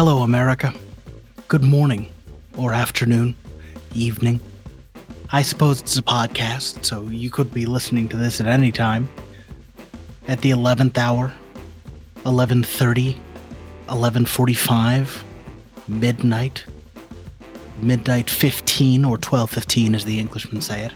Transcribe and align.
Hello, 0.00 0.22
America. 0.22 0.72
Good 1.46 1.62
morning, 1.62 2.10
or 2.56 2.72
afternoon, 2.72 3.36
evening. 3.92 4.40
I 5.30 5.42
suppose 5.42 5.82
it's 5.82 5.98
a 5.98 6.02
podcast, 6.02 6.86
so 6.86 7.02
you 7.02 7.28
could 7.28 7.52
be 7.52 7.66
listening 7.66 8.08
to 8.08 8.16
this 8.16 8.40
at 8.40 8.46
any 8.46 8.72
time. 8.72 9.10
At 10.26 10.40
the 10.40 10.52
11th 10.52 10.96
hour, 10.96 11.34
11:30, 12.24 13.18
11:45, 13.90 15.22
midnight, 15.86 16.64
midnight 17.82 18.30
15 18.30 19.04
or 19.04 19.18
12:15 19.18 19.94
as 19.94 20.06
the 20.06 20.18
Englishmen 20.18 20.62
say 20.62 20.86
it. 20.86 20.92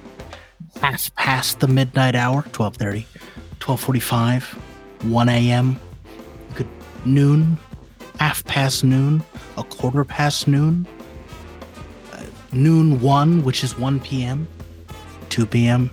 Half 0.80 1.14
past 1.14 1.61
the 1.61 1.68
midnight 1.68 2.14
hour, 2.14 2.43
12:30, 2.52 3.05
12:45, 3.61 4.45
1 5.02 5.29
a.m. 5.29 5.79
Good 6.55 6.69
noon, 7.05 7.59
half 8.18 8.45
past 8.45 8.84
noon, 8.84 9.23
a 9.56 9.64
quarter 9.64 10.04
past 10.04 10.48
noon, 10.48 10.86
uh, 12.12 12.23
noon 12.52 13.00
1, 13.00 13.45
which 13.45 13.64
is 13.64 13.78
1 13.78 14.00
p.m., 14.00 14.48
2 15.30 15.46
p.m., 15.46 15.90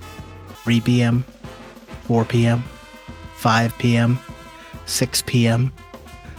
3 0.63 0.81
p.m., 0.81 1.25
4 2.03 2.25
p.m., 2.25 2.63
5 3.35 3.77
p.m., 3.77 4.19
6 4.85 5.23
p.m., 5.25 5.73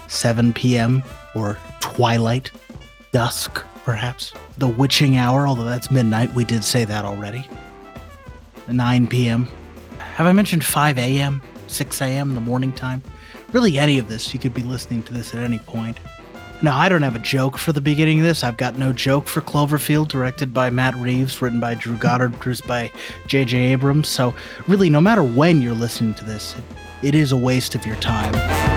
7 0.09 0.53
p.m., 0.53 1.03
or 1.35 1.59
twilight, 1.81 2.51
dusk, 3.13 3.65
perhaps. 3.85 4.33
The 4.59 4.69
witching 4.69 5.17
hour, 5.17 5.47
although 5.47 5.65
that's 5.65 5.91
midnight, 5.91 6.33
we 6.35 6.45
did 6.45 6.63
say 6.63 6.85
that 6.85 7.05
already. 7.05 7.49
9 8.69 9.07
p.m. 9.09 9.49
Have 9.99 10.27
I 10.27 10.33
mentioned 10.33 10.65
5 10.65 10.99
a.m., 10.99 11.43
6 11.67 12.01
a.m., 12.03 12.35
the 12.35 12.41
morning 12.41 12.73
time? 12.73 13.03
Really, 13.53 13.79
any 13.79 13.99
of 13.99 14.09
this, 14.09 14.33
you 14.33 14.41
could 14.41 14.55
be 14.55 14.63
listening 14.63 15.03
to 15.05 15.13
this 15.13 15.35
at 15.35 15.43
any 15.43 15.59
point. 15.59 15.99
Now, 16.63 16.79
I 16.79 16.89
don't 16.89 17.03
have 17.03 17.17
a 17.17 17.21
joke 17.21 17.59
for 17.59 17.73
the 17.73 17.81
beginning 17.81 18.21
of 18.21 18.25
this. 18.25 18.45
I've 18.45 18.57
got 18.57 18.79
no 18.79 18.93
joke 18.93 19.27
for 19.27 19.41
Cloverfield, 19.41 20.09
directed 20.09 20.55
by 20.55 20.71
Matt 20.71 20.95
Reeves, 20.95 21.43
written 21.43 21.59
by 21.59 21.75
Drew 21.75 21.97
Goddard, 21.97 22.33
produced 22.35 22.67
by 22.67 22.91
J.J. 23.27 23.59
Abrams. 23.59 24.09
So, 24.09 24.33
really, 24.69 24.89
no 24.89 25.01
matter 25.01 25.25
when 25.25 25.61
you're 25.61 25.75
listening 25.75 26.15
to 26.15 26.25
this, 26.25 26.55
it, 26.57 27.09
it 27.09 27.15
is 27.17 27.33
a 27.33 27.37
waste 27.37 27.75
of 27.75 27.85
your 27.85 27.97
time. 27.97 28.72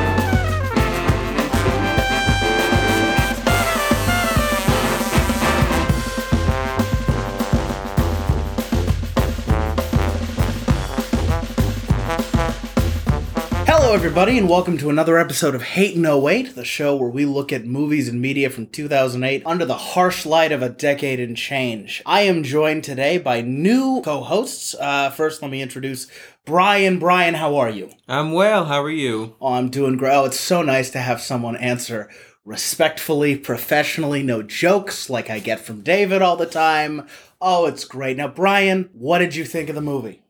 Hello, 13.96 14.06
everybody, 14.06 14.38
and 14.38 14.50
welcome 14.50 14.78
to 14.80 14.90
another 14.90 15.18
episode 15.18 15.56
of 15.56 15.64
Hate 15.64 15.96
No 15.96 16.28
08, 16.28 16.54
the 16.54 16.66
show 16.66 16.98
where 16.98 17.08
we 17.08 17.26
look 17.26 17.54
at 17.54 17.64
movies 17.64 18.10
and 18.10 18.22
media 18.22 18.50
from 18.50 18.68
2008 18.68 19.42
under 19.46 19.64
the 19.64 19.78
harsh 19.78 20.26
light 20.26 20.52
of 20.52 20.62
a 20.62 20.68
decade 20.68 21.22
and 21.22 21.38
change. 21.38 22.04
I 22.06 22.24
am 22.24 22.44
joined 22.44 22.84
today 22.84 23.18
by 23.18 23.40
new 23.40 24.02
co 24.04 24.20
hosts. 24.20 24.76
Uh, 24.78 25.12
first, 25.12 25.42
let 25.42 25.50
me 25.50 25.62
introduce 25.62 26.08
Brian. 26.44 27.00
Brian, 27.00 27.36
how 27.36 27.56
are 27.56 27.70
you? 27.70 27.90
I'm 28.06 28.34
well. 28.34 28.66
How 28.66 28.84
are 28.84 28.90
you? 28.90 29.38
Oh, 29.40 29.54
I'm 29.54 29.70
doing 29.70 29.96
great. 29.96 30.14
Oh, 30.14 30.26
it's 30.26 30.42
so 30.42 30.62
nice 30.62 30.90
to 30.90 31.00
have 31.00 31.22
someone 31.22 31.56
answer 31.56 32.09
respectfully, 32.44 33.38
professionally, 33.38 34.22
no 34.22 34.44
jokes 34.44 35.09
like 35.09 35.30
I 35.30 35.40
get 35.40 35.62
from 35.62 35.80
David 35.80 36.22
all 36.22 36.36
the 36.36 36.46
time. 36.46 37.08
Oh, 37.40 37.66
it's 37.66 37.86
great. 37.86 38.18
Now, 38.18 38.28
Brian, 38.28 38.90
what 38.92 39.20
did 39.20 39.36
you 39.36 39.46
think 39.46 39.70
of 39.70 39.76
the 39.76 39.82
movie? 39.82 40.22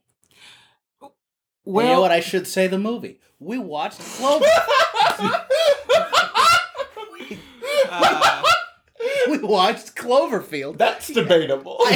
Well, 1.64 1.84
you 1.84 1.92
know 1.94 2.00
what 2.00 2.12
I 2.12 2.20
should 2.20 2.46
say? 2.46 2.68
The 2.68 2.78
movie. 2.78 3.18
We 3.38 3.58
watched 3.58 4.00
Clover. 4.00 4.46
uh, 7.90 8.42
we 9.30 9.38
watched 9.38 9.94
Cloverfield. 9.94 10.78
That's 10.78 11.08
debatable. 11.08 11.78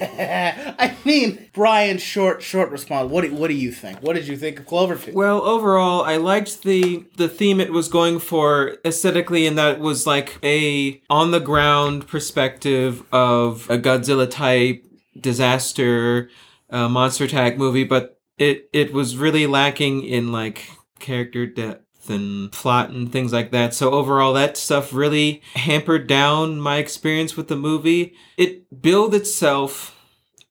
I 0.00 0.94
mean, 1.04 1.50
Brian, 1.52 1.98
short, 1.98 2.42
short 2.42 2.70
response. 2.70 3.10
What 3.10 3.22
do, 3.22 3.34
what 3.34 3.48
do 3.48 3.54
you 3.54 3.72
think? 3.72 4.00
What 4.00 4.14
did 4.14 4.28
you 4.28 4.36
think 4.36 4.60
of 4.60 4.66
Cloverfield? 4.66 5.14
well, 5.14 5.42
overall, 5.42 6.02
I 6.02 6.16
liked 6.16 6.62
the 6.62 7.04
the 7.16 7.28
theme 7.28 7.60
it 7.60 7.72
was 7.72 7.88
going 7.88 8.20
for 8.20 8.76
aesthetically, 8.84 9.46
and 9.46 9.58
that 9.58 9.76
it 9.76 9.80
was 9.80 10.06
like 10.06 10.38
a 10.44 11.02
on 11.10 11.32
the 11.32 11.40
ground 11.40 12.06
perspective 12.06 13.02
of 13.12 13.68
a 13.68 13.78
Godzilla 13.78 14.30
type 14.30 14.84
disaster 15.20 16.30
uh, 16.70 16.88
monster 16.88 17.24
attack 17.24 17.58
movie, 17.58 17.84
but 17.84 18.17
it 18.38 18.68
it 18.72 18.92
was 18.92 19.16
really 19.16 19.46
lacking 19.46 20.04
in 20.04 20.32
like 20.32 20.70
character 20.98 21.46
depth 21.46 22.10
and 22.10 22.50
plot 22.52 22.90
and 22.90 23.12
things 23.12 23.32
like 23.32 23.50
that. 23.50 23.74
So 23.74 23.90
overall, 23.90 24.32
that 24.34 24.56
stuff 24.56 24.92
really 24.92 25.42
hampered 25.54 26.06
down 26.06 26.60
my 26.60 26.76
experience 26.76 27.36
with 27.36 27.48
the 27.48 27.56
movie. 27.56 28.14
It 28.36 28.82
billed 28.82 29.14
itself 29.14 29.94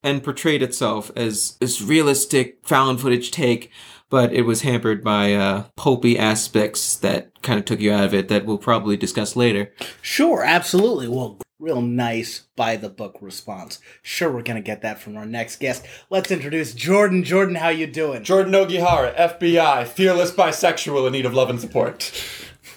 and 0.03 0.23
portrayed 0.23 0.61
itself 0.61 1.11
as 1.15 1.57
this 1.59 1.81
realistic 1.81 2.59
found 2.63 3.01
footage 3.01 3.31
take, 3.31 3.71
but 4.09 4.33
it 4.33 4.43
was 4.43 4.61
hampered 4.61 5.03
by 5.03 5.33
uh, 5.33 5.65
pulpy 5.75 6.17
aspects 6.17 6.95
that 6.97 7.29
kind 7.41 7.59
of 7.59 7.65
took 7.65 7.79
you 7.79 7.91
out 7.91 8.05
of 8.05 8.13
it 8.13 8.27
that 8.29 8.45
we'll 8.45 8.57
probably 8.57 8.97
discuss 8.97 9.35
later. 9.35 9.73
Sure, 10.01 10.43
absolutely. 10.43 11.07
Well, 11.07 11.37
real 11.59 11.81
nice 11.81 12.41
by 12.55 12.75
the 12.75 12.89
book 12.89 13.17
response. 13.21 13.79
Sure, 14.03 14.31
we're 14.31 14.43
gonna 14.43 14.61
get 14.61 14.81
that 14.83 14.99
from 15.01 15.17
our 15.17 15.25
next 15.25 15.59
guest. 15.59 15.85
Let's 16.09 16.31
introduce 16.31 16.73
Jordan. 16.73 17.23
Jordan, 17.23 17.55
how 17.55 17.69
you 17.69 17.87
doing? 17.87 18.23
Jordan 18.23 18.53
Ogihara, 18.53 19.15
FBI, 19.15 19.87
fearless 19.87 20.31
bisexual 20.31 21.05
in 21.07 21.13
need 21.13 21.25
of 21.25 21.33
love 21.33 21.49
and 21.49 21.59
support. 21.59 22.11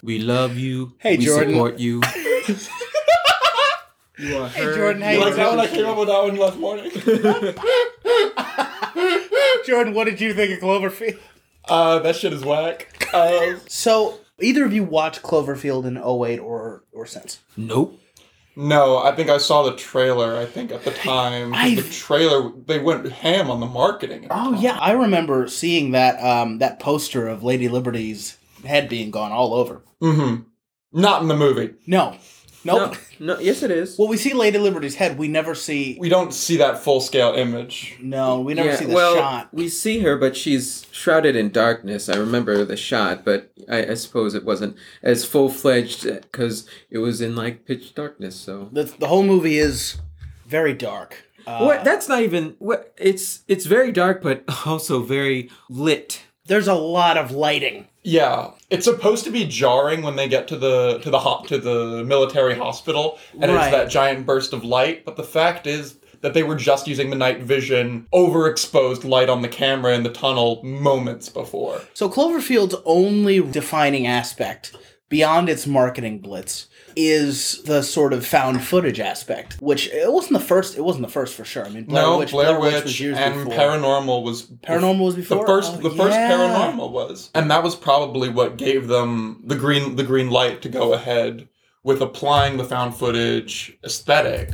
We 0.03 0.19
love 0.19 0.57
you. 0.57 0.95
Hey, 0.99 1.19
we 1.19 1.27
Jordan. 1.27 1.51
support 1.53 1.79
you. 1.79 2.01
you 4.19 4.39
are 4.39 4.49
Hey. 4.49 4.75
Jordan, 4.75 5.03
how 5.03 5.11
You 5.11 5.19
you 5.19 5.25
like 5.25 5.35
that 5.37 5.51
one? 5.51 5.61
I 5.61 5.67
came 5.67 5.87
up 5.87 5.99
with 5.99 6.09
that 6.09 6.23
one 6.23 6.37
last 6.37 6.59
morning. 6.59 6.91
Jordan, 9.67 9.95
what 9.95 10.05
did 10.05 10.21
you 10.21 10.35
think 10.35 10.53
of 10.55 10.61
Cloverfield? 10.61 11.19
uh, 11.69 11.99
that 12.01 12.17
shit 12.17 12.33
is 12.33 12.45
whack. 12.45 13.09
Uh, 13.13 13.57
So, 13.69 14.19
either 14.41 14.65
of 14.65 14.73
you 14.73 14.85
watched 14.85 15.23
Cloverfield 15.23 15.85
in 15.85 15.97
08 15.99 16.39
or 16.39 16.85
or 16.93 17.07
since? 17.07 17.41
Nope. 17.57 17.99
no, 18.57 18.99
I 18.99 19.15
think 19.15 19.31
I 19.31 19.39
saw 19.39 19.63
the 19.63 19.77
trailer. 19.77 20.37
I 20.37 20.45
think 20.47 20.71
at 20.73 20.85
the 20.85 20.91
time, 20.91 21.55
I've- 21.55 21.81
the 21.81 21.89
trailer 21.93 22.51
they 22.67 22.79
went 22.79 23.11
ham 23.11 23.51
on 23.51 23.61
the 23.61 23.67
marketing. 23.67 24.25
at 24.25 24.31
the 24.31 24.35
Oh 24.37 24.53
time. 24.53 24.63
yeah, 24.63 24.79
I 24.79 24.93
remember 24.93 25.47
seeing 25.49 25.93
that 25.93 26.19
um 26.25 26.59
that 26.59 26.79
poster 26.81 27.29
of 27.29 27.43
Lady 27.43 27.69
Liberty's 27.69 28.37
head 28.65 28.89
being 28.89 29.11
gone 29.11 29.33
all 29.33 29.55
over. 29.55 29.83
Mm-hmm. 30.03 30.43
Not 30.93 31.23
in 31.23 31.29
the 31.29 31.37
movie. 31.37 31.75
No, 31.87 32.17
nope. 32.65 32.97
No, 33.19 33.35
no, 33.35 33.41
yes, 33.41 33.63
it 33.63 33.71
is. 33.71 33.99
Well, 33.99 34.09
we 34.09 34.17
see 34.17 34.33
Lady 34.33 34.59
Liberty's 34.59 34.95
head. 34.95 35.19
We 35.19 35.29
never 35.29 35.55
see. 35.55 35.97
We 36.01 36.09
don't 36.09 36.33
see 36.33 36.57
that 36.59 36.79
full 36.79 37.01
scale 37.01 37.35
image. 37.35 37.97
No, 38.01 38.41
we 38.41 38.55
never 38.55 38.77
see 38.77 38.87
the 38.87 38.95
well, 38.95 39.15
shot. 39.17 39.49
we 39.53 39.69
see 39.69 40.01
her, 40.01 40.17
but 40.17 40.37
she's 40.37 40.87
shrouded 40.91 41.37
in 41.37 41.51
darkness. 41.51 42.09
I 42.09 42.17
remember 42.17 42.65
the 42.65 42.77
shot, 42.77 43.25
but 43.25 43.53
I, 43.69 43.87
I 43.87 43.95
suppose 43.95 44.35
it 44.35 44.45
wasn't 44.45 44.77
as 45.03 45.25
full 45.25 45.49
fledged 45.49 46.05
because 46.05 46.67
it 46.91 46.99
was 46.99 47.21
in 47.21 47.37
like 47.37 47.67
pitch 47.67 47.95
darkness. 47.95 48.37
So 48.37 48.69
The 48.73 48.85
the 48.85 49.09
whole 49.09 49.23
movie 49.23 49.59
is 49.59 49.99
very 50.47 50.75
dark. 50.75 51.25
Uh, 51.47 51.61
what? 51.61 51.85
That's 51.85 52.09
not 52.09 52.23
even 52.23 52.57
what. 52.59 52.93
It's 52.97 53.43
it's 53.49 53.67
very 53.67 53.93
dark, 53.93 54.23
but 54.23 54.45
also 54.67 55.03
very 55.03 55.51
lit. 55.69 56.23
There's 56.51 56.67
a 56.67 56.75
lot 56.75 57.17
of 57.17 57.31
lighting. 57.31 57.87
Yeah, 58.03 58.51
it's 58.71 58.85
supposed 58.85 59.23
to 59.23 59.31
be 59.31 59.45
jarring 59.45 60.03
when 60.03 60.17
they 60.17 60.27
get 60.27 60.49
to 60.49 60.57
the 60.57 60.99
to 60.99 61.09
the 61.09 61.21
hop 61.21 61.47
to 61.47 61.59
the 61.59 62.03
military 62.05 62.57
hospital, 62.57 63.19
and 63.41 63.53
Right. 63.53 63.69
it's 63.69 63.77
that 63.77 63.89
giant 63.89 64.27
burst 64.27 64.53
of 64.53 64.65
light. 64.65 65.05
But 65.05 65.15
the 65.15 65.23
fact 65.23 65.69
is 65.69 65.95
that 66.23 66.35
they 66.35 66.43
were 66.43 66.57
just 66.57 66.89
using 66.89 67.11
the 67.11 67.15
night 67.17 67.41
vision, 67.41 68.09
overexposed 68.13 69.05
light 69.05 69.29
on 69.29 69.43
the 69.43 69.49
camera 69.49 69.95
in 69.95 70.03
the 70.03 70.11
tunnel 70.11 70.61
moments 70.65 71.29
before. 71.29 71.83
So 71.95 72.09
Cloverfield's 72.09 72.75
only 72.85 73.39
defining 73.41 74.09
aspect 74.09 74.75
beyond 75.09 75.49
its 75.49 75.69
marketing 75.69 76.19
blitz 76.19 76.67
is 76.97 77.63
the 77.65 77.83
sort 77.83 78.13
of 78.13 78.27
found 78.27 78.63
footage 78.65 79.01
aspect, 79.01 79.57
which 79.61 79.89
it 79.89 80.13
wasn't 80.13 80.35
the 80.35 80.45
first. 80.45 80.77
It 80.77 80.83
wasn't 80.83 81.07
the 81.07 81.13
first 81.13 81.35
for 81.35 81.45
sure. 81.45 81.65
I 81.65 81.69
mean, 81.69 81.85
Blair 81.85 82.03
no, 82.03 82.19
Witch, 82.19 82.31
Blair 82.31 82.59
Witch 82.59 82.75
Witch, 82.75 82.85
was 82.85 83.01
years 83.01 83.19
and 83.19 83.35
before. 83.35 83.53
Paranormal 83.53 84.23
was 84.23 84.43
Paranormal 84.43 85.05
was 85.05 85.15
before. 85.17 85.39
the 85.39 85.47
first. 85.47 85.73
Oh, 85.75 85.77
the 85.77 85.91
first 85.91 86.15
yeah. 86.15 86.31
Paranormal 86.31 86.91
was, 86.91 87.31
and 87.35 87.51
that 87.51 87.63
was 87.63 87.75
probably 87.75 88.29
what 88.29 88.57
gave 88.57 88.89
them 88.89 89.43
the 89.45 89.57
green 89.57 89.97
the 89.97 90.05
green 90.05 90.31
light 90.31 90.63
to 90.63 90.69
go 90.69 90.93
ahead 90.93 91.49
with 91.83 92.01
applying 92.01 92.57
the 92.57 92.65
found 92.65 92.95
footage 92.95 93.79
aesthetic. 93.85 94.51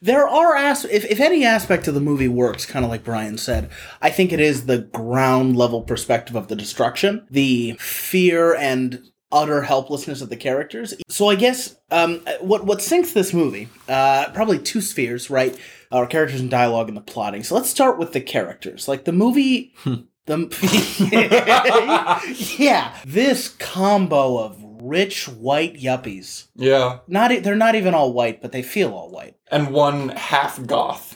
There 0.00 0.28
are 0.28 0.54
as 0.54 0.84
if, 0.84 1.04
if 1.06 1.18
any 1.18 1.44
aspect 1.44 1.88
of 1.88 1.94
the 1.94 2.00
movie 2.00 2.28
works, 2.28 2.64
kind 2.64 2.84
of 2.84 2.90
like 2.90 3.02
Brian 3.02 3.36
said, 3.36 3.68
I 4.00 4.10
think 4.10 4.32
it 4.32 4.38
is 4.38 4.66
the 4.66 4.78
ground 4.78 5.56
level 5.56 5.82
perspective 5.82 6.36
of 6.36 6.46
the 6.46 6.54
destruction, 6.54 7.26
the 7.30 7.76
fear 7.80 8.54
and 8.54 9.10
utter 9.30 9.62
helplessness 9.62 10.20
of 10.20 10.28
the 10.28 10.36
characters. 10.36 10.94
So 11.08 11.28
I 11.28 11.34
guess 11.34 11.76
um, 11.90 12.20
what 12.40 12.64
what 12.64 12.82
sinks 12.82 13.12
this 13.12 13.32
movie, 13.32 13.68
uh, 13.88 14.30
probably 14.32 14.58
two 14.58 14.80
spheres, 14.80 15.30
right? 15.30 15.58
Our 15.90 16.06
characters 16.06 16.40
and 16.40 16.50
dialogue 16.50 16.88
and 16.88 16.96
the 16.96 17.02
plotting. 17.02 17.44
So 17.44 17.54
let's 17.54 17.70
start 17.70 17.98
with 17.98 18.12
the 18.12 18.20
characters. 18.20 18.88
Like 18.88 19.04
the 19.04 19.12
movie, 19.12 19.74
the 20.26 20.48
yeah, 22.58 22.94
this 23.06 23.48
combo 23.48 24.38
of 24.38 24.62
rich 24.82 25.28
white 25.28 25.76
yuppies. 25.76 26.48
Yeah. 26.54 26.98
Not 27.06 27.42
they're 27.42 27.56
not 27.56 27.74
even 27.74 27.94
all 27.94 28.12
white, 28.12 28.42
but 28.42 28.52
they 28.52 28.62
feel 28.62 28.92
all 28.92 29.10
white. 29.10 29.36
And 29.50 29.70
one 29.70 30.10
half 30.10 30.64
goth 30.66 31.07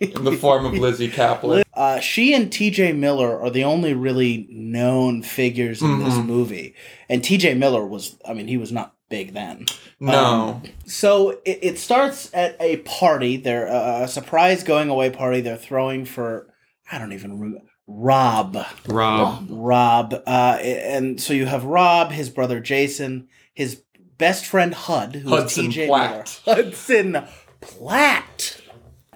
in 0.00 0.24
the 0.24 0.32
form 0.32 0.64
of 0.66 0.72
Lizzy 0.74 1.08
Caplan. 1.10 1.62
Uh, 1.72 1.98
she 1.98 2.34
and 2.34 2.52
T.J. 2.52 2.92
Miller 2.92 3.40
are 3.40 3.48
the 3.48 3.64
only 3.64 3.94
really 3.94 4.46
known 4.50 5.22
figures 5.22 5.80
in 5.80 6.00
this 6.04 6.12
Mhm. 6.14 6.26
movie, 6.26 6.74
and 7.08 7.24
T.J. 7.24 7.54
Miller 7.54 7.86
was, 7.86 8.18
I 8.28 8.34
mean, 8.34 8.48
he 8.48 8.58
was 8.58 8.70
not 8.70 8.94
big 9.08 9.32
then. 9.32 9.64
No. 9.98 10.60
So 10.84 11.30
it, 11.46 11.58
it 11.62 11.78
starts 11.78 12.28
at 12.34 12.54
a 12.60 12.78
party. 12.78 13.38
They're 13.38 13.66
uh, 13.66 14.02
a 14.02 14.08
surprise 14.08 14.62
going 14.62 14.90
away 14.90 15.08
party. 15.08 15.40
They're 15.40 15.56
throwing 15.56 16.04
for 16.04 16.52
I 16.92 16.98
don't 16.98 17.14
even 17.14 17.38
remember. 17.38 17.64
Rob. 17.86 18.58
Rob. 18.86 19.46
Rob. 19.48 20.12
Uh, 20.26 20.58
and 20.60 21.18
so 21.20 21.32
you 21.32 21.46
have 21.46 21.64
Rob, 21.64 22.10
his 22.10 22.28
brother 22.28 22.60
Jason, 22.60 23.28
his 23.54 23.82
best 24.18 24.44
friend 24.44 24.74
Hud, 24.74 25.14
who's 25.14 25.30
Hudson 25.30 25.68
TJ 25.70 25.86
Platt. 25.86 26.10
Miller. 26.46 26.62
Hudson 26.62 27.24
Platt. 27.62 28.59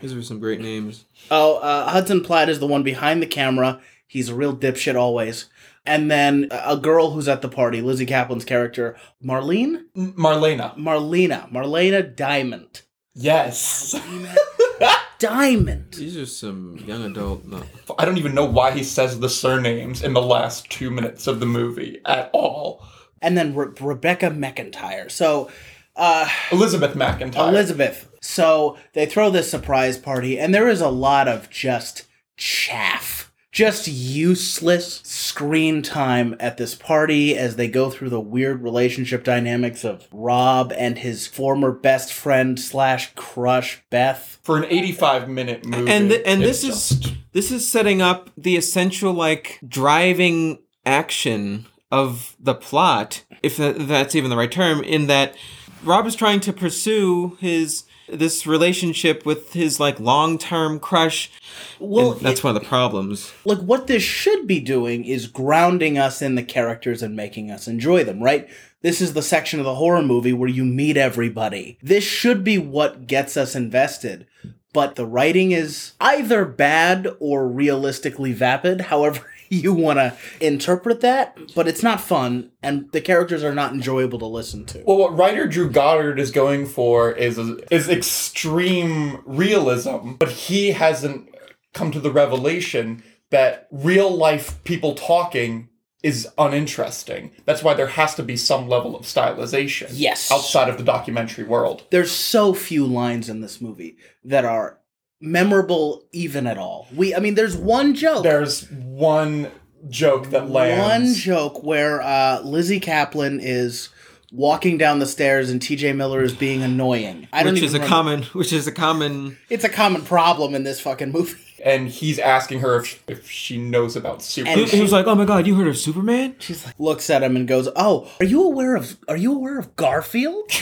These 0.00 0.12
are 0.12 0.22
some 0.22 0.40
great 0.40 0.60
names. 0.60 1.04
Oh, 1.30 1.56
uh, 1.58 1.88
Hudson 1.88 2.22
Platt 2.22 2.48
is 2.48 2.58
the 2.58 2.66
one 2.66 2.82
behind 2.82 3.22
the 3.22 3.26
camera. 3.26 3.80
He's 4.06 4.28
a 4.28 4.34
real 4.34 4.56
dipshit 4.56 4.96
always. 4.96 5.46
And 5.86 6.10
then 6.10 6.48
a 6.50 6.76
girl 6.76 7.10
who's 7.10 7.28
at 7.28 7.42
the 7.42 7.48
party, 7.48 7.80
Lizzy 7.82 8.06
Caplan's 8.06 8.44
character, 8.44 8.96
Marlene? 9.22 9.84
M- 9.96 10.12
Marlena. 10.14 10.76
Marlena. 10.76 11.50
Marlena 11.52 12.14
Diamond. 12.14 12.82
Yes. 13.14 13.94
Diamond. 15.18 15.92
These 15.92 16.16
are 16.16 16.26
some 16.26 16.76
young 16.86 17.04
adult. 17.04 17.44
No. 17.44 17.62
I 17.98 18.04
don't 18.04 18.18
even 18.18 18.34
know 18.34 18.44
why 18.44 18.72
he 18.72 18.82
says 18.82 19.20
the 19.20 19.28
surnames 19.28 20.02
in 20.02 20.12
the 20.12 20.22
last 20.22 20.68
two 20.70 20.90
minutes 20.90 21.26
of 21.26 21.40
the 21.40 21.46
movie 21.46 22.00
at 22.04 22.30
all. 22.32 22.84
And 23.22 23.38
then 23.38 23.54
Re- 23.54 23.72
Rebecca 23.80 24.30
McIntyre. 24.30 25.10
So, 25.10 25.50
uh, 25.96 26.28
Elizabeth 26.50 26.94
McIntyre. 26.94 27.48
Elizabeth. 27.48 28.10
So 28.20 28.76
they 28.94 29.06
throw 29.06 29.30
this 29.30 29.50
surprise 29.50 29.98
party, 29.98 30.38
and 30.38 30.54
there 30.54 30.68
is 30.68 30.80
a 30.80 30.88
lot 30.88 31.28
of 31.28 31.50
just 31.50 32.04
chaff, 32.36 33.32
just 33.52 33.86
useless 33.86 35.00
screen 35.04 35.82
time 35.82 36.34
at 36.40 36.56
this 36.56 36.74
party 36.74 37.36
as 37.36 37.56
they 37.56 37.68
go 37.68 37.90
through 37.90 38.08
the 38.08 38.20
weird 38.20 38.62
relationship 38.62 39.24
dynamics 39.24 39.84
of 39.84 40.08
Rob 40.12 40.72
and 40.76 40.98
his 40.98 41.26
former 41.26 41.70
best 41.70 42.12
friend 42.12 42.58
slash 42.58 43.12
crush 43.14 43.82
Beth. 43.90 44.38
For 44.42 44.56
an 44.56 44.64
85 44.64 45.28
minute 45.28 45.64
movie. 45.66 45.90
And 45.90 46.10
th- 46.10 46.22
and 46.24 46.42
it's 46.42 46.62
this 46.62 46.92
is 46.92 47.12
this 47.32 47.50
is 47.52 47.68
setting 47.68 48.00
up 48.00 48.30
the 48.36 48.56
essential 48.56 49.12
like 49.12 49.58
driving 49.66 50.58
action 50.86 51.66
of 51.90 52.36
the 52.40 52.54
plot, 52.54 53.24
if 53.42 53.56
that's 53.56 54.14
even 54.14 54.30
the 54.30 54.36
right 54.36 54.50
term. 54.50 54.82
In 54.82 55.06
that 55.06 55.36
Rob 55.84 56.06
is 56.06 56.16
trying 56.16 56.40
to 56.40 56.52
pursue 56.52 57.36
his 57.40 57.84
this 58.08 58.46
relationship 58.46 59.24
with 59.24 59.52
his 59.54 59.80
like 59.80 59.98
long 59.98 60.38
term 60.38 60.78
crush. 60.78 61.30
Well, 61.78 62.12
and 62.12 62.20
that's 62.20 62.42
one 62.42 62.54
of 62.54 62.62
the 62.62 62.68
problems. 62.68 63.32
like 63.44 63.58
what 63.58 63.86
this 63.86 64.02
should 64.02 64.46
be 64.46 64.60
doing 64.60 65.04
is 65.04 65.26
grounding 65.26 65.98
us 65.98 66.20
in 66.20 66.34
the 66.34 66.42
characters 66.42 67.02
and 67.02 67.16
making 67.16 67.50
us 67.50 67.66
enjoy 67.66 68.04
them, 68.04 68.22
right? 68.22 68.48
This 68.82 69.00
is 69.00 69.14
the 69.14 69.22
section 69.22 69.60
of 69.60 69.64
the 69.64 69.76
horror 69.76 70.02
movie 70.02 70.34
where 70.34 70.48
you 70.48 70.64
meet 70.64 70.96
everybody. 70.96 71.78
This 71.82 72.04
should 72.04 72.44
be 72.44 72.58
what 72.58 73.06
gets 73.06 73.36
us 73.36 73.54
invested. 73.54 74.26
But 74.74 74.96
the 74.96 75.06
writing 75.06 75.52
is 75.52 75.92
either 76.00 76.44
bad 76.44 77.08
or 77.20 77.48
realistically 77.48 78.32
vapid, 78.32 78.82
however 78.82 79.24
you 79.48 79.72
want 79.72 80.00
to 80.00 80.14
interpret 80.40 81.00
that, 81.00 81.38
but 81.54 81.68
it's 81.68 81.82
not 81.82 82.00
fun 82.00 82.50
and 82.62 82.90
the 82.92 83.00
characters 83.00 83.44
are 83.44 83.54
not 83.54 83.72
enjoyable 83.72 84.18
to 84.18 84.26
listen 84.26 84.66
to. 84.66 84.82
Well, 84.84 84.98
what 84.98 85.16
writer 85.16 85.46
Drew 85.46 85.70
Goddard 85.70 86.18
is 86.18 86.30
going 86.30 86.66
for 86.66 87.12
is 87.12 87.38
is 87.70 87.88
extreme 87.88 89.22
realism, 89.24 90.14
but 90.18 90.30
he 90.30 90.72
hasn't 90.72 91.34
come 91.72 91.92
to 91.92 92.00
the 92.00 92.10
revelation 92.12 93.02
that 93.30 93.68
real 93.70 94.10
life 94.10 94.62
people 94.64 94.94
talking 94.94 95.68
is 96.04 96.28
uninteresting. 96.36 97.30
That's 97.46 97.62
why 97.62 97.72
there 97.74 97.86
has 97.88 98.14
to 98.16 98.22
be 98.22 98.36
some 98.36 98.68
level 98.68 98.94
of 98.94 99.02
stylization. 99.06 99.88
Yes. 99.92 100.30
Outside 100.30 100.68
of 100.68 100.76
the 100.76 100.84
documentary 100.84 101.44
world. 101.44 101.84
There's 101.90 102.12
so 102.12 102.52
few 102.54 102.84
lines 102.86 103.28
in 103.28 103.40
this 103.40 103.60
movie 103.60 103.96
that 104.22 104.44
are 104.44 104.78
memorable 105.20 106.04
even 106.12 106.46
at 106.46 106.58
all. 106.58 106.86
We 106.94 107.14
I 107.14 107.18
mean 107.20 107.34
there's 107.34 107.56
one 107.56 107.94
joke 107.94 108.22
There's 108.22 108.70
one 108.70 109.50
joke 109.88 110.30
that 110.30 110.50
lands. 110.50 110.80
One 110.80 111.14
joke 111.14 111.62
where 111.64 112.02
uh, 112.02 112.42
Lizzy 112.42 112.80
Caplan 112.80 113.40
is 113.42 113.88
walking 114.30 114.76
down 114.76 114.98
the 114.98 115.06
stairs 115.06 115.48
and 115.48 115.62
T.J. 115.62 115.92
Miller 115.92 116.22
is 116.22 116.34
being 116.34 116.62
annoying. 116.62 117.28
I 117.32 117.42
don't 117.44 117.52
Which 117.54 117.62
even 117.62 117.66
is 117.68 117.74
a 117.74 117.78
remember- 117.78 117.88
common 117.94 118.22
which 118.34 118.52
is 118.52 118.66
a 118.66 118.72
common 118.72 119.38
It's 119.48 119.64
a 119.64 119.68
common 119.68 120.02
problem 120.02 120.54
in 120.54 120.64
this 120.64 120.80
fucking 120.80 121.12
movie. 121.12 121.40
And 121.64 121.88
he's 121.88 122.18
asking 122.18 122.60
her 122.60 122.76
if, 122.80 123.02
if 123.08 123.28
she 123.28 123.56
knows 123.56 123.96
about 123.96 124.22
Superman. 124.22 124.58
And 124.60 124.68
he, 124.68 124.76
he 124.76 124.82
was 124.82 124.92
like, 124.92 125.06
"Oh 125.06 125.14
my 125.14 125.24
god, 125.24 125.46
you 125.46 125.56
heard 125.56 125.66
of 125.66 125.78
Superman?" 125.78 126.36
She's 126.38 126.64
like 126.64 126.78
looks 126.78 127.10
at 127.10 127.22
him 127.22 127.34
and 127.34 127.48
goes, 127.48 127.68
"Oh, 127.74 128.08
are 128.20 128.26
you 128.26 128.44
aware 128.44 128.76
of 128.76 128.98
Are 129.08 129.16
you 129.16 129.34
aware 129.34 129.58
of 129.58 129.74
Garfield?" 129.74 130.50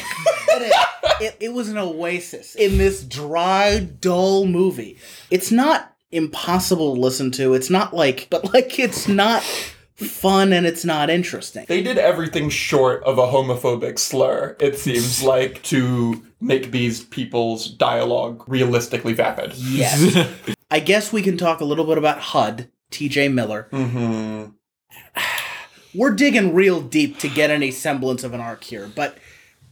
It, 0.55 0.73
it, 1.21 1.37
it 1.41 1.53
was 1.55 1.71
an 1.71 1.79
oasis 1.79 2.55
in 2.55 2.77
this 2.77 3.03
dry, 3.03 3.79
dull 3.81 4.45
movie. 4.45 4.99
It's 5.31 5.51
not 5.51 5.97
impossible 6.11 6.95
to 6.95 7.01
listen 7.01 7.31
to. 7.33 7.55
It's 7.55 7.71
not 7.71 7.95
like, 7.95 8.29
but 8.31 8.53
like, 8.53 8.79
it's 8.79 9.09
not 9.09 9.43
fun 9.95 10.53
and 10.53 10.67
it's 10.67 10.85
not 10.85 11.11
interesting. 11.11 11.65
They 11.69 11.83
did 11.83 11.99
everything 11.99 12.51
short 12.51 13.03
of 13.05 13.19
a 13.19 13.27
homophobic 13.27 13.99
slur, 13.99 14.57
it 14.61 14.79
seems 14.79 15.23
like, 15.23 15.63
to 15.65 16.23
make 16.41 16.71
these 16.71 17.03
people's 17.05 17.69
dialogue 17.69 18.45
realistically 18.47 19.15
vapid. 19.15 19.55
Yes. 19.55 20.29
I 20.73 20.81
guess 20.81 21.13
we 21.13 21.21
can 21.21 21.37
talk 21.37 21.61
a 21.61 21.67
little 21.67 21.85
bit 21.85 21.99
about 21.99 22.19
HUD, 22.19 22.71
TJ 22.91 23.31
Miller. 23.31 23.69
Mm-hmm. 23.73 24.53
We're 25.95 26.15
digging 26.15 26.55
real 26.55 26.81
deep 26.81 27.19
to 27.19 27.29
get 27.29 27.51
any 27.51 27.71
semblance 27.71 28.25
of 28.25 28.33
an 28.33 28.41
arc 28.41 28.65
here, 28.65 28.91
but 28.95 29.19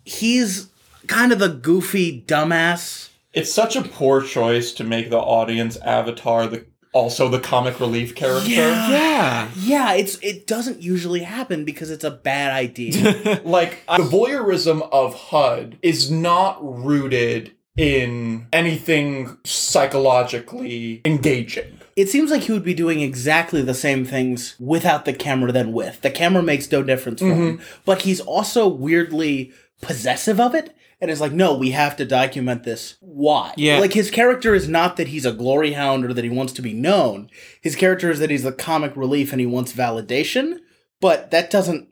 he's 0.05 0.69
kind 1.06 1.32
of 1.32 1.38
the 1.38 1.49
goofy 1.49 2.20
dumbass. 2.20 3.08
It's 3.32 3.50
such 3.50 3.76
a 3.76 3.82
poor 3.82 4.20
choice 4.20 4.73
to 4.73 4.85
make 4.85 5.08
the 5.08 5.19
audience 5.19 5.79
avatar 5.79 6.47
the 6.47 6.67
also 6.93 7.29
the 7.29 7.41
comic 7.41 7.81
relief 7.81 8.14
character. 8.14 8.50
yeah. 8.50 9.49
Yeah, 9.56 9.94
it's 9.94 10.19
it 10.19 10.47
doesn't 10.47 10.82
usually 10.82 11.20
happen 11.20 11.64
because 11.64 11.90
it's 11.90 12.04
a 12.04 12.11
bad 12.11 12.52
idea. 12.52 13.40
Like 13.45 13.87
the 13.87 14.02
voyeurism 14.02 14.87
of 14.92 15.14
HUD 15.14 15.78
is 15.80 16.11
not 16.11 16.59
rooted 16.61 17.52
in 17.80 18.46
anything 18.52 19.37
psychologically 19.44 21.00
engaging. 21.04 21.78
it 21.96 22.08
seems 22.08 22.30
like 22.30 22.42
he 22.42 22.52
would 22.52 22.64
be 22.64 22.75
doing 22.75 23.00
exactly 23.00 23.62
the 23.62 23.75
same 23.75 24.04
things 24.04 24.54
without 24.58 25.04
the 25.04 25.12
camera 25.12 25.50
than 25.52 25.72
with. 25.72 26.00
The 26.02 26.10
camera 26.10 26.42
makes 26.42 26.70
no 26.70 26.82
difference 26.82 27.20
for 27.20 27.34
him, 27.34 27.60
but 27.84 28.02
he's 28.02 28.20
also 28.20 28.68
weirdly 28.68 29.52
possessive 29.80 30.38
of 30.40 30.54
it 30.54 30.75
and 31.00 31.10
is 31.10 31.20
like, 31.20 31.32
no, 31.32 31.56
we 31.56 31.70
have 31.70 31.96
to 31.96 32.04
document 32.04 32.64
this. 32.64 32.96
Why? 33.00 33.54
Yeah. 33.56 33.78
Like 33.78 33.94
his 33.94 34.10
character 34.10 34.54
is 34.54 34.68
not 34.68 34.96
that 34.96 35.08
he's 35.08 35.25
a 35.25 35.32
glory 35.32 35.72
hound 35.72 36.04
or 36.04 36.12
that 36.12 36.25
he 36.25 36.30
wants 36.30 36.52
to 36.54 36.62
be 36.62 36.75
known. 36.75 37.30
His 37.62 37.75
character 37.76 38.10
is 38.10 38.18
that 38.18 38.28
he's 38.30 38.42
the 38.42 38.52
comic 38.52 38.94
relief 38.96 39.32
and 39.32 39.40
he 39.40 39.46
wants 39.46 39.72
validation, 39.72 40.58
but 41.00 41.30
that 41.30 41.50
doesn't. 41.50 41.88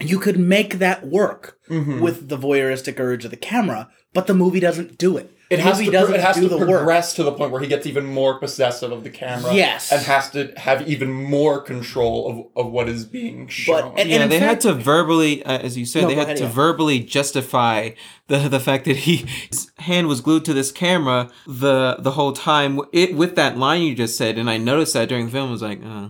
You 0.00 0.20
could 0.20 0.38
make 0.38 0.74
that 0.78 1.04
work 1.08 1.58
Mhm. 1.68 2.00
with 2.00 2.28
the 2.28 2.38
voyeuristic 2.38 3.00
urge 3.00 3.24
of 3.24 3.32
the 3.32 3.36
camera, 3.36 3.88
but 4.18 4.26
the 4.26 4.34
movie 4.34 4.58
doesn't 4.58 4.98
do 4.98 5.16
it. 5.16 5.32
It 5.50 5.60
has 5.60 5.78
to, 5.78 5.90
doesn't 5.90 6.14
it 6.14 6.20
has 6.20 6.36
do 6.36 6.42
to 6.42 6.48
the 6.48 6.58
work. 6.58 6.68
progress 6.68 7.14
to 7.14 7.22
the 7.22 7.32
point 7.32 7.52
where 7.52 7.60
he 7.62 7.66
gets 7.68 7.86
even 7.86 8.04
more 8.06 8.38
possessive 8.38 8.92
of 8.92 9.02
the 9.02 9.10
camera. 9.10 9.54
Yes. 9.54 9.90
And 9.90 10.02
has 10.02 10.30
to 10.30 10.52
have 10.58 10.86
even 10.88 11.10
more 11.10 11.60
control 11.62 12.50
of, 12.54 12.66
of 12.66 12.72
what 12.72 12.88
is 12.88 13.04
being 13.06 13.48
shown. 13.48 13.94
and- 13.98 14.10
yeah, 14.10 14.24
in 14.24 14.28
they 14.30 14.38
had 14.40 14.60
to 14.62 14.74
verbally, 14.74 15.42
uh, 15.44 15.58
as 15.58 15.78
you 15.78 15.86
said, 15.86 16.02
No, 16.02 16.08
they 16.08 16.14
had 16.16 16.24
ahead, 16.24 16.36
to 16.38 16.44
yeah. 16.44 16.50
verbally 16.50 17.00
justify 17.00 17.90
the 18.26 18.40
the 18.48 18.60
fact 18.60 18.84
that 18.84 18.96
he 18.98 19.24
his 19.50 19.70
hand 19.78 20.06
was 20.06 20.20
glued 20.20 20.44
to 20.44 20.52
this 20.52 20.70
camera 20.70 21.30
the 21.46 21.96
the 21.98 22.10
whole 22.10 22.32
time. 22.34 22.78
It 22.92 23.14
with 23.14 23.34
that 23.36 23.56
line 23.56 23.80
you 23.82 23.94
just 23.94 24.18
said, 24.18 24.36
and 24.36 24.50
I 24.50 24.58
noticed 24.58 24.92
that 24.92 25.08
during 25.08 25.26
the 25.26 25.32
film. 25.32 25.48
I 25.48 25.52
was 25.52 25.62
like, 25.62 25.80
uh. 25.82 26.08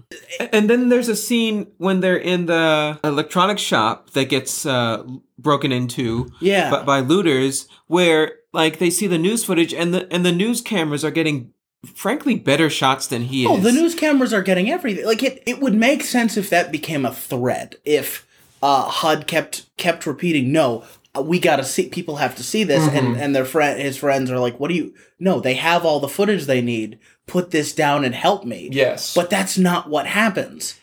and 0.52 0.68
then 0.68 0.88
there's 0.88 1.09
a 1.09 1.14
scene 1.14 1.68
when 1.76 2.00
they're 2.00 2.16
in 2.16 2.47
the 2.47 2.99
electronic 3.04 3.61
shop 3.61 4.11
that 4.11 4.28
gets 4.28 4.66
uh, 4.66 5.04
broken 5.38 5.71
into 5.71 6.28
Yeah. 6.40 6.71
by, 6.73 6.83
by 6.83 7.00
looters, 7.00 7.68
where 7.87 8.33
like 8.52 8.78
they 8.78 8.90
see 8.90 9.06
the 9.06 9.18
news 9.18 9.44
footage, 9.44 9.72
and 9.74 9.92
the 9.92 10.12
and 10.12 10.24
the 10.24 10.32
news 10.32 10.60
cameras 10.60 11.04
are 11.04 11.10
getting. 11.10 11.52
Frankly, 11.94 12.34
better 12.34 12.68
shots 12.68 13.06
than 13.06 13.22
he 13.22 13.44
is. 13.44 13.50
Oh, 13.50 13.56
the 13.56 13.70
news 13.70 13.94
cameras 13.94 14.32
are 14.32 14.42
getting 14.42 14.68
everything. 14.68 15.06
Like 15.06 15.22
it, 15.22 15.42
it 15.46 15.60
would 15.60 15.74
make 15.74 16.02
sense 16.02 16.36
if 16.36 16.50
that 16.50 16.72
became 16.72 17.06
a 17.06 17.14
thread. 17.14 17.76
If 17.84 18.26
uh, 18.60 18.82
HUD 18.88 19.28
kept 19.28 19.66
kept 19.76 20.04
repeating, 20.04 20.50
"No, 20.50 20.84
uh, 21.16 21.22
we 21.22 21.38
got 21.38 21.56
to 21.56 21.64
see. 21.64 21.88
People 21.88 22.16
have 22.16 22.34
to 22.34 22.42
see 22.42 22.64
this," 22.64 22.82
and 22.88 23.16
and 23.16 23.34
their 23.34 23.44
friend, 23.44 23.80
his 23.80 23.96
friends 23.96 24.28
are 24.28 24.40
like, 24.40 24.58
"What 24.58 24.68
do 24.70 24.74
you? 24.74 24.92
No, 25.20 25.38
they 25.38 25.54
have 25.54 25.84
all 25.84 26.00
the 26.00 26.08
footage 26.08 26.46
they 26.46 26.60
need. 26.60 26.98
Put 27.28 27.52
this 27.52 27.72
down 27.72 28.04
and 28.04 28.14
help 28.14 28.44
me." 28.44 28.68
yes. 28.72 29.14
But 29.14 29.30
that's 29.30 29.56
not 29.56 29.88
what 29.88 30.06
happens. 30.08 30.80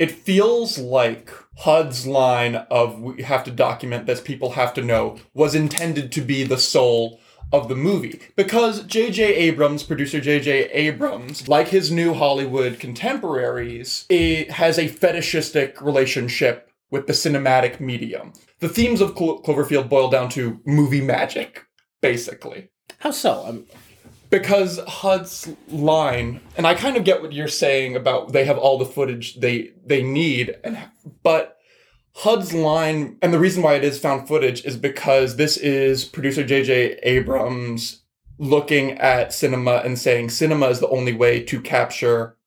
it 0.00 0.10
feels 0.10 0.76
like 0.78 1.30
HUD's 1.56 2.06
line 2.06 2.56
of 2.70 3.00
we 3.00 3.22
have 3.22 3.44
to 3.44 3.50
document 3.50 4.06
this, 4.06 4.20
people 4.20 4.52
have 4.52 4.74
to 4.74 4.82
know, 4.82 5.18
was 5.34 5.54
intended 5.54 6.10
to 6.12 6.20
be 6.20 6.44
the 6.44 6.58
soul 6.58 7.20
of 7.52 7.68
the 7.68 7.76
movie. 7.76 8.20
Because 8.34 8.82
J.J. 8.84 9.22
Abrams, 9.34 9.82
producer 9.82 10.20
J.J. 10.20 10.70
Abrams, 10.70 11.48
like 11.48 11.68
his 11.68 11.90
new 11.90 12.14
Hollywood 12.14 12.80
contemporaries, 12.80 14.06
has 14.10 14.78
a 14.78 14.88
fetishistic 14.88 15.80
relationship 15.82 16.70
with 16.90 17.06
the 17.06 17.12
cinematic 17.12 17.80
medium. 17.80 18.32
The 18.60 18.68
themes 18.68 19.00
of 19.00 19.14
Clo- 19.14 19.40
Cloverfield 19.42 19.88
boil 19.88 20.08
down 20.08 20.28
to 20.30 20.60
movie 20.64 21.00
magic, 21.00 21.66
basically 22.00 22.70
How 22.98 23.10
so? 23.10 23.44
I'm, 23.46 23.66
because 24.32 24.80
HUD's 24.88 25.52
line, 25.68 26.40
and 26.56 26.66
I 26.66 26.74
kind 26.74 26.96
of 26.96 27.04
get 27.04 27.20
what 27.20 27.34
you're 27.34 27.48
saying 27.48 27.94
about 27.94 28.32
they 28.32 28.46
have 28.46 28.56
all 28.56 28.78
the 28.78 28.86
footage 28.86 29.36
they 29.36 29.72
they 29.84 30.02
need, 30.02 30.56
and 30.64 30.78
but 31.22 31.58
HUD's 32.14 32.54
line, 32.54 33.18
and 33.20 33.32
the 33.32 33.38
reason 33.38 33.62
why 33.62 33.74
it 33.74 33.84
is 33.84 34.00
found 34.00 34.26
footage 34.26 34.64
is 34.64 34.78
because 34.78 35.36
this 35.36 35.58
is 35.58 36.06
producer 36.06 36.42
J.J. 36.44 36.98
Abrams 37.02 38.02
looking 38.38 38.92
at 38.92 39.34
cinema 39.34 39.82
and 39.84 39.98
saying 39.98 40.30
cinema 40.30 40.68
is 40.68 40.80
the 40.80 40.88
only 40.88 41.12
way 41.12 41.42
to 41.44 41.60
capture 41.60 42.38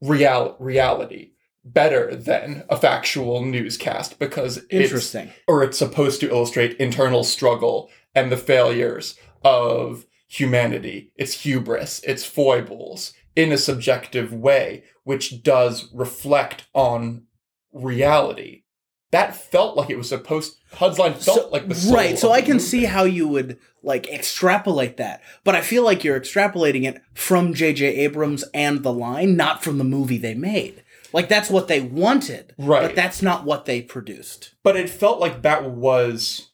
real 0.00 0.56
reality 0.60 1.32
better 1.64 2.14
than 2.14 2.62
a 2.70 2.76
factual 2.76 3.44
newscast 3.44 4.20
because 4.20 4.58
it's 4.58 4.66
interesting. 4.70 5.32
or 5.48 5.64
it's 5.64 5.76
supposed 5.76 6.20
to 6.20 6.30
illustrate 6.30 6.76
internal 6.78 7.24
struggle 7.24 7.90
and 8.14 8.30
the 8.30 8.36
failures 8.36 9.16
of 9.44 10.06
humanity, 10.28 11.10
its 11.16 11.42
hubris, 11.42 12.00
its 12.04 12.24
foibles 12.24 13.12
in 13.34 13.50
a 13.52 13.58
subjective 13.58 14.32
way, 14.32 14.84
which 15.04 15.42
does 15.42 15.92
reflect 15.92 16.66
on 16.74 17.24
reality. 17.72 18.62
That 19.10 19.34
felt 19.34 19.74
like 19.76 19.88
it 19.88 19.96
was 19.96 20.10
supposed. 20.10 20.56
Hud's 20.72 20.98
line 20.98 21.14
felt 21.14 21.44
So- 21.44 21.48
like 21.48 21.66
the 21.66 21.92
right. 21.94 22.18
So 22.18 22.30
I 22.30 22.42
can 22.42 22.54
movie. 22.54 22.64
see 22.64 22.84
how 22.84 23.04
you 23.04 23.26
would 23.26 23.58
like 23.82 24.06
extrapolate 24.08 24.98
that, 24.98 25.22
but 25.44 25.54
I 25.54 25.62
feel 25.62 25.82
like 25.82 26.04
you're 26.04 26.20
extrapolating 26.20 26.84
it 26.84 27.00
from 27.14 27.54
J.J. 27.54 27.86
Abrams 27.86 28.44
and 28.52 28.82
the 28.82 28.92
line, 28.92 29.34
not 29.34 29.64
from 29.64 29.78
the 29.78 29.84
movie 29.84 30.18
they 30.18 30.34
made. 30.34 30.82
Like 31.12 31.30
that's 31.30 31.48
what 31.48 31.68
they 31.68 31.80
wanted, 31.80 32.52
Right. 32.58 32.82
But 32.82 32.94
that's 32.96 33.22
not 33.22 33.46
what 33.46 33.64
they 33.64 33.80
produced. 33.80 34.52
but 34.62 34.76
it 34.76 34.90
felt 34.90 35.20
like 35.20 35.40
that 35.40 35.70
was 35.70 36.47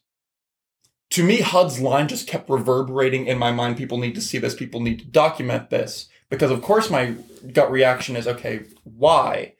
to 1.15 1.23
me 1.23 1.37
hud's 1.41 1.79
line 1.79 2.07
just 2.07 2.27
kept 2.27 2.49
reverberating 2.49 3.25
in 3.27 3.37
my 3.37 3.51
mind 3.51 3.77
people 3.77 3.97
need 3.97 4.15
to 4.15 4.21
see 4.21 4.37
this 4.37 4.53
people 4.55 4.79
need 4.81 4.99
to 4.99 5.05
document 5.05 5.69
this 5.69 6.09
because 6.29 6.51
of 6.51 6.61
course 6.61 6.89
my 6.89 7.15
gut 7.53 7.71
reaction 7.71 8.15
is 8.15 8.27
okay 8.27 8.63
why 8.83 9.53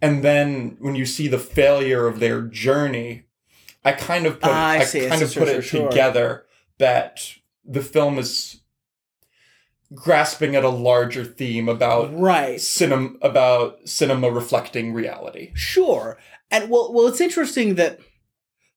and 0.00 0.22
then 0.22 0.76
when 0.78 0.94
you 0.94 1.06
see 1.06 1.26
the 1.28 1.38
failure 1.38 2.06
of 2.06 2.20
their 2.20 2.42
journey 2.42 3.24
i 3.84 3.90
kind 3.92 4.24
of 4.26 4.40
put 4.40 4.50
Ah, 4.50 4.70
I 4.70 4.76
I, 4.78 4.84
see. 4.84 5.08
kind 5.08 5.22
of 5.22 5.34
put 5.34 5.48
sure, 5.48 5.58
it 5.58 5.62
sure. 5.62 5.88
together 5.88 6.44
that 6.78 7.34
the 7.64 7.80
film 7.82 8.18
is 8.18 8.60
grasping 9.94 10.56
at 10.56 10.64
a 10.64 10.68
larger 10.68 11.24
theme 11.24 11.68
about 11.68 12.16
Right. 12.18 12.60
cinema 12.60 13.10
about 13.22 13.88
cinema 13.88 14.30
reflecting 14.30 14.92
reality 14.92 15.50
Sure. 15.54 16.18
And 16.50 16.70
well, 16.70 16.92
well, 16.92 17.06
it's 17.08 17.20
interesting 17.20 17.74
that 17.76 17.98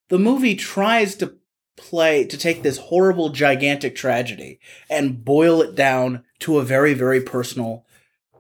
the 0.09 0.17
movie 0.17 0.55
tries 0.55 1.15
to 1.17 1.35
play 1.77 2.25
to 2.25 2.37
take 2.37 2.63
this 2.63 2.77
horrible, 2.77 3.29
gigantic 3.29 3.95
tragedy 3.95 4.59
and 4.89 5.23
boil 5.23 5.61
it 5.61 5.75
down 5.75 6.23
to 6.39 6.57
a 6.57 6.63
very, 6.63 6.93
very 6.93 7.21
personal 7.21 7.85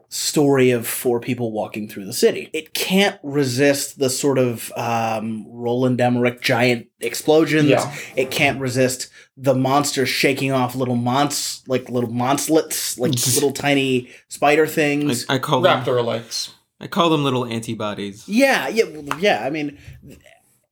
story 0.09 0.71
of 0.71 0.87
four 0.87 1.19
people 1.19 1.51
walking 1.51 1.87
through 1.87 2.05
the 2.05 2.13
city. 2.13 2.49
It 2.53 2.73
can't 2.73 3.19
resist 3.23 3.99
the 3.99 4.09
sort 4.09 4.37
of 4.37 4.71
um, 4.77 5.45
Roland 5.49 5.99
Emmerich 5.99 6.41
giant 6.41 6.87
explosions. 7.01 7.69
Yeah. 7.69 7.95
It 8.15 8.31
can't 8.31 8.59
resist 8.59 9.09
the 9.35 9.53
monster 9.53 10.05
shaking 10.05 10.51
off 10.51 10.75
little 10.75 10.95
mons 10.95 11.61
like 11.67 11.89
little 11.89 12.11
monslets, 12.11 12.97
like 12.97 13.11
little 13.35 13.51
tiny 13.51 14.09
spider 14.29 14.65
things. 14.65 15.25
I 15.29 15.39
call 15.39 15.61
them 15.61 15.83
raptor 15.83 16.03
likes 16.03 16.53
I 16.79 16.87
call 16.87 17.09
them 17.09 17.23
little 17.23 17.45
antibodies. 17.45 18.27
Yeah, 18.27 18.67
yeah, 18.67 18.85
yeah. 19.19 19.43
I 19.43 19.49
mean, 19.49 19.77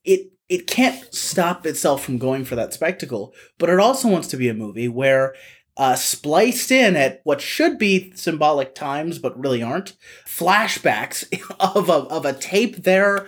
it 0.03 0.31
it 0.49 0.67
can't 0.67 1.13
stop 1.13 1.65
itself 1.65 2.03
from 2.03 2.17
going 2.17 2.45
for 2.45 2.55
that 2.55 2.73
spectacle, 2.73 3.33
but 3.57 3.69
it 3.69 3.79
also 3.79 4.07
wants 4.07 4.27
to 4.29 4.37
be 4.37 4.49
a 4.49 4.53
movie 4.53 4.87
where 4.87 5.33
uh, 5.77 5.95
spliced 5.95 6.71
in 6.71 6.95
at 6.95 7.21
what 7.23 7.41
should 7.41 7.77
be 7.77 8.11
symbolic 8.15 8.75
times, 8.75 9.19
but 9.19 9.37
really 9.39 9.61
aren't, 9.61 9.97
flashbacks 10.25 11.25
of 11.59 11.89
a 11.89 11.93
of 11.93 12.25
a 12.25 12.33
tape 12.33 12.77
they're 12.77 13.27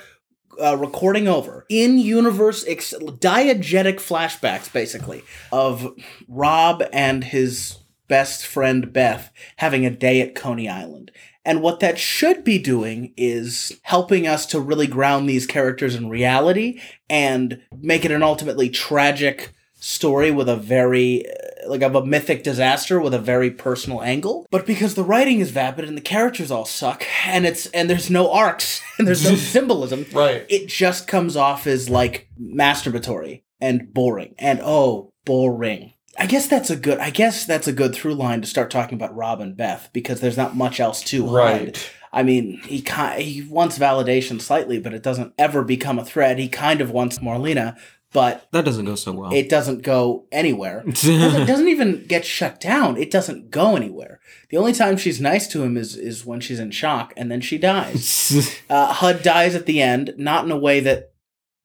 uh, 0.62 0.77
recording 0.77 1.27
over. 1.27 1.65
In 1.69 2.00
universe 2.00 2.65
ex- 2.67 2.93
diegetic 2.93 3.95
flashbacks, 3.95 4.71
basically 4.71 5.24
of 5.51 5.93
Rob 6.27 6.83
and 6.93 7.24
his 7.24 7.79
best 8.07 8.45
friend 8.45 8.91
Beth 8.91 9.31
having 9.57 9.85
a 9.85 9.89
day 9.89 10.21
at 10.21 10.35
Coney 10.35 10.69
Island. 10.69 11.11
And 11.45 11.61
what 11.61 11.79
that 11.79 11.97
should 11.97 12.43
be 12.43 12.59
doing 12.59 13.13
is 13.15 13.79
helping 13.83 14.27
us 14.27 14.45
to 14.47 14.59
really 14.59 14.87
ground 14.87 15.29
these 15.29 15.47
characters 15.47 15.95
in 15.95 16.09
reality 16.09 16.81
and 17.09 17.61
make 17.79 18.03
it 18.03 18.11
an 18.11 18.21
ultimately 18.21 18.69
tragic 18.69 19.53
story 19.79 20.29
with 20.29 20.49
a 20.49 20.57
very 20.57 21.25
uh, 21.25 21.69
like 21.69 21.81
of 21.81 21.95
a 21.95 22.05
mythic 22.05 22.43
disaster 22.43 22.99
with 22.99 23.13
a 23.13 23.19
very 23.19 23.49
personal 23.49 24.01
angle. 24.01 24.45
But 24.51 24.65
because 24.65 24.95
the 24.95 25.03
writing 25.03 25.39
is 25.39 25.51
vapid 25.51 25.85
and 25.85 25.95
the 25.95 26.01
characters 26.01 26.51
all 26.51 26.65
suck 26.65 27.05
and 27.25 27.45
it's 27.45 27.67
and 27.67 27.89
there's 27.89 28.09
no 28.09 28.31
arcs 28.31 28.81
and 28.97 29.07
there's 29.07 29.23
no 29.23 29.35
symbolism 29.35 30.05
right. 30.11 30.45
it 30.49 30.67
just 30.67 31.07
comes 31.07 31.37
off 31.37 31.65
as 31.65 31.89
like 31.89 32.29
masturbatory 32.37 33.43
and 33.61 33.93
boring. 33.93 34.35
And 34.37 34.59
oh 34.61 35.13
boring 35.25 35.93
i 36.17 36.25
guess 36.25 36.47
that's 36.47 36.69
a 36.69 36.75
good 36.75 36.97
i 37.00 37.09
guess 37.09 37.45
that's 37.45 37.67
a 37.67 37.74
good 37.74 37.93
through 37.93 38.13
line 38.15 38.41
to 38.41 38.47
start 38.47 38.69
talking 38.71 38.95
about 38.95 39.15
rob 39.15 39.39
and 39.41 39.55
beth 39.57 39.89
because 39.93 40.19
there's 40.21 40.38
not 40.38 40.55
much 40.55 40.79
else 40.79 41.01
to 41.03 41.25
hide 41.27 41.33
right 41.33 41.91
i 42.13 42.24
mean 42.24 42.59
he 42.65 42.81
ki- 42.81 43.21
he 43.24 43.41
wants 43.50 43.77
validation 43.77 44.39
slightly 44.41 44.79
but 44.79 44.93
it 44.93 45.03
doesn't 45.03 45.33
ever 45.38 45.63
become 45.63 46.00
a 46.00 46.05
thread 46.05 46.38
he 46.39 46.47
kind 46.50 46.81
of 46.81 46.91
wants 46.91 47.19
marlena 47.19 47.77
but 48.13 48.47
That 48.53 48.63
doesn't 48.63 48.86
go 48.86 48.95
so 48.95 49.12
well. 49.12 49.33
it 49.33 49.50
doesn't 49.50 49.81
go 49.81 50.25
anywhere 50.31 50.81
doesn't, 50.86 51.45
doesn't 51.45 51.67
even 51.67 52.05
get 52.07 52.24
shut 52.25 52.62
down. 52.62 52.95
It 52.95 53.12
doesn't 53.12 53.51
go 53.51 53.75
anywhere. 53.75 54.21
The 54.50 54.55
only 54.55 54.71
time 54.71 54.95
she's 54.95 55.19
nice 55.19 55.45
to 55.50 55.62
him 55.62 55.75
is 55.75 55.97
is 55.97 56.25
when 56.25 56.39
she's 56.39 56.57
in 56.62 56.71
shock, 56.71 57.13
and 57.17 57.29
then 57.29 57.41
she 57.41 57.57
dies. 57.57 58.57
Uh, 58.69 58.93
Hud 58.93 59.24
dies 59.24 59.55
at 59.55 59.65
the 59.65 59.81
end, 59.81 60.13
not 60.17 60.45
in 60.45 60.51
a 60.51 60.57
way 60.57 60.79
that 60.79 61.12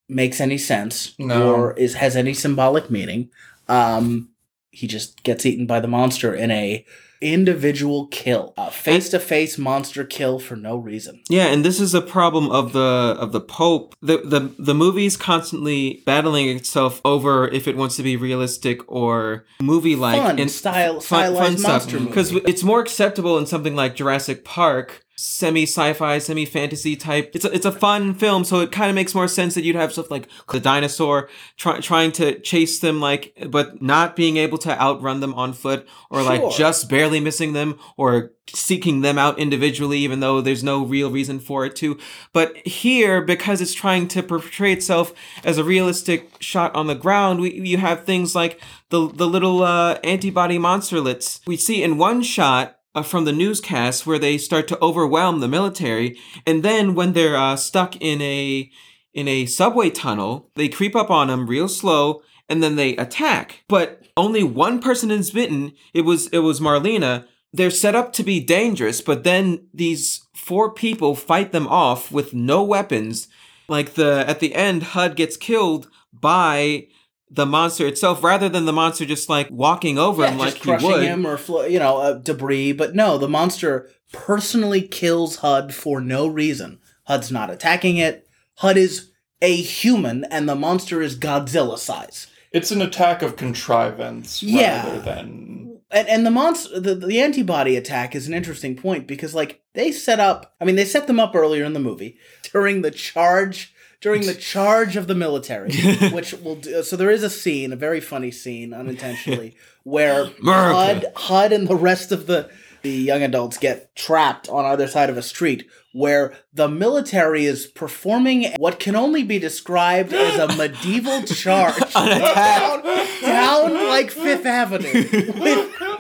makes 0.09 0.41
any 0.41 0.59
sense 0.59 1.15
No. 1.17 1.55
or 1.55 1.75
is 1.75 1.95
has 1.95 2.17
any 2.17 2.35
symbolic 2.35 2.91
meaning. 2.91 3.31
Um, 3.69 4.31
he 4.73 4.87
just 4.87 5.23
gets 5.23 5.47
eaten 5.47 5.67
by 5.67 5.79
the 5.79 5.89
monster 5.89 6.35
in 6.35 6.51
a 6.51 6.85
individual 7.21 8.09
kill, 8.09 8.53
a 8.57 8.71
face 8.71 9.09
to 9.11 9.21
face 9.21 9.57
monster 9.57 10.05
kill 10.05 10.41
for 10.41 10.57
no 10.57 10.77
reason. 10.77 11.21
Yeah, 11.29 11.47
and 11.47 11.65
this 11.65 11.79
is 11.81 11.95
a 11.95 12.01
problem 12.01 12.51
of 12.51 12.73
the 12.73 13.17
of 13.19 13.33
the 13.33 13.41
Pope. 13.41 13.95
The 14.03 14.19
the 14.19 14.53
the 14.59 14.75
movie's 14.75 15.17
constantly 15.17 16.03
battling 16.05 16.49
itself 16.49 17.01
over 17.05 17.47
if 17.49 17.69
it 17.69 17.77
wants 17.77 17.97
to 17.97 18.03
be 18.03 18.17
realistic 18.17 18.81
or 18.91 19.45
movie 19.61 19.95
like 19.95 20.21
Fun, 20.21 20.49
style- 20.49 21.01
stylized 21.01 21.63
monster 21.63 21.99
movie. 21.99 22.09
Because 22.09 22.33
it's 22.33 22.65
more 22.65 22.81
acceptable 22.81 23.39
in 23.39 23.47
something 23.47 23.77
like 23.77 23.95
Jurassic 23.95 24.45
Park, 24.45 25.05
semi 25.17 25.65
sci-fi, 25.65 26.19
semi 26.19 26.45
fantasy 26.45 26.97
type. 26.97 27.31
It's 27.35 27.45
a, 27.45 27.53
it's 27.53 27.67
a 27.67 27.73
fun 27.73 28.15
film, 28.15 28.45
so 28.45 28.61
it 28.61 28.73
kind 28.73 28.89
of 28.91 28.95
makes 28.95 29.15
more 29.15 29.29
sense 29.29 29.55
that 29.55 29.63
you'd 29.63 29.77
have 29.77 29.93
stuff 29.93 30.11
like 30.11 30.29
the 30.51 30.61
dinosaur 30.61 31.29
try, 31.57 31.81
trying 31.81 32.13
to 32.13 32.39
chase 32.41 32.79
them, 32.81 33.01
like 33.01 33.35
but 33.49 33.83
not 33.83 34.17
being 34.17 34.37
able 34.37 34.59
to 34.59 34.81
outrun 34.81 35.21
them 35.21 35.35
on 35.35 35.53
foot, 35.53 35.87
or 36.11 36.23
like 36.23 36.41
Sure. 36.41 36.53
just 36.53 36.89
barely 36.89 37.21
missing 37.21 37.53
them, 37.53 37.79
or 37.97 38.33
seeking 38.49 39.03
them 39.03 39.19
out 39.19 39.39
individually, 39.39 39.99
even 39.99 40.21
though 40.21 40.41
there's 40.41 40.65
no 40.65 40.85
real 40.85 41.11
reason 41.11 41.39
for 41.39 41.65
it 41.65 41.77
to. 41.77 41.99
But 42.33 42.57
here, 42.67 43.23
because 43.23 43.61
it's 43.61 43.75
trying 43.75 44.09
to 44.09 44.23
portray 44.23 44.73
itself 44.73 45.13
as 45.45 45.59
a 45.59 45.65
realistic 45.65 46.31
shot 46.41 46.75
on 46.75 46.87
the 46.87 46.95
ground, 46.95 47.41
we 47.41 47.53
you 47.61 47.77
have 47.79 48.05
things 48.05 48.35
like 48.35 48.61
the 48.89 49.09
the 49.09 49.27
little 49.29 49.63
uh, 49.63 49.99
antibody 50.03 50.59
monsterlets 50.59 51.41
we 51.47 51.57
see 51.57 51.83
in 51.83 51.99
one 51.99 52.23
shot. 52.23 52.79
Uh, 52.95 53.03
from 53.03 53.25
the 53.25 53.33
newscasts 53.33 54.05
where 54.05 54.19
they 54.19 54.37
start 54.37 54.69
to 54.69 54.79
overwhelm 54.83 55.41
the 55.41 55.49
military 55.49 56.19
and 56.47 56.63
then 56.63 56.95
when 56.95 57.15
they're 57.15 57.37
uh, 57.37 57.57
stuck 57.57 57.97
in 58.03 58.21
a 58.21 58.71
in 59.15 59.27
a 59.27 59.47
subway 59.47 59.89
tunnel 59.89 60.51
they 60.57 60.69
creep 60.69 60.95
up 60.95 61.11
on 61.11 61.29
them 61.29 61.47
real 61.47 61.69
slow 61.69 62.21
and 62.51 62.63
then 62.63 62.77
they 62.77 62.95
attack. 62.97 63.65
But 63.67 64.07
only 64.15 64.43
one 64.43 64.79
person 64.79 65.11
is 65.11 65.31
bitten. 65.31 65.73
It 65.95 66.03
was 66.03 66.27
it 66.29 66.41
was 66.41 66.61
marlena. 66.61 67.27
They're 67.55 67.71
set 67.71 67.95
up 67.95 68.13
to 68.15 68.23
be 68.23 68.41
dangerous 68.41 69.01
but 69.01 69.25
then 69.25 69.69
these 69.73 70.27
four 70.35 70.71
people 70.71 71.15
fight 71.15 71.53
them 71.53 71.67
off 71.69 72.13
with 72.13 72.35
no 72.35 72.63
weapons. 72.63 73.29
Like 73.69 73.95
the 73.95 74.25
at 74.27 74.41
the 74.41 74.55
end 74.55 74.83
hud 74.83 75.17
gets 75.17 75.39
killed 75.39 75.89
by 76.13 76.89
the 77.35 77.47
monster 77.47 77.87
itself 77.87 78.23
rather 78.23 78.49
than 78.49 78.67
the 78.67 78.73
monster 78.73 79.05
just 79.07 79.29
like 79.29 79.49
walking 79.51 79.99
over 79.99 80.25
him 80.27 80.35
Yeah, 80.35 80.39
like 80.41 80.49
just 80.55 80.65
he 80.65 80.71
crushing 80.71 80.91
would 80.91 81.03
him 81.03 81.27
or 81.27 81.37
flo- 81.39 81.65
you 81.65 81.79
know 81.79 81.97
uh, 81.99 82.13
debris. 82.15 82.73
But 82.73 82.95
no, 82.95 83.17
the 83.19 83.29
monster 83.29 83.89
personally 84.13 84.83
kills 84.83 85.37
Hud 85.37 85.75
for 85.75 86.01
no 86.01 86.27
reason 86.27 86.79
HUD's 87.05 87.33
not 87.33 87.51
attacking 87.51 87.97
it. 87.97 88.29
HUD 88.57 88.77
is 88.77 89.11
a 89.41 89.57
human, 89.57 90.25
and 90.31 90.49
the 90.49 90.55
monster 90.55 91.03
is 91.03 91.19
Godzilla 91.19 91.77
size. 91.79 92.29
It's 92.53 92.71
an 92.71 92.83
attack 92.83 93.23
of 93.23 93.37
contrivance 93.37 94.43
Yeah. 94.43 94.85
rather 94.87 95.01
than 95.01 95.79
And, 95.91 96.09
and 96.09 96.25
the 96.27 96.31
monster, 96.31 96.79
the, 96.79 96.95
the 96.95 97.21
antibody 97.21 97.77
attack 97.77 98.15
is 98.15 98.29
an 98.29 98.35
interesting 98.35 98.77
point 98.77 99.07
because, 99.09 99.35
like, 99.35 99.63
they 99.75 99.91
set 99.91 100.21
up. 100.21 100.55
I 100.61 100.65
mean, 100.65 100.77
they 100.77 100.85
set 100.85 101.07
them 101.07 101.19
up 101.19 101.35
earlier 101.35 101.65
in 101.65 101.73
the 101.73 101.81
movie 101.81 102.19
during 102.53 102.83
the 102.83 102.91
charge, 102.91 103.72
during 104.03 104.27
the 104.27 104.35
charge 104.35 104.97
of 104.97 105.07
the 105.07 105.15
military, 105.15 105.73
which 106.13 106.35
will. 106.35 106.57
Do, 106.57 106.83
so 106.83 106.97
there 106.97 107.11
is 107.11 107.23
a 107.23 107.31
scene, 107.31 107.73
a 107.73 107.77
very 107.77 108.01
funny 108.01 108.31
scene, 108.31 108.75
unintentionally, 108.75 109.57
where 109.85 110.31
America. 110.41 110.75
HUD, 110.75 111.05
HUD, 111.17 111.53
and 111.53 111.69
the 111.69 111.77
rest 111.77 112.13
of 112.13 112.27
the 112.27 112.51
the 112.83 112.91
young 112.91 113.23
adults 113.23 113.59
get 113.59 113.95
trapped 113.95 114.49
on 114.49 114.65
either 114.65 114.89
side 114.89 115.09
of 115.09 115.17
a 115.17 115.23
street, 115.23 115.71
where 115.93 116.35
the 116.53 116.69
military 116.69 117.47
is 117.47 117.67
performing 117.67 118.53
what 118.59 118.81
can 118.81 118.97
only 118.97 119.23
be 119.23 119.39
described 119.39 120.13
as 120.13 120.37
a 120.37 120.57
medieval 120.57 121.23
charge 121.27 121.77
attack. 121.79 122.85
down 123.23 123.89
like 123.89 124.11
Fifth 124.11 124.45
Avenue. 124.45 124.93
With, 125.41 125.92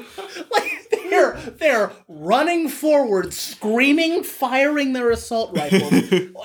they're 1.63 1.73
they're 1.73 1.93
running 2.09 2.69
forward, 2.69 3.33
screaming, 3.33 4.23
firing 4.23 4.93
their 4.93 5.11
assault 5.11 5.57
rifles, 5.57 5.93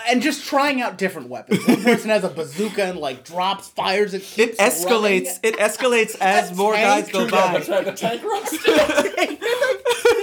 and 0.08 0.22
just 0.22 0.46
trying 0.46 0.82
out 0.82 0.98
different 0.98 1.28
weapons. 1.30 1.68
One 1.68 1.84
person 1.84 2.10
has 2.10 2.24
a 2.24 2.30
bazooka 2.30 2.84
and 2.84 2.98
like 3.00 3.26
drops, 3.26 3.68
fires 3.70 4.14
it. 4.14 4.22
It 4.22 4.24
keeps 4.24 4.58
escalates. 4.58 5.40
It 5.44 5.58
escalates 5.58 6.16
as 6.22 6.56
more 6.56 6.74
guys 6.74 7.10
go 7.12 7.28
tank- 7.30 7.68
by. 7.68 7.82
the 7.82 7.92
tank 7.92 8.24
runs. 8.24 8.64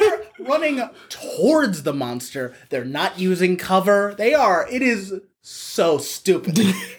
they're 0.01 0.21
running 0.47 0.89
towards 1.09 1.83
the 1.83 1.93
monster. 1.93 2.55
They're 2.71 2.85
not 2.85 3.19
using 3.19 3.57
cover. 3.57 4.15
They 4.17 4.33
are. 4.35 4.67
It 4.71 4.83
is 4.83 5.13
so 5.43 5.99
stupid. 5.99 6.55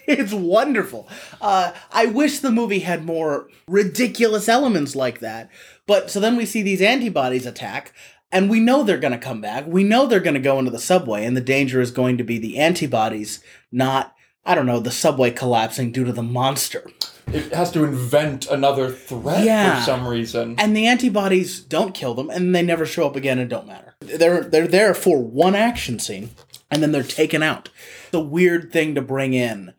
it's 0.07 0.33
wonderful. 0.33 1.07
Uh, 1.41 1.71
I 1.91 2.05
wish 2.05 2.39
the 2.39 2.51
movie 2.51 2.79
had 2.79 3.03
more 3.03 3.47
ridiculous 3.67 4.47
elements 4.47 4.95
like 4.95 5.19
that. 5.21 5.49
But 5.87 6.09
so 6.09 6.19
then 6.19 6.35
we 6.35 6.45
see 6.45 6.61
these 6.61 6.81
antibodies 6.81 7.45
attack, 7.45 7.93
and 8.31 8.49
we 8.49 8.59
know 8.59 8.83
they're 8.83 8.97
going 8.97 9.11
to 9.13 9.17
come 9.19 9.41
back. 9.41 9.65
We 9.67 9.83
know 9.83 10.05
they're 10.07 10.19
going 10.19 10.33
to 10.33 10.39
go 10.39 10.57
into 10.59 10.71
the 10.71 10.79
subway, 10.79 11.25
and 11.25 11.35
the 11.37 11.41
danger 11.41 11.79
is 11.81 11.91
going 11.91 12.17
to 12.17 12.23
be 12.23 12.37
the 12.37 12.57
antibodies, 12.57 13.43
not. 13.71 14.11
I 14.47 14.53
don't 14.53 14.67
know, 14.67 14.79
the 14.79 14.91
subway 14.91 15.31
collapsing 15.31 15.91
due 15.91 16.03
to 16.03 16.11
the 16.13 16.21
monster. 16.21 16.87
it 17.33 17.51
has 17.51 17.71
to 17.71 17.83
invent 17.83 18.45
another 18.47 18.91
threat 18.91 19.43
Yeah. 19.43 19.79
for 19.79 19.85
some 19.85 20.07
reason. 20.07 20.53
And 20.59 20.77
the 20.77 20.85
antibodies 20.85 21.61
don't 21.61 21.95
kill 21.95 22.13
them, 22.13 22.29
and 22.29 22.53
they 22.53 22.61
never 22.61 22.85
show 22.85 23.07
up 23.07 23.15
again 23.15 23.39
and 23.39 23.49
don't 23.49 23.65
matter. 23.65 23.95
They're 24.01 24.43
they're 24.43 24.67
there 24.67 24.93
for 24.93 25.19
one 25.23 25.55
action 25.55 25.97
scene, 25.97 26.29
and 26.69 26.83
then 26.83 26.91
they're 26.91 27.01
taken 27.01 27.41
out. 27.41 27.69
The 28.11 28.19
weird 28.19 28.71
thing 28.71 28.93
to 28.93 29.01
bring 29.01 29.33
in. 29.33 29.73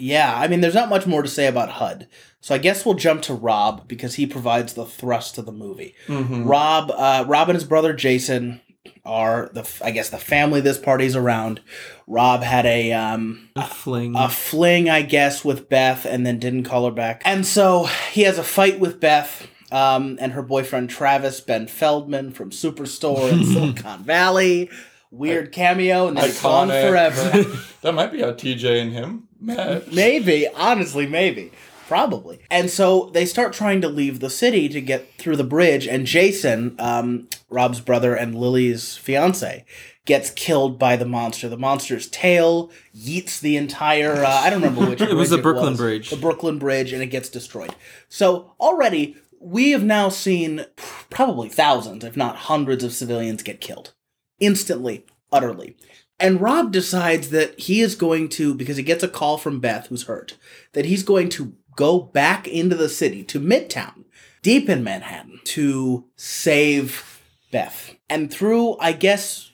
Yeah, 0.00 0.34
I 0.36 0.48
mean, 0.48 0.62
there's 0.62 0.74
not 0.74 0.88
much 0.90 1.06
more 1.06 1.22
to 1.22 1.28
say 1.28 1.46
about 1.46 1.70
HUD. 1.70 2.08
So 2.40 2.54
I 2.54 2.58
guess 2.58 2.84
we'll 2.86 2.94
jump 2.94 3.22
to 3.22 3.34
Rob 3.34 3.88
because 3.88 4.14
he 4.14 4.26
provides 4.26 4.74
the 4.74 4.84
thrust 4.86 5.38
of 5.38 5.46
the 5.46 5.52
movie. 5.52 5.94
Rob, 6.08 6.90
uh, 6.90 7.24
Rob 7.26 7.48
and 7.48 7.56
his 7.56 7.64
brother 7.64 7.92
Jason 7.92 8.60
are 9.04 9.50
the 9.52 9.68
I 9.84 9.90
guess 9.90 10.10
the 10.10 10.18
family 10.18 10.60
this 10.60 10.78
party's 10.78 11.16
around. 11.16 11.60
Rob 12.06 12.42
had 12.42 12.64
a 12.64 12.92
um, 12.92 13.48
A 13.56 13.66
fling. 13.66 14.14
a 14.16 14.28
fling, 14.28 14.88
I 14.88 15.02
guess, 15.02 15.44
with 15.44 15.68
Beth, 15.68 16.04
and 16.06 16.24
then 16.26 16.38
didn't 16.38 16.64
call 16.64 16.84
her 16.86 16.92
back. 16.92 17.22
And 17.24 17.44
so 17.44 17.84
he 18.12 18.22
has 18.22 18.38
a 18.38 18.44
fight 18.44 18.78
with 18.80 19.00
Beth 19.00 19.46
um, 19.72 20.16
and 20.20 20.32
her 20.32 20.42
boyfriend 20.42 20.90
Travis 20.90 21.40
Ben 21.40 21.66
Feldman 21.66 22.32
from 22.32 22.50
Superstore 22.50 23.32
in 23.32 23.44
Silicon 23.52 24.04
Valley. 24.04 24.70
Weird 25.10 25.52
cameo, 25.52 26.08
and 26.08 26.18
it's 26.18 26.40
gone 26.42 26.68
forever. 26.68 27.44
that 27.80 27.94
might 27.94 28.12
be 28.12 28.20
how 28.20 28.32
TJ 28.32 28.82
and 28.82 28.92
him 28.92 29.26
met. 29.40 29.90
maybe, 29.92 30.46
honestly, 30.54 31.06
maybe. 31.06 31.50
Probably. 31.88 32.38
And 32.50 32.68
so 32.68 33.10
they 33.14 33.24
start 33.24 33.54
trying 33.54 33.80
to 33.80 33.88
leave 33.88 34.20
the 34.20 34.28
city 34.28 34.68
to 34.68 34.80
get 34.82 35.14
through 35.14 35.36
the 35.36 35.44
bridge, 35.44 35.86
and 35.86 36.04
Jason, 36.04 36.76
um, 36.78 37.28
Rob's 37.48 37.80
brother 37.80 38.14
and 38.14 38.34
Lily's 38.34 38.98
fiance, 38.98 39.64
gets 40.04 40.28
killed 40.28 40.78
by 40.78 40.96
the 40.96 41.06
monster. 41.06 41.48
The 41.48 41.56
monster's 41.56 42.06
tail 42.06 42.70
yeets 42.94 43.40
the 43.40 43.56
entire. 43.56 44.22
Uh, 44.22 44.28
I 44.28 44.50
don't 44.50 44.60
remember 44.60 44.90
which. 44.90 45.00
It 45.08 45.14
was 45.14 45.30
the 45.30 45.38
Brooklyn 45.38 45.70
was. 45.70 45.78
Bridge. 45.78 46.10
The 46.10 46.16
Brooklyn 46.16 46.58
Bridge, 46.58 46.92
and 46.92 47.02
it 47.02 47.06
gets 47.06 47.30
destroyed. 47.30 47.74
So 48.10 48.52
already 48.60 49.16
we 49.40 49.70
have 49.70 49.84
now 49.84 50.10
seen 50.10 50.66
probably 50.76 51.48
thousands, 51.48 52.04
if 52.04 52.16
not 52.16 52.36
hundreds, 52.36 52.84
of 52.84 52.92
civilians 52.92 53.42
get 53.42 53.62
killed 53.62 53.94
instantly, 54.40 55.06
utterly. 55.32 55.74
And 56.20 56.40
Rob 56.40 56.72
decides 56.72 57.30
that 57.30 57.58
he 57.60 57.80
is 57.80 57.94
going 57.94 58.28
to, 58.30 58.54
because 58.54 58.76
he 58.76 58.82
gets 58.82 59.04
a 59.04 59.08
call 59.08 59.38
from 59.38 59.60
Beth, 59.60 59.86
who's 59.86 60.04
hurt, 60.04 60.36
that 60.72 60.84
he's 60.84 61.02
going 61.02 61.28
to 61.30 61.54
go 61.78 62.00
back 62.00 62.48
into 62.48 62.74
the 62.74 62.88
city 62.88 63.22
to 63.22 63.38
Midtown, 63.38 64.04
deep 64.42 64.68
in 64.68 64.82
Manhattan, 64.82 65.38
to 65.44 66.06
save 66.16 67.22
Beth. 67.52 67.94
And 68.10 68.32
through, 68.32 68.76
I 68.78 68.90
guess, 68.90 69.52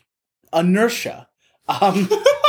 inertia, 0.50 1.28
um, 1.68 2.08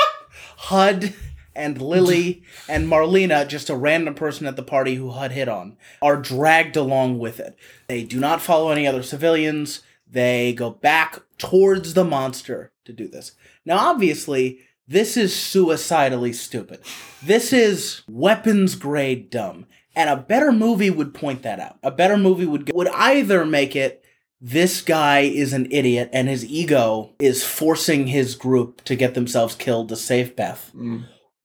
HUD 0.57 1.13
and 1.53 1.81
Lily 1.81 2.41
and 2.69 2.87
Marlena, 2.87 3.45
just 3.45 3.69
a 3.69 3.75
random 3.75 4.15
person 4.15 4.47
at 4.47 4.55
the 4.55 4.63
party 4.63 4.95
who 4.95 5.11
HUD 5.11 5.33
hit 5.33 5.49
on, 5.49 5.75
are 6.01 6.15
dragged 6.15 6.77
along 6.77 7.19
with 7.19 7.41
it. 7.41 7.57
They 7.89 8.05
do 8.05 8.17
not 8.17 8.41
follow 8.41 8.69
any 8.69 8.87
other 8.87 9.03
civilians. 9.03 9.81
They 10.09 10.53
go 10.53 10.69
back 10.69 11.19
towards 11.37 11.95
the 11.95 12.05
monster 12.05 12.71
to 12.85 12.93
do 12.93 13.09
this. 13.09 13.33
Now, 13.65 13.89
obviously, 13.89 14.59
this 14.87 15.17
is 15.17 15.35
suicidally 15.35 16.33
stupid. 16.33 16.79
This 17.23 17.51
is 17.51 18.01
weapons 18.07 18.75
grade 18.75 19.29
dumb. 19.29 19.65
And 19.95 20.09
a 20.09 20.17
better 20.17 20.51
movie 20.51 20.89
would 20.89 21.13
point 21.13 21.41
that 21.43 21.59
out. 21.59 21.77
A 21.81 21.91
better 21.91 22.17
movie 22.17 22.45
would 22.45 22.71
would 22.73 22.89
either 22.89 23.45
make 23.45 23.75
it 23.75 24.03
this 24.41 24.81
guy 24.81 25.19
is 25.21 25.53
an 25.53 25.67
idiot 25.71 26.09
and 26.11 26.27
his 26.27 26.43
ego 26.45 27.13
is 27.19 27.43
forcing 27.43 28.07
his 28.07 28.35
group 28.35 28.83
to 28.83 28.95
get 28.95 29.13
themselves 29.13 29.55
killed 29.55 29.89
to 29.89 29.95
save 29.95 30.35
Beth. 30.35 30.71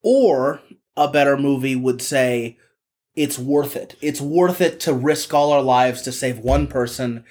Or 0.03 0.61
a 0.97 1.09
better 1.09 1.37
movie 1.37 1.77
would 1.77 2.03
say 2.03 2.59
it's 3.15 3.39
worth 3.39 3.77
it. 3.77 3.97
It's 4.01 4.21
worth 4.21 4.61
it 4.61 4.81
to 4.81 4.93
risk 4.93 5.33
all 5.33 5.53
our 5.53 5.63
lives 5.63 6.03
to 6.03 6.13
save 6.13 6.39
one 6.39 6.67
person 6.67 7.25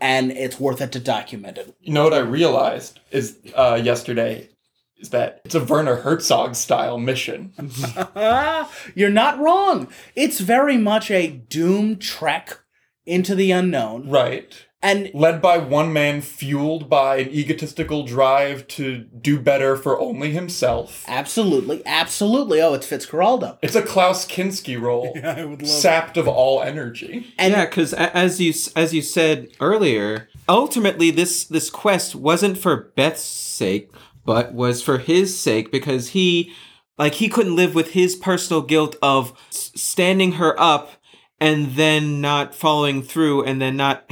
and 0.00 0.32
it's 0.32 0.60
worth 0.60 0.80
it 0.80 0.92
to 0.92 1.00
document 1.00 1.56
it. 1.58 1.74
You 1.80 1.92
know 1.94 2.04
what 2.04 2.12
I 2.12 2.18
realized 2.18 2.98
is 3.10 3.38
uh, 3.54 3.80
yesterday 3.82 4.48
is 4.98 5.10
that 5.10 5.40
it's 5.44 5.54
a 5.54 5.64
Werner 5.64 5.96
Herzog 5.96 6.54
style 6.54 6.98
mission. 6.98 7.52
You're 8.94 9.10
not 9.10 9.38
wrong. 9.38 9.88
It's 10.14 10.40
very 10.40 10.76
much 10.76 11.10
a 11.10 11.28
doom 11.28 11.96
trek 11.98 12.60
into 13.04 13.34
the 13.34 13.50
unknown. 13.52 14.08
Right. 14.08 14.66
And 14.82 15.10
Led 15.14 15.40
by 15.40 15.58
one 15.58 15.92
man 15.92 16.20
fueled 16.20 16.88
by 16.88 17.16
an 17.16 17.30
egotistical 17.30 18.04
drive 18.04 18.68
to 18.68 18.98
do 18.98 19.40
better 19.40 19.74
for 19.76 19.98
only 19.98 20.30
himself. 20.32 21.04
absolutely, 21.08 21.82
absolutely. 21.86 22.60
Oh, 22.60 22.74
it's 22.74 22.86
Fitzcarraldo. 22.86 23.58
It's 23.62 23.74
a 23.74 23.82
Klaus 23.82 24.26
Kinski 24.26 24.80
role. 24.80 25.16
I 25.24 25.44
would 25.44 25.62
love 25.62 25.70
Sapped 25.70 26.16
of 26.16 26.28
all 26.28 26.62
energy. 26.62 27.34
And 27.38 27.52
yeah, 27.54 27.64
because 27.64 27.94
as 27.94 28.40
you 28.40 28.52
as 28.76 28.94
you 28.94 29.02
said 29.02 29.48
earlier, 29.60 30.28
ultimately 30.48 31.10
this 31.10 31.44
this 31.46 31.70
quest 31.70 32.14
wasn't 32.14 32.58
for 32.58 32.92
Beth's 32.94 33.22
sake, 33.22 33.90
but 34.26 34.52
was 34.52 34.82
for 34.82 34.98
his 34.98 35.38
sake 35.38 35.70
because 35.70 36.10
he 36.10 36.52
like 36.98 37.14
he 37.14 37.28
couldn't 37.28 37.56
live 37.56 37.74
with 37.74 37.92
his 37.92 38.16
personal 38.16 38.62
guilt 38.62 38.96
of 39.00 39.32
standing 39.50 40.32
her 40.32 40.58
up 40.60 40.92
and 41.40 41.74
then 41.76 42.20
not 42.20 42.54
following 42.54 43.02
through 43.02 43.44
and 43.44 43.60
then 43.60 43.76
not 43.76 44.10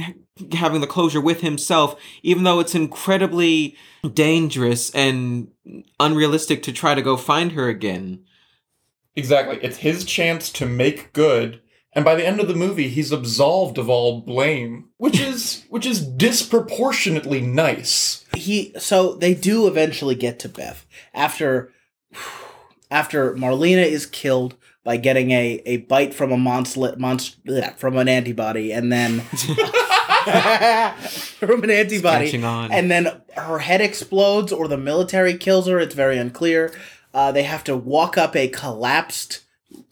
having 0.53 0.81
the 0.81 0.87
closure 0.87 1.21
with 1.21 1.41
himself 1.41 1.99
even 2.23 2.43
though 2.43 2.59
it's 2.59 2.75
incredibly 2.75 3.75
dangerous 4.13 4.89
and 4.95 5.49
unrealistic 5.99 6.63
to 6.63 6.71
try 6.71 6.95
to 6.95 7.01
go 7.01 7.15
find 7.15 7.51
her 7.51 7.69
again 7.69 8.25
Exactly. 9.15 9.59
It's 9.61 9.77
his 9.77 10.05
chance 10.05 10.51
to 10.53 10.65
make 10.65 11.13
good. 11.13 11.61
And 11.93 12.03
by 12.03 12.15
the 12.15 12.27
end 12.27 12.41
of 12.41 12.49
the 12.49 12.55
movie, 12.55 12.89
he's 12.89 13.13
absolved 13.13 13.77
of 13.77 13.89
all 13.89 14.21
blame, 14.21 14.89
which 14.97 15.19
is 15.19 15.63
which 15.69 15.85
is 15.85 16.05
disproportionately 16.05 17.39
nice. 17.39 18.24
He 18.35 18.73
so 18.77 19.15
they 19.15 19.33
do 19.33 19.67
eventually 19.67 20.15
get 20.15 20.39
to 20.39 20.49
Beth 20.49 20.85
after 21.13 21.71
after 22.91 23.33
Marlena 23.35 23.85
is 23.85 24.05
killed 24.05 24.55
by 24.83 24.97
getting 24.97 25.31
a, 25.31 25.61
a 25.65 25.77
bite 25.77 26.13
from 26.13 26.31
a 26.31 26.37
monster, 26.37 26.95
monster 26.97 27.73
from 27.75 27.97
an 27.97 28.07
antibody 28.07 28.71
and 28.71 28.93
then 28.93 29.19
from 31.39 31.63
an 31.63 31.71
antibody. 31.71 32.25
And 32.71 32.91
then 32.91 33.21
her 33.35 33.59
head 33.59 33.81
explodes 33.81 34.53
or 34.53 34.67
the 34.67 34.77
military 34.77 35.37
kills 35.37 35.67
her. 35.67 35.79
It's 35.79 35.95
very 35.95 36.19
unclear. 36.19 36.71
Uh, 37.13 37.31
they 37.31 37.43
have 37.43 37.63
to 37.63 37.75
walk 37.75 38.17
up 38.17 38.35
a 38.35 38.47
collapsed 38.47 39.41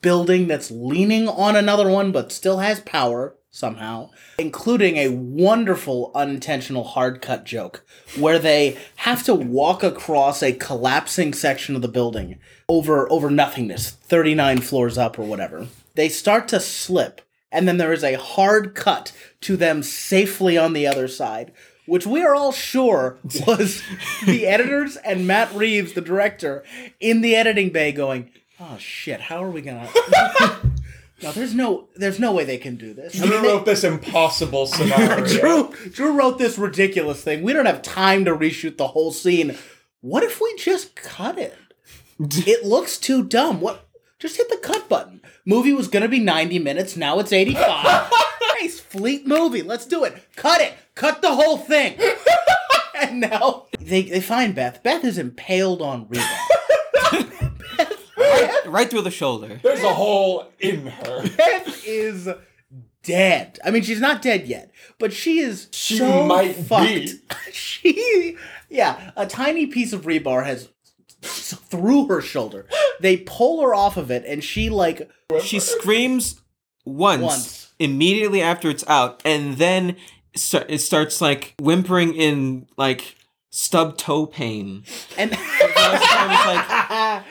building 0.01 0.47
that's 0.47 0.69
leaning 0.69 1.27
on 1.27 1.55
another 1.55 1.89
one 1.89 2.11
but 2.11 2.31
still 2.31 2.59
has 2.59 2.79
power 2.81 3.35
somehow, 3.53 4.09
including 4.39 4.97
a 4.97 5.09
wonderful 5.09 6.11
unintentional 6.15 6.83
hard 6.83 7.21
cut 7.21 7.45
joke 7.45 7.85
where 8.17 8.39
they 8.39 8.75
have 8.97 9.23
to 9.23 9.35
walk 9.35 9.83
across 9.83 10.41
a 10.41 10.51
collapsing 10.51 11.33
section 11.33 11.75
of 11.75 11.83
the 11.83 11.87
building 11.87 12.39
over 12.67 13.09
over 13.11 13.29
nothingness, 13.29 13.91
39 13.91 14.57
floors 14.57 14.97
up 14.97 15.19
or 15.19 15.23
whatever. 15.23 15.67
They 15.93 16.09
start 16.09 16.47
to 16.49 16.59
slip 16.59 17.21
and 17.51 17.67
then 17.67 17.77
there 17.77 17.93
is 17.93 18.03
a 18.03 18.17
hard 18.17 18.73
cut 18.73 19.13
to 19.41 19.55
them 19.55 19.83
safely 19.83 20.57
on 20.57 20.73
the 20.73 20.87
other 20.87 21.07
side. 21.07 21.53
Which 21.85 22.07
we 22.07 22.23
are 22.23 22.33
all 22.33 22.53
sure 22.53 23.17
was 23.45 23.83
the 24.25 24.47
editors 24.47 24.95
and 24.97 25.27
Matt 25.27 25.53
Reeves, 25.53 25.93
the 25.93 26.01
director, 26.01 26.63
in 26.99 27.19
the 27.21 27.35
editing 27.35 27.71
bay 27.71 27.91
going, 27.91 28.31
"Oh 28.57 28.77
shit, 28.79 29.19
how 29.19 29.43
are 29.43 29.51
we 29.51 29.61
gonna?" 29.61 29.89
no, 31.23 31.31
there's 31.31 31.53
no, 31.55 31.87
there's 31.95 32.19
no 32.19 32.31
way 32.33 32.43
they 32.43 32.57
can 32.57 32.75
do 32.75 32.93
this. 32.93 33.15
I 33.17 33.21
mean, 33.21 33.29
Drew 33.31 33.41
they- 33.41 33.47
wrote 33.47 33.65
this 33.65 33.83
impossible 33.83 34.65
scenario. 34.67 35.25
Drew, 35.25 35.73
Drew 35.91 36.11
wrote 36.17 36.37
this 36.37 36.57
ridiculous 36.57 37.23
thing. 37.23 37.41
We 37.43 37.53
don't 37.53 37.65
have 37.65 37.81
time 37.81 38.25
to 38.25 38.35
reshoot 38.35 38.77
the 38.77 38.87
whole 38.89 39.11
scene. 39.11 39.57
What 40.01 40.23
if 40.23 40.39
we 40.41 40.55
just 40.57 40.95
cut 40.95 41.37
it? 41.37 41.57
It 42.19 42.63
looks 42.65 42.97
too 42.99 43.23
dumb. 43.23 43.59
What? 43.59 43.87
Just 44.19 44.37
hit 44.37 44.47
the 44.49 44.57
cut 44.57 44.87
button. 44.87 45.19
Movie 45.45 45.73
was 45.73 45.87
gonna 45.87 46.07
be 46.07 46.19
90 46.19 46.59
minutes. 46.59 46.95
Now 46.95 47.19
it's 47.19 47.33
85. 47.33 48.11
nice, 48.61 48.79
fleet 48.79 49.25
movie. 49.27 49.61
Let's 49.63 49.85
do 49.87 50.03
it. 50.03 50.15
Cut 50.35 50.61
it. 50.61 50.73
Cut 50.95 51.21
the 51.21 51.33
whole 51.33 51.57
thing. 51.57 51.97
and 53.01 53.19
now 53.19 53.65
they, 53.79 54.03
they 54.03 54.21
find 54.21 54.53
Beth. 54.55 54.83
Beth 54.83 55.03
is 55.03 55.17
impaled 55.17 55.81
on 55.81 56.05
rebar. 56.05 56.37
right 58.65 58.89
through 58.89 59.01
the 59.03 59.11
shoulder. 59.11 59.59
There's 59.63 59.83
a 59.83 59.93
hole 59.93 60.47
in 60.59 60.87
her. 60.87 61.21
Beth 61.37 61.83
is 61.87 62.29
dead. 63.03 63.59
I 63.63 63.71
mean, 63.71 63.83
she's 63.83 63.99
not 63.99 64.21
dead 64.21 64.47
yet, 64.47 64.71
but 64.99 65.11
she 65.13 65.39
is 65.39 65.67
She 65.71 65.97
so 65.97 66.25
might 66.25 66.53
fucked. 66.55 66.87
be. 66.87 67.13
she, 67.51 68.37
yeah, 68.69 69.11
a 69.15 69.25
tiny 69.25 69.67
piece 69.67 69.93
of 69.93 70.01
rebar 70.03 70.45
has 70.45 70.69
through 71.21 72.07
her 72.07 72.21
shoulder. 72.21 72.65
They 72.99 73.17
pull 73.17 73.61
her 73.61 73.73
off 73.73 73.97
of 73.97 74.11
it, 74.11 74.23
and 74.25 74.43
she 74.43 74.69
like 74.69 75.09
She 75.41 75.59
screams 75.59 76.41
once, 76.85 77.21
Once. 77.21 77.73
immediately 77.79 78.41
after 78.41 78.69
it's 78.69 78.85
out, 78.87 79.21
and 79.25 79.57
then 79.57 79.95
sta- 80.35 80.65
it 80.67 80.79
starts 80.79 81.21
like 81.21 81.53
whimpering 81.61 82.13
in 82.13 82.67
like 82.77 83.15
stub 83.51 83.97
toe 83.97 84.25
pain. 84.25 84.83
and 85.17 85.31
time 85.31 86.47
like- 86.47 86.69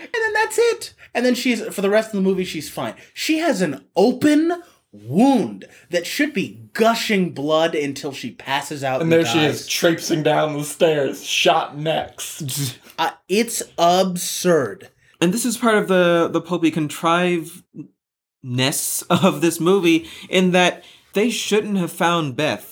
and 0.00 0.10
then 0.14 0.21
that's 0.42 0.58
it. 0.58 0.94
And 1.14 1.24
then 1.26 1.34
she's 1.34 1.62
for 1.74 1.80
the 1.82 1.90
rest 1.90 2.08
of 2.08 2.14
the 2.16 2.22
movie 2.22 2.44
she's 2.44 2.68
fine. 2.70 2.94
She 3.14 3.38
has 3.38 3.60
an 3.62 3.84
open 3.96 4.62
wound 4.92 5.66
that 5.90 6.06
should 6.06 6.32
be 6.34 6.68
gushing 6.74 7.30
blood 7.32 7.74
until 7.74 8.12
she 8.12 8.30
passes 8.30 8.84
out. 8.84 9.00
And 9.02 9.12
And, 9.12 9.24
there 9.24 9.30
she 9.30 9.40
is, 9.44 9.66
traipsing 9.66 10.22
down 10.22 10.56
the 10.56 10.64
stairs, 10.64 11.24
shot 11.24 11.76
next. 11.78 12.78
Uh, 12.98 13.10
it's 13.28 13.62
absurd. 13.78 14.88
and 15.20 15.32
this 15.32 15.44
is 15.46 15.56
part 15.56 15.76
of 15.76 15.88
the 15.88 16.28
the 16.32 16.40
pulpy 16.40 16.70
contrivedness 16.70 19.02
of 19.10 19.40
this 19.40 19.58
movie 19.60 20.08
in 20.28 20.50
that 20.52 20.84
they 21.14 21.30
shouldn't 21.30 21.78
have 21.78 21.92
found 21.92 22.36
Beth. 22.36 22.71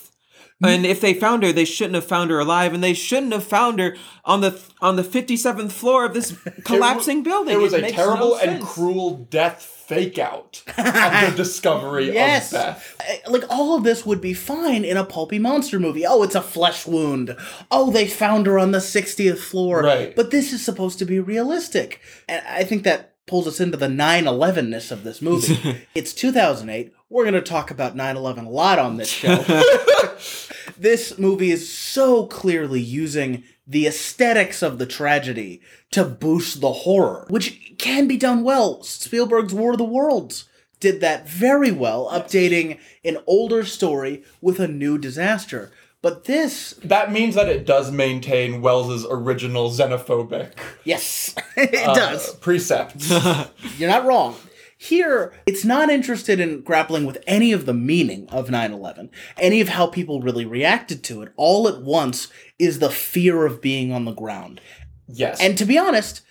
And 0.62 0.84
if 0.84 1.00
they 1.00 1.14
found 1.14 1.42
her, 1.42 1.52
they 1.52 1.64
shouldn't 1.64 1.94
have 1.94 2.04
found 2.04 2.30
her 2.30 2.38
alive, 2.38 2.74
and 2.74 2.84
they 2.84 2.92
shouldn't 2.94 3.32
have 3.32 3.44
found 3.44 3.78
her 3.80 3.96
on 4.24 4.42
the 4.42 4.60
on 4.82 4.96
the 4.96 5.04
fifty 5.04 5.36
seventh 5.36 5.72
floor 5.72 6.04
of 6.04 6.12
this 6.14 6.36
collapsing 6.64 7.22
building. 7.22 7.54
It 7.54 7.58
was 7.58 7.72
a 7.72 7.80
makes 7.80 7.94
terrible 7.94 8.30
no 8.30 8.38
and 8.38 8.62
cruel 8.62 9.26
death 9.30 9.62
fake 9.62 10.18
out 10.18 10.62
of 10.68 10.74
the 10.84 11.32
discovery 11.36 12.12
Yes. 12.12 12.52
of 12.52 12.58
Beth. 12.60 12.96
Uh, 13.26 13.30
Like 13.30 13.44
all 13.48 13.74
of 13.74 13.82
this 13.84 14.04
would 14.06 14.20
be 14.20 14.34
fine 14.34 14.84
in 14.84 14.96
a 14.96 15.04
pulpy 15.04 15.38
monster 15.38 15.80
movie. 15.80 16.04
Oh, 16.06 16.22
it's 16.22 16.34
a 16.36 16.42
flesh 16.42 16.86
wound. 16.86 17.36
Oh, 17.70 17.90
they 17.90 18.06
found 18.06 18.46
her 18.46 18.58
on 18.58 18.70
the 18.72 18.78
60th 18.78 19.38
floor. 19.38 19.82
Right. 19.82 20.14
But 20.14 20.30
this 20.30 20.52
is 20.52 20.64
supposed 20.64 20.98
to 21.00 21.04
be 21.06 21.18
realistic. 21.18 22.00
And 22.28 22.42
I 22.46 22.62
think 22.64 22.84
that 22.84 23.09
pulls 23.30 23.46
us 23.46 23.60
into 23.60 23.76
the 23.76 23.86
9/11ness 23.86 24.90
of 24.90 25.04
this 25.04 25.22
movie. 25.22 25.86
it's 25.94 26.12
2008. 26.12 26.92
We're 27.08 27.22
going 27.22 27.34
to 27.34 27.40
talk 27.40 27.70
about 27.70 27.96
9/11 27.96 28.46
a 28.46 28.50
lot 28.50 28.78
on 28.80 28.96
this 28.96 29.08
show. 29.08 29.36
this 30.76 31.16
movie 31.16 31.52
is 31.52 31.72
so 31.72 32.26
clearly 32.26 32.80
using 32.80 33.44
the 33.66 33.86
aesthetics 33.86 34.62
of 34.62 34.78
the 34.78 34.86
tragedy 34.86 35.62
to 35.92 36.04
boost 36.04 36.60
the 36.60 36.72
horror, 36.72 37.26
which 37.30 37.76
can 37.78 38.08
be 38.08 38.16
done 38.16 38.42
well. 38.42 38.82
Spielberg's 38.82 39.54
War 39.54 39.72
of 39.72 39.78
the 39.78 39.84
Worlds 39.84 40.48
did 40.80 41.00
that 41.00 41.28
very 41.28 41.70
well, 41.70 42.10
updating 42.10 42.80
an 43.04 43.18
older 43.28 43.64
story 43.64 44.24
with 44.40 44.58
a 44.58 44.66
new 44.66 44.98
disaster. 44.98 45.70
But 46.02 46.24
this, 46.24 46.72
That 46.82 47.12
means 47.12 47.34
that 47.34 47.48
it 47.48 47.66
does 47.66 47.90
maintain 47.92 48.62
Wells's 48.62 49.06
original 49.10 49.70
xenophobic 49.70 50.52
yes, 50.84 51.34
it 51.56 51.74
uh, 51.86 51.94
does. 51.94 52.34
precepts. 52.36 53.10
You're 53.78 53.90
not 53.90 54.06
wrong. 54.06 54.36
Here, 54.78 55.34
it's 55.44 55.62
not 55.62 55.90
interested 55.90 56.40
in 56.40 56.62
grappling 56.62 57.04
with 57.04 57.22
any 57.26 57.52
of 57.52 57.66
the 57.66 57.74
meaning 57.74 58.26
of 58.30 58.48
9 58.50 58.72
11, 58.72 59.10
any 59.36 59.60
of 59.60 59.68
how 59.68 59.86
people 59.88 60.22
really 60.22 60.46
reacted 60.46 61.04
to 61.04 61.20
it. 61.20 61.32
All 61.36 61.68
at 61.68 61.82
once 61.82 62.28
is 62.58 62.78
the 62.78 62.88
fear 62.88 63.44
of 63.44 63.60
being 63.60 63.92
on 63.92 64.06
the 64.06 64.12
ground. 64.14 64.62
yes. 65.06 65.38
And 65.38 65.58
to 65.58 65.66
be 65.66 65.76
honest, 65.76 66.22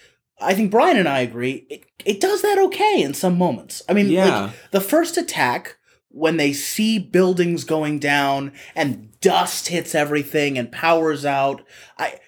I 0.41 0.55
think 0.55 0.71
Brian 0.71 0.97
and 0.97 1.08
I 1.08 1.19
agree, 1.19 1.67
it, 1.69 1.84
it 2.05 2.19
does 2.19 2.41
that 2.41 2.58
okay 2.58 3.03
in 3.03 3.13
some 3.13 3.38
moments. 3.38 3.84
I 3.88 3.93
mean, 3.93 4.08
Yeah. 4.10 4.45
like, 4.45 4.51
the 4.71 4.82
first 4.82 5.15
attack, 5.17 5.77
when 6.09 6.37
they 6.37 6.53
see 6.53 6.99
buildings 6.99 7.63
going 7.63 7.99
down 7.99 8.51
and 8.75 9.09
dust 9.21 9.67
hits 9.67 9.93
everything 9.93 10.57
and 10.57 10.71
powers 10.71 11.25
out, 11.25 11.61
I, 11.97 12.19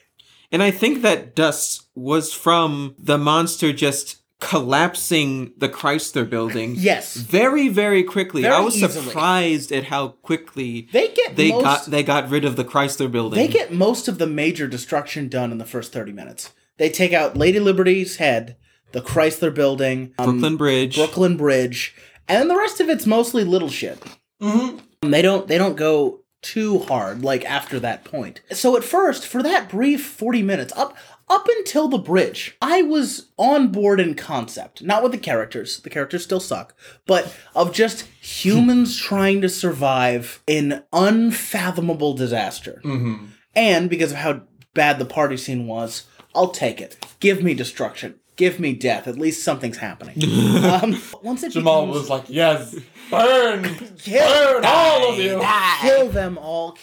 And 0.51 0.61
I 0.61 0.71
think 0.71 1.01
that 1.01 1.35
dust 1.35 1.87
was 1.95 2.33
from 2.33 2.95
the 2.97 3.17
monster 3.17 3.73
just 3.73 4.21
collapsing 4.39 5.53
the 5.57 5.69
Chrysler 5.69 6.29
building. 6.29 6.75
yes, 6.77 7.15
Very, 7.15 7.69
very 7.69 8.03
quickly. 8.03 8.41
Very 8.41 8.55
I 8.55 8.59
was 8.59 8.75
easily. 8.75 9.05
surprised 9.05 9.71
at 9.71 9.85
how 9.85 10.09
quickly 10.09 10.89
they 10.91 11.09
get 11.09 11.35
they 11.35 11.51
most, 11.51 11.63
got 11.63 11.85
they 11.85 12.03
got 12.03 12.29
rid 12.29 12.43
of 12.43 12.55
the 12.57 12.65
Chrysler 12.65 13.09
building. 13.09 13.37
They 13.37 13.47
get 13.47 13.71
most 13.71 14.07
of 14.07 14.17
the 14.17 14.27
major 14.27 14.67
destruction 14.67 15.29
done 15.29 15.51
in 15.51 15.59
the 15.59 15.65
first 15.65 15.93
30 15.93 16.11
minutes. 16.11 16.51
They 16.77 16.89
take 16.89 17.13
out 17.13 17.37
Lady 17.37 17.59
Liberty's 17.59 18.17
head, 18.17 18.57
the 18.91 19.01
Chrysler 19.01 19.53
building, 19.53 20.13
um, 20.17 20.31
Brooklyn 20.31 20.57
Bridge. 20.57 20.95
Brooklyn 20.95 21.37
Bridge, 21.37 21.95
and 22.27 22.39
then 22.41 22.47
the 22.47 22.55
rest 22.57 22.79
of 22.79 22.89
it's 22.89 23.05
mostly 23.05 23.43
little 23.43 23.69
shit. 23.69 24.01
Mhm. 24.41 24.79
They 25.01 25.21
don't 25.21 25.47
they 25.47 25.57
don't 25.57 25.75
go 25.75 26.19
too 26.41 26.79
hard 26.79 27.23
like 27.23 27.45
after 27.45 27.79
that 27.79 28.03
point. 28.03 28.41
So 28.51 28.75
at 28.75 28.83
first, 28.83 29.27
for 29.27 29.43
that 29.43 29.69
brief 29.69 30.03
40 30.05 30.41
minutes, 30.41 30.73
up 30.75 30.95
up 31.29 31.47
until 31.59 31.87
the 31.87 31.97
bridge, 31.97 32.57
I 32.61 32.81
was 32.81 33.27
on 33.37 33.69
board 33.69 33.99
in 34.01 34.15
concept, 34.15 34.81
not 34.83 35.01
with 35.01 35.13
the 35.13 35.17
characters. 35.17 35.79
The 35.79 35.89
characters 35.89 36.23
still 36.23 36.39
suck, 36.41 36.73
but 37.05 37.33
of 37.55 37.71
just 37.73 38.01
humans 38.19 38.97
trying 38.97 39.39
to 39.41 39.47
survive 39.49 40.41
an 40.47 40.83
unfathomable 40.91 42.13
disaster. 42.15 42.81
Mhm. 42.83 43.27
And 43.55 43.89
because 43.89 44.11
of 44.11 44.17
how 44.17 44.41
bad 44.73 44.99
the 44.99 45.05
party 45.05 45.37
scene 45.37 45.67
was, 45.67 46.03
I'll 46.35 46.49
take 46.49 46.81
it. 46.81 46.97
Give 47.19 47.41
me 47.43 47.53
destruction. 47.53 48.15
Give 48.41 48.59
me 48.59 48.73
death. 48.73 49.07
At 49.07 49.19
least 49.19 49.43
something's 49.43 49.77
happening. 49.77 50.15
um, 50.65 50.99
once 51.21 51.43
it 51.43 51.51
Jamal 51.51 51.85
becomes- 51.85 51.99
was 51.99 52.09
like, 52.09 52.23
yes, 52.27 52.75
burn, 53.11 53.63
Kill- 53.99 54.27
burn 54.27 54.63
all 54.65 55.11
of 55.13 55.19
you. 55.19 55.39
kill 55.81 56.09
them 56.09 56.39
all. 56.39 56.75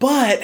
But 0.00 0.42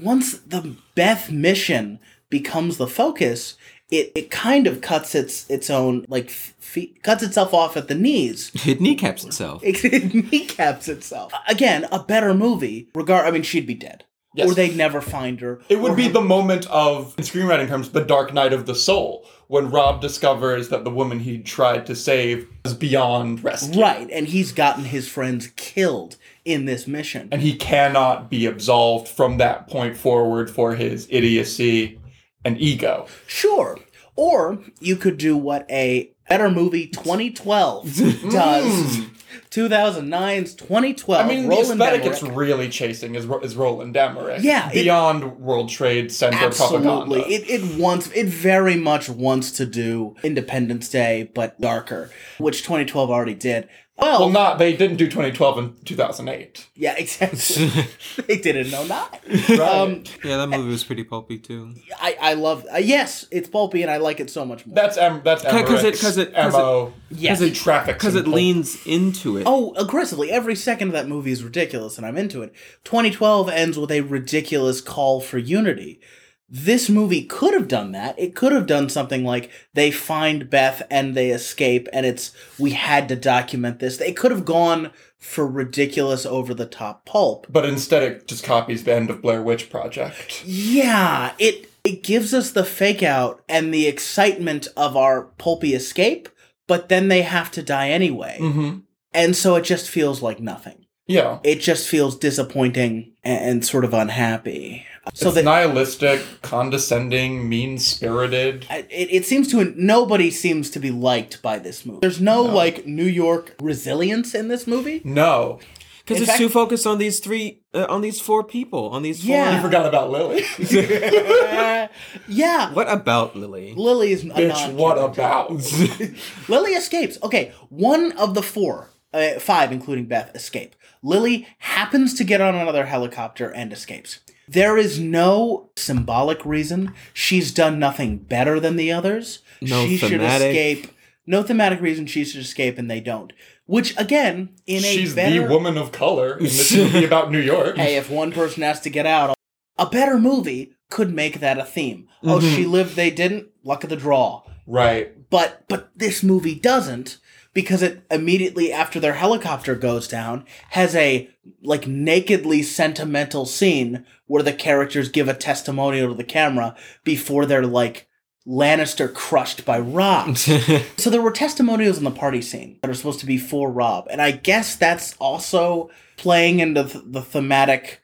once 0.00 0.38
the 0.38 0.76
Beth 0.94 1.30
mission 1.30 1.98
becomes 2.30 2.76
the 2.76 2.86
focus, 2.86 3.56
it, 3.90 4.12
it 4.14 4.30
kind 4.30 4.68
of 4.68 4.80
cuts 4.80 5.14
its 5.16 5.50
its 5.50 5.68
own 5.68 6.04
like 6.08 6.30
feet, 6.30 7.02
cuts 7.02 7.22
itself 7.24 7.52
off 7.52 7.76
at 7.76 7.88
the 7.88 7.94
knees. 7.96 8.52
It 8.66 8.80
kneecaps 8.80 9.24
itself. 9.24 9.60
It 9.64 10.14
kneecaps 10.32 10.86
itself. 10.88 11.32
Again, 11.48 11.86
a 11.90 11.98
better 12.02 12.32
movie. 12.32 12.90
Regard, 12.94 13.26
I 13.26 13.32
mean, 13.32 13.42
she'd 13.42 13.66
be 13.66 13.74
dead, 13.74 14.04
Yes. 14.34 14.48
or 14.50 14.54
they'd 14.54 14.76
never 14.76 15.00
find 15.00 15.40
her. 15.40 15.60
It 15.68 15.80
would 15.80 15.96
be 15.96 16.04
her- 16.06 16.12
the 16.12 16.20
moment 16.22 16.66
of, 16.70 17.14
in 17.18 17.24
screenwriting 17.24 17.66
terms, 17.68 17.90
the 17.90 18.04
dark 18.04 18.32
night 18.32 18.52
of 18.52 18.66
the 18.66 18.74
soul, 18.76 19.26
when 19.48 19.70
Rob 19.70 20.00
discovers 20.00 20.68
that 20.68 20.84
the 20.84 20.90
woman 20.90 21.20
he 21.20 21.38
tried 21.38 21.86
to 21.86 21.94
save 21.94 22.48
is 22.64 22.74
beyond 22.74 23.42
rescue. 23.44 23.80
right, 23.80 24.08
and 24.10 24.28
he's 24.28 24.52
gotten 24.52 24.84
his 24.84 25.08
friends 25.08 25.52
killed 25.56 26.16
in 26.44 26.64
this 26.64 26.86
mission. 26.86 27.28
And 27.32 27.42
he 27.42 27.54
cannot 27.56 28.30
be 28.30 28.46
absolved 28.46 29.08
from 29.08 29.38
that 29.38 29.68
point 29.68 29.96
forward 29.96 30.50
for 30.50 30.74
his 30.74 31.06
idiocy 31.10 31.98
and 32.44 32.60
ego. 32.60 33.06
Sure. 33.26 33.78
Or 34.16 34.58
you 34.80 34.96
could 34.96 35.18
do 35.18 35.36
what 35.36 35.66
a 35.70 36.10
better 36.28 36.50
movie 36.50 36.86
2012 36.86 37.96
does 38.30 38.96
mm. 38.96 39.13
2009's 39.50 40.54
2012. 40.54 41.24
I 41.24 41.28
mean, 41.28 41.48
the 41.48 41.58
aesthetic 41.58 42.04
it's 42.04 42.22
really 42.22 42.68
chasing 42.68 43.14
is 43.14 43.26
is 43.42 43.56
Roland 43.56 43.96
Emmerich. 43.96 44.42
Yeah, 44.42 44.70
it- 44.70 44.82
beyond 44.84 45.40
World 45.40 45.68
Trade 45.68 46.10
Center 46.12 46.38
Absolutely. 46.38 46.82
propaganda. 47.20 47.28
It, 47.32 47.50
it 47.62 47.80
wants, 47.80 48.10
it 48.12 48.26
very 48.26 48.76
much 48.76 49.08
wants 49.08 49.50
to 49.52 49.66
do 49.66 50.16
Independence 50.22 50.88
Day, 50.88 51.30
but 51.34 51.60
darker, 51.60 52.10
which 52.38 52.62
2012 52.62 53.10
already 53.10 53.34
did. 53.34 53.68
Well, 53.96 54.20
well, 54.22 54.28
not 54.30 54.58
they 54.58 54.76
didn't 54.76 54.96
do 54.96 55.06
2012 55.06 55.58
and 55.58 55.86
2008. 55.86 56.68
yeah, 56.74 56.94
exactly. 56.98 57.84
they 58.26 58.38
did 58.38 58.56
it 58.56 58.66
in 58.66 58.72
09. 58.72 58.88
Right. 58.88 59.60
Um, 59.60 60.02
Yeah, 60.24 60.36
that 60.38 60.48
movie 60.48 60.68
was 60.68 60.82
pretty 60.82 61.04
pulpy 61.04 61.38
too. 61.38 61.74
I, 62.00 62.16
I 62.20 62.34
love, 62.34 62.66
uh, 62.74 62.78
yes, 62.78 63.24
it's 63.30 63.48
pulpy 63.48 63.82
and 63.82 63.90
I 63.90 63.98
like 63.98 64.18
it 64.18 64.30
so 64.30 64.44
much 64.44 64.66
more. 64.66 64.74
that's 64.74 64.96
M. 64.96 65.20
That's 65.24 65.42
Cause 65.44 65.54
it- 65.84 66.00
cause 66.00 66.16
it- 66.18 66.34
cause 66.34 66.54
it- 66.54 66.58
mo. 66.58 66.92
Yes. 67.10 67.38
he 67.38 67.52
traffics 67.52 67.94
Because 67.96 68.16
it 68.16 68.26
leans 68.26 68.84
into 68.84 69.36
it. 69.36 69.44
Oh, 69.46 69.72
aggressively. 69.76 70.32
Every 70.32 70.56
second 70.56 70.88
of 70.88 70.94
that 70.94 71.06
movie 71.06 71.30
is 71.30 71.44
ridiculous, 71.44 71.96
and 71.96 72.04
I'm 72.04 72.18
into 72.18 72.42
it. 72.42 72.52
2012 72.82 73.48
ends 73.48 73.78
with 73.78 73.92
a 73.92 74.00
ridiculous 74.00 74.80
call 74.80 75.20
for 75.20 75.38
unity. 75.38 76.00
This 76.48 76.90
movie 76.90 77.24
could 77.24 77.54
have 77.54 77.68
done 77.68 77.92
that. 77.92 78.18
It 78.18 78.34
could 78.34 78.52
have 78.52 78.66
done 78.66 78.88
something 78.88 79.24
like 79.24 79.50
they 79.72 79.90
find 79.90 80.50
Beth 80.50 80.82
and 80.90 81.14
they 81.14 81.30
escape, 81.30 81.88
and 81.92 82.04
it's 82.04 82.32
we 82.58 82.72
had 82.72 83.08
to 83.08 83.16
document 83.16 83.78
this. 83.78 83.96
They 83.96 84.12
could 84.12 84.30
have 84.30 84.44
gone 84.44 84.90
for 85.18 85.46
ridiculous, 85.46 86.26
over 86.26 86.52
the 86.52 86.66
top 86.66 87.06
pulp. 87.06 87.46
But 87.48 87.64
instead, 87.64 88.02
it 88.02 88.28
just 88.28 88.44
copies 88.44 88.84
the 88.84 88.94
end 88.94 89.08
of 89.08 89.22
Blair 89.22 89.42
Witch 89.42 89.70
Project. 89.70 90.44
Yeah, 90.44 91.32
it 91.38 91.70
it 91.82 92.02
gives 92.02 92.34
us 92.34 92.50
the 92.50 92.64
fake 92.64 93.02
out 93.02 93.42
and 93.48 93.72
the 93.72 93.86
excitement 93.86 94.68
of 94.76 94.96
our 94.96 95.24
pulpy 95.38 95.74
escape, 95.74 96.28
but 96.66 96.88
then 96.88 97.08
they 97.08 97.22
have 97.22 97.50
to 97.52 97.62
die 97.62 97.88
anyway. 97.88 98.38
Mm-hmm. 98.40 98.78
And 99.12 99.34
so 99.34 99.54
it 99.56 99.62
just 99.62 99.88
feels 99.88 100.20
like 100.20 100.40
nothing. 100.40 100.84
Yeah. 101.06 101.40
it 101.42 101.60
just 101.60 101.86
feels 101.86 102.16
disappointing 102.16 103.12
and, 103.22 103.44
and 103.44 103.64
sort 103.64 103.84
of 103.84 103.92
unhappy. 103.92 104.86
So 105.12 105.26
it's 105.28 105.34
that 105.36 105.44
nihilistic, 105.44 106.22
condescending, 106.42 107.48
mean 107.48 107.78
spirited. 107.78 108.66
it, 108.70 108.86
it 108.90 109.26
seems 109.26 109.50
to 109.50 109.74
nobody 109.76 110.30
seems 110.30 110.70
to 110.70 110.78
be 110.80 110.90
liked 110.90 111.42
by 111.42 111.58
this 111.58 111.84
movie. 111.84 111.98
There's 112.00 112.20
no, 112.20 112.46
No. 112.46 112.54
like 112.54 112.86
New 112.86 113.04
York 113.04 113.54
resilience 113.60 114.34
in 114.34 114.48
this 114.48 114.66
movie. 114.66 115.02
No. 115.04 115.60
Because 116.06 116.20
it's 116.20 116.30
fact- 116.30 116.38
too 116.38 116.48
focused 116.50 116.86
on 116.86 116.98
these 116.98 117.18
three, 117.20 117.60
uh, 117.72 117.86
on 117.88 118.02
these 118.02 118.20
four 118.20 118.44
people, 118.44 118.88
on 118.90 119.02
these 119.02 119.20
four. 119.24 119.34
Yeah. 119.34 119.56
You 119.56 119.62
forgot 119.62 119.86
about 119.86 120.10
Lily. 120.10 120.42
yeah, 122.28 122.72
What 122.72 122.88
about 122.90 123.36
Lily? 123.36 123.74
Lily 123.74 124.12
is 124.12 124.22
a 124.24 124.26
Bitch, 124.28 124.72
what 124.74 124.98
about? 124.98 125.50
Lily 126.48 126.72
escapes. 126.72 127.18
Okay, 127.22 127.52
one 127.68 128.12
of 128.12 128.34
the 128.34 128.42
four, 128.42 128.90
uh, 129.12 129.38
five 129.38 129.72
including 129.72 130.06
Beth, 130.06 130.34
escape. 130.34 130.74
Lily 131.02 131.46
happens 131.58 132.14
to 132.14 132.24
get 132.24 132.40
on 132.40 132.54
another 132.54 132.86
helicopter 132.86 133.48
and 133.50 133.72
escapes. 133.72 134.20
There 134.48 134.76
is 134.76 134.98
no 135.00 135.70
symbolic 135.76 136.44
reason. 136.44 136.92
She's 137.12 137.52
done 137.52 137.78
nothing 137.78 138.18
better 138.18 138.60
than 138.60 138.76
the 138.76 138.92
others. 138.92 139.40
No 139.60 139.86
she 139.86 139.96
should 139.96 140.20
escape. 140.20 140.88
No 141.26 141.42
thematic 141.42 141.80
reason 141.80 142.06
she 142.06 142.24
should 142.24 142.40
escape, 142.42 142.76
and 142.78 142.90
they 142.90 143.00
don't. 143.00 143.32
Which 143.66 143.96
again, 143.98 144.50
in 144.66 144.84
a 144.84 144.94
She's 144.94 145.14
better 145.14 145.46
the 145.48 145.54
woman 145.54 145.78
of 145.78 145.90
color 145.90 146.36
in 146.36 146.44
this 146.44 146.74
movie 146.76 147.04
about 147.10 147.30
New 147.32 147.38
York. 147.40 147.76
hey, 147.76 147.96
if 147.96 148.10
one 148.10 148.30
person 148.32 148.62
has 148.62 148.80
to 148.82 148.90
get 148.90 149.06
out, 149.06 149.34
a 149.78 149.86
better 149.86 150.18
movie 150.18 150.74
could 150.90 151.14
make 151.14 151.40
that 151.40 151.58
a 151.58 151.64
theme. 151.64 152.06
Oh, 152.22 152.38
Mhm. 152.40 152.54
she 152.54 152.66
lived, 152.66 152.94
they 152.94 153.10
didn't. 153.10 153.46
Luck 153.64 153.82
of 153.84 153.88
the 153.90 153.96
draw 153.96 154.42
Right. 154.66 155.28
but 155.30 155.62
but 155.68 155.88
this 155.96 156.22
movie 156.22 156.54
doesn't 156.54 157.16
because 157.54 157.82
it 157.82 158.04
immediately 158.10 158.72
after 158.72 159.00
their 159.00 159.14
helicopter 159.14 159.74
goes 159.74 160.06
down 160.06 160.44
has 160.70 160.94
a 160.94 161.30
like 161.62 161.86
nakedly 161.86 162.62
sentimental 162.62 163.46
scene 163.46 164.04
where 164.26 164.42
the 164.42 164.52
characters 164.52 165.08
give 165.08 165.28
a 165.28 165.34
testimonial 165.34 166.08
to 166.08 166.14
the 166.14 166.24
camera 166.24 166.76
before 167.04 167.46
they're 167.46 167.66
like 167.66 168.08
Lannister 168.46 169.12
crushed 169.12 169.64
by 169.64 169.78
Rob. 169.78 170.36
so 170.98 171.08
there 171.08 171.22
were 171.22 171.30
testimonials 171.30 171.96
in 171.96 172.04
the 172.04 172.10
party 172.10 172.42
scene 172.42 172.78
that 172.82 172.90
are 172.90 172.94
supposed 172.94 173.20
to 173.20 173.26
be 173.26 173.38
for 173.38 173.70
Rob, 173.70 174.06
and 174.10 174.20
I 174.20 174.32
guess 174.32 174.76
that's 174.76 175.16
also 175.16 175.90
playing 176.18 176.60
into 176.60 176.84
th- 176.84 177.04
the 177.06 177.22
thematic 177.22 178.02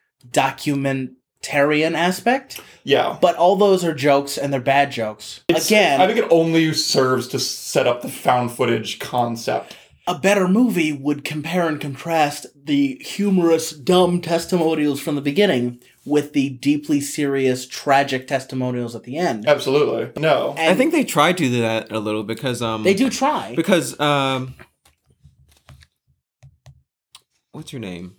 documentarian 1.51 1.95
aspect. 1.95 2.61
Yeah. 2.85 3.19
But 3.21 3.37
all 3.37 3.57
those 3.57 3.85
are 3.85 3.95
jokes, 3.95 4.39
and 4.39 4.53
they're 4.53 4.61
bad 4.61 4.91
jokes. 4.93 5.43
It's- 5.49 5.67
Again, 5.67 6.01
I 6.01 6.07
think 6.07 6.19
it 6.19 6.29
only 6.31 6.73
serves 6.73 7.29
to 7.29 7.39
set 7.39 7.87
up 7.87 8.03
the 8.03 8.09
found 8.09 8.53
footage 8.53 8.99
concept. 8.99 9.77
a 10.07 10.19
better 10.19 10.49
movie 10.49 10.93
would 10.93 11.23
compare 11.25 11.69
and 11.69 11.81
contrast 11.81 12.45
the 12.65 12.97
humorous, 13.01 13.71
dumb 13.71 14.21
testimonials 14.21 14.99
from 14.99 15.15
the 15.15 15.21
beginning 15.21 15.79
with 16.05 16.33
the 16.33 16.49
deeply 16.49 17.01
serious, 17.01 17.65
tragic 17.65 18.27
testimonials 18.27 18.97
at 18.97 19.05
the 19.05 19.17
end. 19.17 19.47
Absolutely. 19.47 20.11
No. 20.21 20.55
And 20.59 20.71
I 20.73 20.75
think 20.75 20.91
they 20.91 21.05
tried 21.05 21.37
to 21.39 21.45
do 21.49 21.61
that 21.61 21.93
a 21.93 22.01
little 22.01 22.25
because 22.25 22.61
um 22.61 22.83
they 22.83 22.95
do 22.95 23.09
try. 23.09 23.55
because 23.55 24.01
um 24.01 24.55
what's 27.53 27.73
your 27.73 27.81
name? 27.81 28.17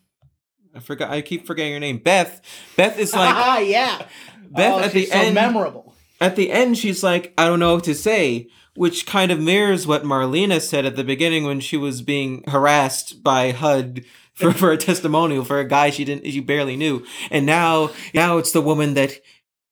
I 0.75 0.79
forgot. 0.79 1.11
I 1.11 1.21
keep 1.21 1.45
forgetting 1.45 1.71
your 1.71 1.79
name. 1.79 1.97
Beth. 1.97 2.41
Beth 2.77 2.97
is 2.99 3.13
like 3.13 3.33
ah, 3.35 3.57
yeah. 3.77 4.05
Beth 4.49 4.73
oh, 4.73 4.79
at 4.79 4.91
the 4.91 5.05
so 5.05 5.15
end- 5.17 5.35
memorable. 5.35 5.95
at 6.19 6.35
the 6.35 6.51
end. 6.51 6.77
She's 6.77 7.03
like, 7.03 7.33
I 7.37 7.45
don't 7.45 7.59
know 7.59 7.75
what 7.75 7.83
to 7.85 7.95
say, 7.95 8.47
which 8.75 9.05
kind 9.05 9.31
of 9.31 9.39
mirrors 9.39 9.85
what 9.87 10.03
Marlena 10.03 10.61
said 10.61 10.85
at 10.85 10.95
the 10.95 11.03
beginning 11.03 11.45
when 11.45 11.59
she 11.59 11.77
was 11.77 12.01
being 12.01 12.43
harassed 12.47 13.23
by 13.23 13.51
HUD. 13.51 14.03
For, 14.33 14.53
for 14.53 14.71
a 14.71 14.77
testimonial 14.77 15.43
for 15.43 15.59
a 15.59 15.67
guy 15.67 15.89
she 15.91 16.03
didn't 16.05 16.25
she 16.25 16.39
barely 16.39 16.75
knew 16.75 17.05
and 17.29 17.45
now 17.45 17.91
now 18.13 18.37
it's 18.37 18.53
the 18.53 18.61
woman 18.61 18.93
that 18.95 19.19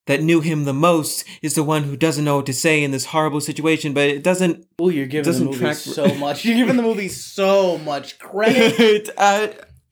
that 0.06 0.22
knew 0.22 0.42
him 0.42 0.64
the 0.64 0.74
most 0.74 1.24
is 1.42 1.54
the 1.54 1.64
one 1.64 1.84
who 1.84 1.96
doesn't 1.96 2.24
know 2.24 2.36
what 2.36 2.46
to 2.46 2.52
say 2.52 2.84
in 2.84 2.90
this 2.92 3.06
horrible 3.06 3.40
situation 3.40 3.94
but 3.94 4.06
it 4.08 4.22
doesn't 4.22 4.66
Oh, 4.78 4.90
you're 4.90 5.06
giving 5.06 5.24
the 5.24 5.30
doesn't 5.30 5.46
movie 5.46 5.58
track- 5.58 5.76
so 5.76 6.14
much. 6.16 6.44
You're 6.44 6.56
giving 6.58 6.76
the 6.76 6.82
movie 6.84 7.08
so 7.08 7.78
much 7.78 8.18
credit. 8.20 9.08
uh, 9.16 9.48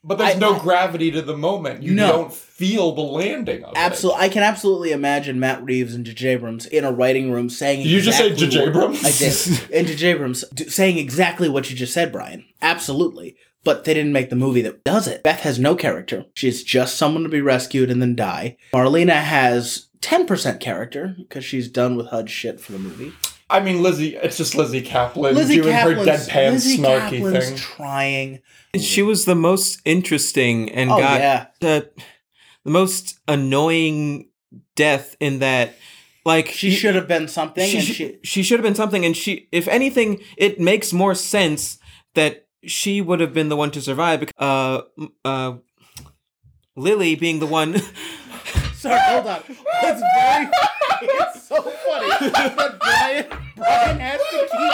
But 0.09 0.18
there's 0.18 0.35
I- 0.37 0.38
no 0.38 0.57
I- 0.57 0.59
gravity 0.59 1.11
to 1.12 1.23
the 1.23 1.37
moment. 1.37 1.83
You 1.85 1.92
No. 1.92 2.09
don't 2.09 2.35
feel 2.35 2.92
the 2.92 3.03
landing 3.03 3.62
of 3.62 3.75
Absolutely, 3.77 4.23
I 4.23 4.29
can 4.31 4.42
absolutely 4.42 4.90
imagine 4.92 5.38
Matt 5.38 5.62
Reeves 5.62 5.94
and 5.94 6.05
J.J. 6.05 6.29
Abrams 6.31 6.66
in 6.66 6.83
a 6.85 6.90
writing 6.90 7.31
room 7.31 7.49
saying. 7.51 7.83
Did 7.85 7.90
you 7.90 8.01
just 8.01 8.18
say 8.18 8.29
exactly 8.29 8.49
J.J. 8.49 8.66
Abrams? 8.68 9.05
I 9.05 9.11
did. 9.12 9.71
And 9.75 9.87
J.J. 9.87 10.07
Abrams 10.09 10.44
d- 10.55 10.68
saying 10.68 10.99
exactly 10.99 11.49
what 11.49 11.71
you 11.71 11.77
just 11.77 11.92
said, 11.92 12.11
Brian. 12.11 12.44
Absolutely. 12.62 13.37
But 13.64 13.85
they 13.85 13.92
didn't 13.94 14.12
make 14.12 14.31
the 14.31 14.37
movie 14.37 14.62
that 14.62 14.83
does 14.85 15.07
it. 15.07 15.23
Beth 15.23 15.40
has 15.40 15.59
no 15.59 15.75
character. 15.75 16.25
She's 16.33 16.62
just 16.64 16.97
someone 16.97 17.23
to 17.25 17.29
be 17.29 17.40
rescued 17.40 17.90
and 17.90 18.01
then 18.01 18.16
die. 18.16 18.57
Marlena 18.73 19.21
has 19.23 19.88
10% 20.01 20.59
character 20.61 21.14
because 21.18 21.44
she's 21.44 21.68
done 21.68 21.97
with 21.97 22.07
HUD 22.07 22.31
shit 22.31 22.61
for 22.61 22.73
the 22.73 22.79
movie. 22.79 23.12
I 23.50 23.61
mean, 23.61 23.82
Lizzy. 23.82 24.14
It's 24.16 24.37
just 24.37 24.54
Lizzy 24.54 24.82
Caplan 24.82 25.34
Lizzy 25.34 25.56
doing 25.56 25.72
Caplan's, 25.72 26.26
her 26.28 26.40
deadpan, 26.40 26.52
Lizzy 26.52 26.78
snarky 26.78 27.11
Caplan's 27.22 27.44
thing. 27.48 27.56
trying. 27.56 28.40
she 28.78 29.02
was 29.02 29.24
the 29.24 29.34
most 29.34 29.80
interesting 29.84 30.70
and 30.70 30.90
Oh, 30.90 30.98
got 30.98 31.20
yeah. 31.20 31.46
the 31.61 31.90
the 32.64 32.70
most 32.70 33.18
annoying 33.26 34.28
death 34.76 35.16
in 35.20 35.38
that 35.38 35.74
like 36.26 36.48
She 36.48 36.70
should 36.72 36.94
have 36.94 37.08
been 37.08 37.26
something. 37.28 37.66
she, 37.66 37.78
and 37.78 37.87
sh- 37.87 37.92
she, 37.94 38.18
she 38.22 38.42
should 38.42 38.58
have 38.58 38.64
been 38.64 38.74
something 38.74 39.04
and 39.06 39.16
she 39.16 39.48
if 39.52 39.66
anything 39.68 40.20
it 40.37 40.61
makes 40.61 40.92
more 40.92 41.14
sense 41.14 41.78
that 42.14 42.46
she 42.64 43.00
would 43.00 43.20
have 43.20 43.32
been 43.32 43.48
the 43.48 43.56
one 43.56 43.70
to 43.70 43.80
survive 43.80 44.20
because 44.20 44.34
uh 44.38 44.82
uh 45.24 45.54
lily 46.76 47.14
being 47.14 47.38
the 47.38 47.46
one 47.46 47.76
Sorry, 48.78 49.00
hold 49.00 49.26
on. 49.26 49.42
It's 49.48 50.02
very. 50.16 50.48
It's 51.02 51.42
so 51.48 51.62
funny 51.62 52.08
that 52.30 52.76
Brian 52.78 53.26
Brian 53.56 53.98
has 54.00 54.20
to 54.20 54.48
keep 54.50 54.72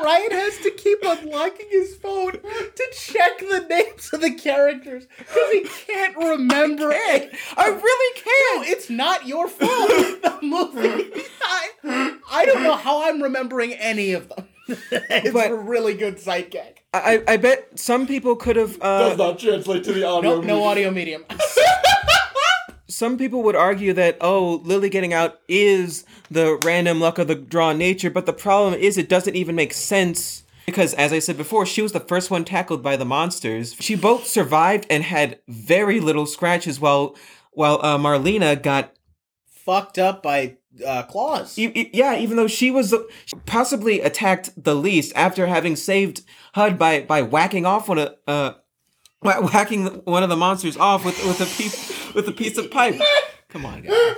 Brian 0.00 0.30
has 0.30 0.58
to 0.58 0.70
keep 0.70 0.98
unlocking 1.04 1.66
his 1.70 1.96
phone 1.96 2.32
to 2.32 2.84
check 2.92 3.38
the 3.40 3.66
names 3.68 4.10
of 4.12 4.20
the 4.20 4.32
characters 4.34 5.06
because 5.18 5.52
he 5.52 5.66
can't 5.86 6.16
remember. 6.16 6.90
it. 6.92 7.34
i 7.56 7.66
really 7.68 8.14
can't 8.20 8.66
No, 8.66 8.72
it's 8.72 8.88
not 8.88 9.26
your 9.26 9.48
fault. 9.48 9.90
The 10.22 10.38
movie. 10.42 11.22
I, 11.42 12.16
I 12.30 12.44
don't 12.46 12.62
know 12.62 12.76
how 12.76 13.08
I'm 13.08 13.20
remembering 13.22 13.72
any 13.74 14.12
of 14.12 14.28
them. 14.28 14.46
it's 14.68 15.32
But- 15.32 15.50
a 15.50 15.54
really 15.54 15.94
good 15.94 16.20
sight 16.20 16.50
gag. 16.52 16.82
i 16.94 17.22
i 17.26 17.36
bet 17.36 17.78
some 17.78 18.06
people 18.06 18.36
could 18.36 18.56
have 18.56 18.78
uh 18.80 19.08
Does 19.10 19.18
not 19.18 19.38
translate 19.40 19.82
to 19.84 19.92
the 19.92 20.04
audio. 20.04 20.36
No, 20.36 20.40
no 20.40 20.64
audio 20.64 20.90
medium. 20.92 21.24
some 22.88 23.18
people 23.18 23.42
would 23.42 23.56
argue 23.56 23.92
that 23.92 24.16
oh 24.20 24.60
lily 24.64 24.88
getting 24.88 25.12
out 25.12 25.40
is 25.48 26.04
the 26.30 26.58
random 26.64 27.00
luck 27.00 27.18
of 27.18 27.28
the 27.28 27.34
draw 27.34 27.72
nature 27.72 28.10
but 28.10 28.26
the 28.26 28.32
problem 28.32 28.74
is 28.74 28.96
it 28.96 29.08
doesn't 29.08 29.36
even 29.36 29.54
make 29.54 29.72
sense 29.72 30.42
because 30.66 30.94
as 30.94 31.12
i 31.12 31.18
said 31.18 31.36
before 31.36 31.66
she 31.66 31.82
was 31.82 31.92
the 31.92 32.00
first 32.00 32.30
one 32.30 32.44
tackled 32.44 32.82
by 32.82 32.96
the 32.96 33.04
monsters 33.04 33.74
she 33.78 33.94
both 33.94 34.26
survived 34.26 34.86
and 34.88 35.04
had 35.04 35.38
very 35.48 36.00
little 36.00 36.26
scratches 36.26 36.80
while 36.80 37.14
while 37.52 37.78
uh, 37.82 37.98
marlena 37.98 38.60
got 38.60 38.92
Fucked 39.68 39.98
up 39.98 40.22
by 40.22 40.56
uh, 40.86 41.02
claws. 41.02 41.58
E- 41.58 41.70
e- 41.74 41.90
yeah, 41.92 42.16
even 42.16 42.38
though 42.38 42.46
she 42.46 42.70
was 42.70 42.94
possibly 43.44 44.00
attacked 44.00 44.50
the 44.56 44.74
least 44.74 45.12
after 45.14 45.46
having 45.46 45.76
saved 45.76 46.22
Hud 46.54 46.78
by 46.78 47.02
by 47.02 47.20
whacking 47.20 47.66
off 47.66 47.86
one 47.86 47.98
of 47.98 48.14
uh 48.26 48.52
whacking 49.22 49.86
one 50.04 50.22
of 50.22 50.30
the 50.30 50.36
monsters 50.38 50.78
off 50.78 51.04
with 51.04 51.22
with 51.26 51.42
a 51.42 51.44
piece 51.44 51.97
with 52.14 52.28
a 52.28 52.32
piece 52.32 52.58
of 52.58 52.70
pipe. 52.70 53.00
Come 53.48 53.64
on, 53.64 53.80
guys. 53.82 54.14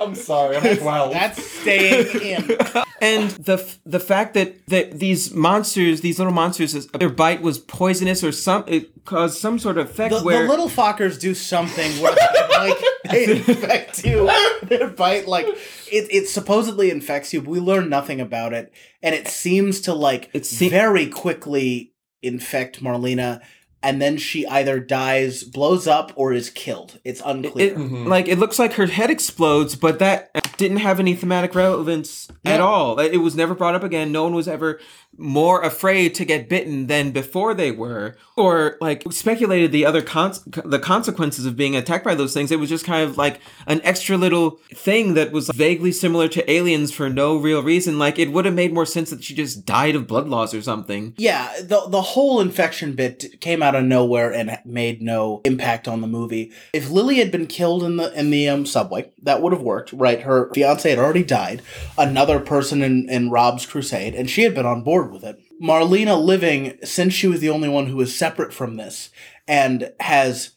I'm 0.00 0.14
sorry, 0.14 0.56
I'm 0.56 0.76
12. 0.78 1.12
That's 1.12 1.44
staying 1.44 2.20
in. 2.22 2.58
And 3.02 3.30
the 3.32 3.54
f- 3.54 3.78
the 3.84 3.98
fact 4.00 4.34
that 4.34 4.64
that 4.68 4.98
these 4.98 5.34
monsters, 5.34 6.00
these 6.02 6.18
little 6.18 6.32
monsters, 6.32 6.86
their 6.86 7.08
bite 7.10 7.42
was 7.42 7.58
poisonous 7.58 8.22
or 8.24 8.30
some 8.32 8.64
it 8.68 9.04
caused 9.04 9.38
some 9.38 9.58
sort 9.58 9.76
of 9.76 9.90
effect 9.90 10.12
The, 10.14 10.20
the 10.20 10.24
where 10.24 10.48
little 10.48 10.68
fuckers 10.68 11.18
do 11.20 11.34
something 11.34 11.90
where 12.00 12.14
like 12.50 12.78
they 13.10 13.24
infect 13.46 14.04
you. 14.04 14.30
Their 14.62 14.88
bite 14.88 15.26
like 15.26 15.46
it, 15.46 16.06
it 16.10 16.28
supposedly 16.28 16.90
infects 16.90 17.32
you, 17.34 17.42
but 17.42 17.50
we 17.50 17.58
learn 17.60 17.88
nothing 17.88 18.20
about 18.20 18.52
it, 18.52 18.72
and 19.02 19.14
it 19.14 19.26
seems 19.28 19.80
to 19.82 19.92
like 19.94 20.30
It 20.32 20.46
se- 20.46 20.68
very 20.70 21.08
quickly 21.08 21.92
infect 22.22 22.80
Marlena, 22.82 23.40
and 23.82 24.00
then 24.00 24.16
she 24.16 24.46
either 24.46 24.78
dies, 24.80 25.42
blows 25.44 25.86
up, 25.86 26.12
or 26.16 26.32
is 26.32 26.50
killed. 26.50 26.98
It's 27.04 27.22
unclear. 27.24 27.72
it 27.72 27.78
like 27.78 28.28
it 28.28 28.38
looks 28.38 28.58
like 28.58 28.74
her 28.74 28.86
head 28.86 29.10
explodes, 29.10 29.74
but 29.76 29.98
that 29.98 30.30
didn't 30.56 30.78
have 30.78 31.00
any 31.00 31.14
thematic 31.14 31.54
relevance 31.54 32.28
at 32.44 32.60
all. 32.60 32.98
It 33.00 33.16
was 33.18 33.34
never 33.34 33.54
brought 33.54 33.74
up 33.74 33.82
again. 33.82 34.12
No 34.12 34.24
one 34.24 34.34
was 34.34 34.46
ever 34.48 34.80
more 35.18 35.60
afraid 35.62 36.14
to 36.14 36.24
get 36.24 36.48
bitten 36.48 36.86
than 36.86 37.10
before 37.10 37.52
they 37.52 37.70
were, 37.70 38.16
or 38.36 38.78
like 38.80 39.02
speculated 39.12 39.70
the 39.70 39.84
other 39.84 40.00
cons- 40.00 40.42
the 40.64 40.78
consequences 40.78 41.44
of 41.44 41.54
being 41.56 41.76
attacked 41.76 42.04
by 42.04 42.14
those 42.14 42.32
things. 42.32 42.50
It 42.50 42.58
was 42.58 42.68
just 42.70 42.84
kind 42.86 43.04
of 43.08 43.18
like 43.18 43.40
an 43.66 43.80
extra 43.84 44.16
little 44.16 44.58
thing 44.74 45.14
that 45.14 45.30
was 45.32 45.48
vaguely 45.50 45.92
similar 45.92 46.28
to 46.28 46.50
aliens 46.50 46.92
for 46.92 47.10
no 47.10 47.36
real 47.36 47.62
reason. 47.62 47.98
Like 47.98 48.18
it 48.18 48.32
would 48.32 48.44
have 48.46 48.54
made 48.54 48.72
more 48.72 48.86
sense 48.86 49.10
that 49.10 49.22
she 49.22 49.34
just 49.34 49.66
died 49.66 49.94
of 49.96 50.06
blood 50.06 50.28
loss 50.28 50.54
or 50.54 50.62
something. 50.62 51.14
Yeah, 51.18 51.52
the 51.60 51.82
the 51.88 52.02
whole 52.02 52.40
infection 52.40 52.94
bit 52.94 53.40
came 53.40 53.62
out 53.62 53.71
of 53.74 53.84
nowhere 53.84 54.32
and 54.32 54.58
made 54.64 55.02
no 55.02 55.40
impact 55.44 55.88
on 55.88 56.00
the 56.00 56.06
movie. 56.06 56.52
If 56.72 56.90
Lily 56.90 57.16
had 57.16 57.30
been 57.30 57.46
killed 57.46 57.82
in 57.82 57.96
the 57.96 58.12
in 58.18 58.30
the 58.30 58.48
um, 58.48 58.66
subway, 58.66 59.12
that 59.22 59.42
would 59.42 59.52
have 59.52 59.62
worked, 59.62 59.92
right? 59.92 60.22
Her 60.22 60.52
fiance 60.52 60.88
had 60.88 60.98
already 60.98 61.24
died, 61.24 61.62
another 61.98 62.40
person 62.40 62.82
in 62.82 63.08
in 63.08 63.30
Rob's 63.30 63.66
crusade, 63.66 64.14
and 64.14 64.28
she 64.28 64.42
had 64.42 64.54
been 64.54 64.66
on 64.66 64.82
board 64.82 65.12
with 65.12 65.24
it. 65.24 65.40
Marlena 65.62 66.22
living 66.22 66.78
since 66.82 67.14
she 67.14 67.28
was 67.28 67.40
the 67.40 67.50
only 67.50 67.68
one 67.68 67.86
who 67.86 67.96
was 67.96 68.16
separate 68.16 68.52
from 68.52 68.76
this 68.76 69.10
and 69.46 69.92
has 70.00 70.52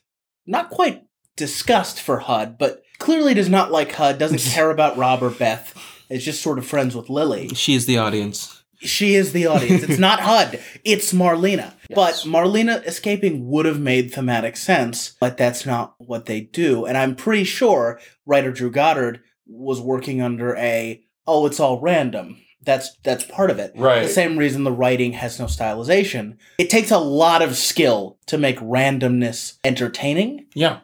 not 0.47 0.69
quite 0.69 1.04
disgust 1.36 2.01
for 2.01 2.19
Hud, 2.19 2.58
but 2.58 2.84
clearly 2.97 3.34
does 3.34 3.49
not 3.49 3.71
like 3.71 3.91
Hud, 3.91 4.17
doesn't 4.17 4.39
care 4.54 4.71
about 4.71 4.97
Rob 4.97 5.21
or 5.21 5.30
Beth. 5.30 5.73
Is 6.08 6.23
just 6.23 6.43
sort 6.43 6.60
of 6.60 6.67
friends 6.67 6.95
with 6.95 7.10
Lily 7.10 7.49
She 7.49 7.73
is 7.73 7.88
the 7.88 7.97
audience. 7.97 8.54
She 8.85 9.15
is 9.15 9.33
the 9.33 9.47
audience. 9.47 9.83
It's 9.83 9.99
not 9.99 10.19
HUD. 10.21 10.59
It's 10.83 11.13
Marlena. 11.13 11.73
But 11.93 12.15
Marlena 12.25 12.85
escaping 12.85 13.47
would 13.47 13.65
have 13.65 13.79
made 13.79 14.13
thematic 14.13 14.57
sense, 14.57 15.15
but 15.19 15.37
that's 15.37 15.65
not 15.65 15.95
what 15.97 16.25
they 16.25 16.41
do. 16.41 16.85
And 16.85 16.97
I'm 16.97 17.15
pretty 17.15 17.43
sure 17.43 17.99
writer 18.25 18.51
Drew 18.51 18.71
Goddard 18.71 19.21
was 19.47 19.79
working 19.81 20.21
under 20.21 20.55
a 20.55 21.01
oh, 21.27 21.45
it's 21.45 21.59
all 21.59 21.79
random. 21.79 22.41
That's 22.61 22.95
that's 23.03 23.23
part 23.23 23.51
of 23.51 23.59
it. 23.59 23.73
Right. 23.75 24.03
The 24.03 24.09
same 24.09 24.37
reason 24.37 24.63
the 24.63 24.71
writing 24.71 25.13
has 25.13 25.39
no 25.39 25.45
stylization. 25.45 26.37
It 26.57 26.69
takes 26.69 26.89
a 26.89 26.97
lot 26.97 27.41
of 27.41 27.55
skill 27.55 28.17
to 28.25 28.37
make 28.37 28.57
randomness 28.59 29.59
entertaining. 29.63 30.47
Yeah. 30.55 30.79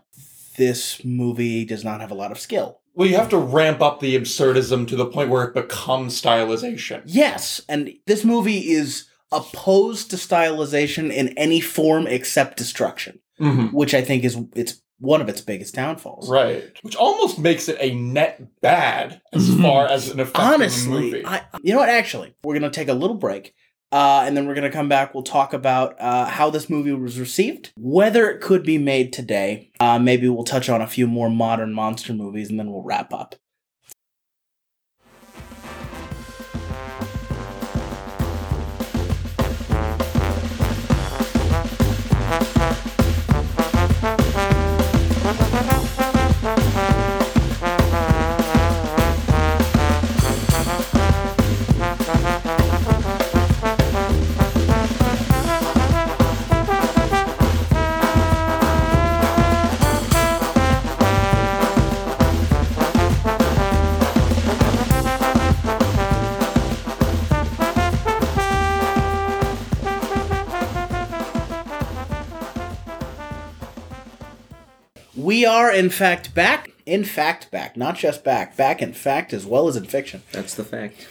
This 0.58 1.04
movie 1.04 1.66
does 1.66 1.84
not 1.84 2.02
have 2.02 2.12
a 2.12 2.16
lot 2.16 2.32
of 2.32 2.40
skill. 2.40 2.81
Well, 2.94 3.08
you 3.08 3.16
have 3.16 3.30
to 3.30 3.38
ramp 3.38 3.82
up 3.82 4.00
the 4.00 4.16
absurdism 4.20 4.88
to 4.90 4.96
the 4.96 5.06
point 5.06 5.30
where 5.30 5.44
it 5.44 5.54
becomes 5.54 6.22
stylization. 6.22 7.04
Yes, 7.06 7.62
and 7.70 7.92
this 8.06 8.24
movie 8.26 8.72
is 8.72 9.08
opposed 9.32 10.10
to 10.12 10.18
stylization 10.18 11.12
in 11.12 11.30
any 11.38 11.62
form 11.62 12.06
except 12.08 12.58
destruction, 12.58 13.20
Mm-hmm. 13.40 13.76
which 13.76 13.94
I 13.94 14.02
think 14.02 14.24
is 14.24 14.38
it's 14.56 14.82
one 15.00 15.20
of 15.22 15.30
its 15.30 15.42
biggest 15.42 15.74
downfalls. 15.74 16.30
Right. 16.30 16.64
Which 16.84 16.96
almost 16.96 17.40
makes 17.40 17.68
it 17.68 17.78
a 17.80 17.96
net 17.96 18.40
bad 18.62 19.20
as 19.34 19.50
Mhm. 19.50 19.62
far 19.64 19.88
as 19.88 20.10
an 20.12 20.20
effect 20.20 20.38
Honestly, 20.38 20.90
movie. 21.12 21.26
I 21.26 21.42
you 21.64 21.74
know 21.74 21.80
what? 21.80 21.90
Actually, 21.90 22.36
we're 22.44 22.54
gonna 22.54 22.70
take 22.70 22.88
a 22.90 22.94
little 22.94 23.16
break. 23.16 23.56
Uh, 23.92 24.24
and 24.26 24.38
then 24.38 24.48
we're 24.48 24.54
going 24.54 24.70
to 24.70 24.76
come 24.76 24.88
back. 24.88 25.14
We'll 25.14 25.24
talk 25.24 25.54
about 25.54 26.00
uh, 26.00 26.26
how 26.26 26.50
this 26.50 26.70
movie 26.70 26.94
was 26.94 27.20
received, 27.20 27.74
whether 27.76 28.30
it 28.30 28.40
could 28.42 28.64
be 28.64 28.78
made 28.78 29.12
today. 29.12 29.72
Uh, 29.80 30.00
maybe 30.00 30.30
we'll 30.30 30.46
touch 30.46 30.70
on 30.70 30.82
a 30.82 30.88
few 30.88 31.08
more 31.08 31.30
modern 31.30 31.74
monster 31.74 32.14
movies, 32.14 32.50
and 32.50 32.58
then 32.58 32.72
we'll 32.72 32.84
wrap 32.84 33.14
up. 33.14 33.36
Are, 75.72 75.76
in 75.76 75.90
fact, 75.90 76.34
back. 76.34 76.72
In 76.86 77.04
fact, 77.04 77.52
back. 77.52 77.78
Not 77.78 77.96
just 77.98 78.24
back. 78.24 78.58
Back 78.58 78.82
in 78.82 78.94
fact 78.94 79.34
as 79.34 79.46
well 79.46 79.68
as 79.68 79.76
in 79.76 79.86
fiction. 79.86 80.24
That's 80.32 80.56
the 80.56 80.64
fact. 80.64 81.08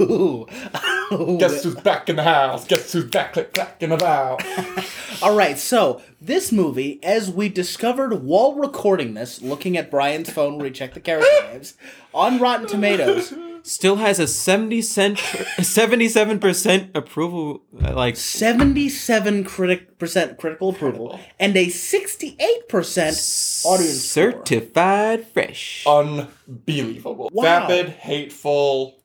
Ooh. 0.00 0.46
Guess 1.38 1.62
who's 1.62 1.76
back 1.76 2.08
in 2.08 2.16
the 2.16 2.24
house? 2.24 2.66
Guess 2.66 2.92
who's 2.92 3.04
back, 3.04 3.32
click, 3.32 3.54
clack 3.54 3.80
in 3.80 3.92
about? 3.92 4.42
All 5.22 5.36
right, 5.36 5.56
so 5.56 6.02
this 6.20 6.50
movie, 6.50 6.98
as 7.04 7.30
we 7.30 7.48
discovered 7.48 8.24
while 8.24 8.54
recording 8.54 9.14
this, 9.14 9.40
looking 9.40 9.76
at 9.76 9.90
Brian's 9.90 10.30
phone 10.30 10.56
where 10.56 10.66
he 10.66 10.72
checked 10.72 10.94
the 10.94 11.00
character 11.00 11.30
names, 11.52 11.74
on 12.12 12.40
Rotten 12.40 12.66
Tomatoes, 12.66 13.32
Still 13.66 13.96
has 13.96 14.18
a 14.18 14.26
70 14.26 14.82
cent 14.82 15.16
77% 15.18 16.94
approval 16.94 17.62
uh, 17.82 17.94
like 17.94 18.14
77 18.16 19.44
critic 19.44 19.98
percent 19.98 20.36
critical 20.38 20.68
approval 20.68 21.18
and 21.40 21.56
a 21.56 21.66
68% 21.66 22.34
audience 22.68 23.20
score. 23.20 23.78
certified 23.78 25.26
fresh. 25.28 25.84
Unbelievable. 25.86 27.30
Wow. 27.32 27.66
Vapid, 27.66 27.88
hateful. 27.88 29.02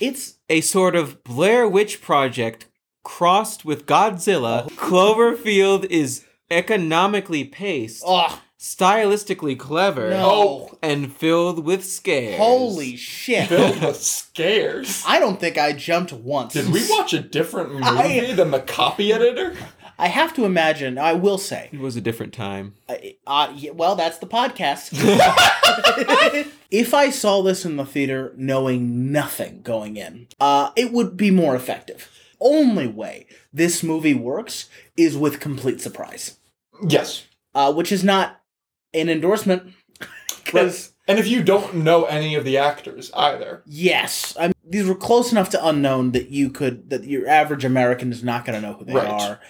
It's 0.00 0.38
a 0.48 0.60
sort 0.60 0.96
of 0.96 1.22
Blair 1.22 1.68
Witch 1.68 2.02
project 2.02 2.66
crossed 3.04 3.64
with 3.64 3.86
Godzilla. 3.86 4.68
Cloverfield 4.72 5.84
is 5.84 6.24
economically 6.50 7.44
paced, 7.44 8.02
oh, 8.06 8.42
stylistically 8.64 9.58
clever, 9.58 10.10
no. 10.10 10.76
and 10.82 11.14
filled 11.14 11.64
with 11.64 11.84
scares. 11.84 12.38
Holy 12.38 12.96
shit. 12.96 13.48
Filled 13.48 13.82
with 13.82 13.96
scares. 14.02 15.04
I 15.06 15.18
don't 15.20 15.38
think 15.38 15.58
I 15.58 15.72
jumped 15.74 16.12
once. 16.12 16.54
Did 16.54 16.72
we 16.72 16.82
watch 16.88 17.12
a 17.12 17.20
different 17.20 17.72
movie 17.74 17.84
I- 17.86 18.32
than 18.34 18.50
the 18.50 18.60
copy 18.60 19.12
editor? 19.12 19.54
I 19.96 20.08
have 20.08 20.34
to 20.34 20.44
imagine, 20.44 20.98
I 20.98 21.12
will 21.12 21.38
say, 21.38 21.68
It 21.72 21.78
was 21.78 21.94
a 21.94 22.00
different 22.00 22.32
time. 22.32 22.74
Uh, 22.88 23.52
yeah, 23.54 23.70
well, 23.70 23.94
that's 23.94 24.18
the 24.18 24.26
podcast. 24.26 24.90
if 26.70 26.92
I 26.94 27.10
saw 27.10 27.42
this 27.42 27.64
in 27.64 27.76
the 27.76 27.84
theater 27.84 28.32
knowing 28.36 29.12
nothing 29.12 29.60
going 29.62 29.96
in, 29.96 30.26
uh, 30.40 30.70
it 30.74 30.90
would 30.90 31.16
be 31.16 31.30
more 31.30 31.54
effective. 31.54 32.10
Only 32.40 32.88
way 32.88 33.26
this 33.52 33.84
movie 33.84 34.14
works 34.14 34.68
is 34.96 35.16
with 35.16 35.38
complete 35.38 35.80
surprise, 35.80 36.38
Yes. 36.88 37.26
uh, 37.54 37.72
which 37.72 37.92
is 37.92 38.02
not 38.02 38.40
an 38.94 39.08
endorsement. 39.08 39.72
Because 40.44 40.92
And 41.08 41.18
if 41.18 41.26
you 41.26 41.42
don't 41.42 41.76
know 41.76 42.04
any 42.04 42.34
of 42.34 42.44
the 42.44 42.58
actors 42.58 43.10
either. 43.14 43.62
yes, 43.66 44.36
I 44.38 44.48
mean, 44.48 44.52
these 44.68 44.86
were 44.86 44.94
close 44.94 45.32
enough 45.32 45.48
to 45.50 45.66
unknown 45.66 46.12
that 46.12 46.28
you 46.30 46.50
could 46.50 46.90
that 46.90 47.04
your 47.04 47.26
average 47.26 47.64
American 47.64 48.12
is 48.12 48.22
not 48.22 48.44
going 48.44 48.60
to 48.60 48.66
know 48.66 48.74
who 48.74 48.84
they 48.84 48.92
Right. 48.94 49.08
are. 49.10 49.40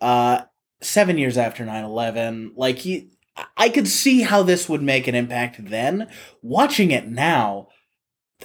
Uh, 0.00 0.42
seven 0.82 1.18
years 1.18 1.38
after 1.38 1.64
9-11, 1.64 2.50
like 2.56 2.84
you, 2.84 3.08
I 3.56 3.68
could 3.68 3.86
see 3.88 4.22
how 4.22 4.42
this 4.42 4.68
would 4.68 4.82
make 4.82 5.06
an 5.06 5.14
impact 5.14 5.64
then. 5.70 6.08
Watching 6.42 6.90
it 6.90 7.06
now, 7.06 7.68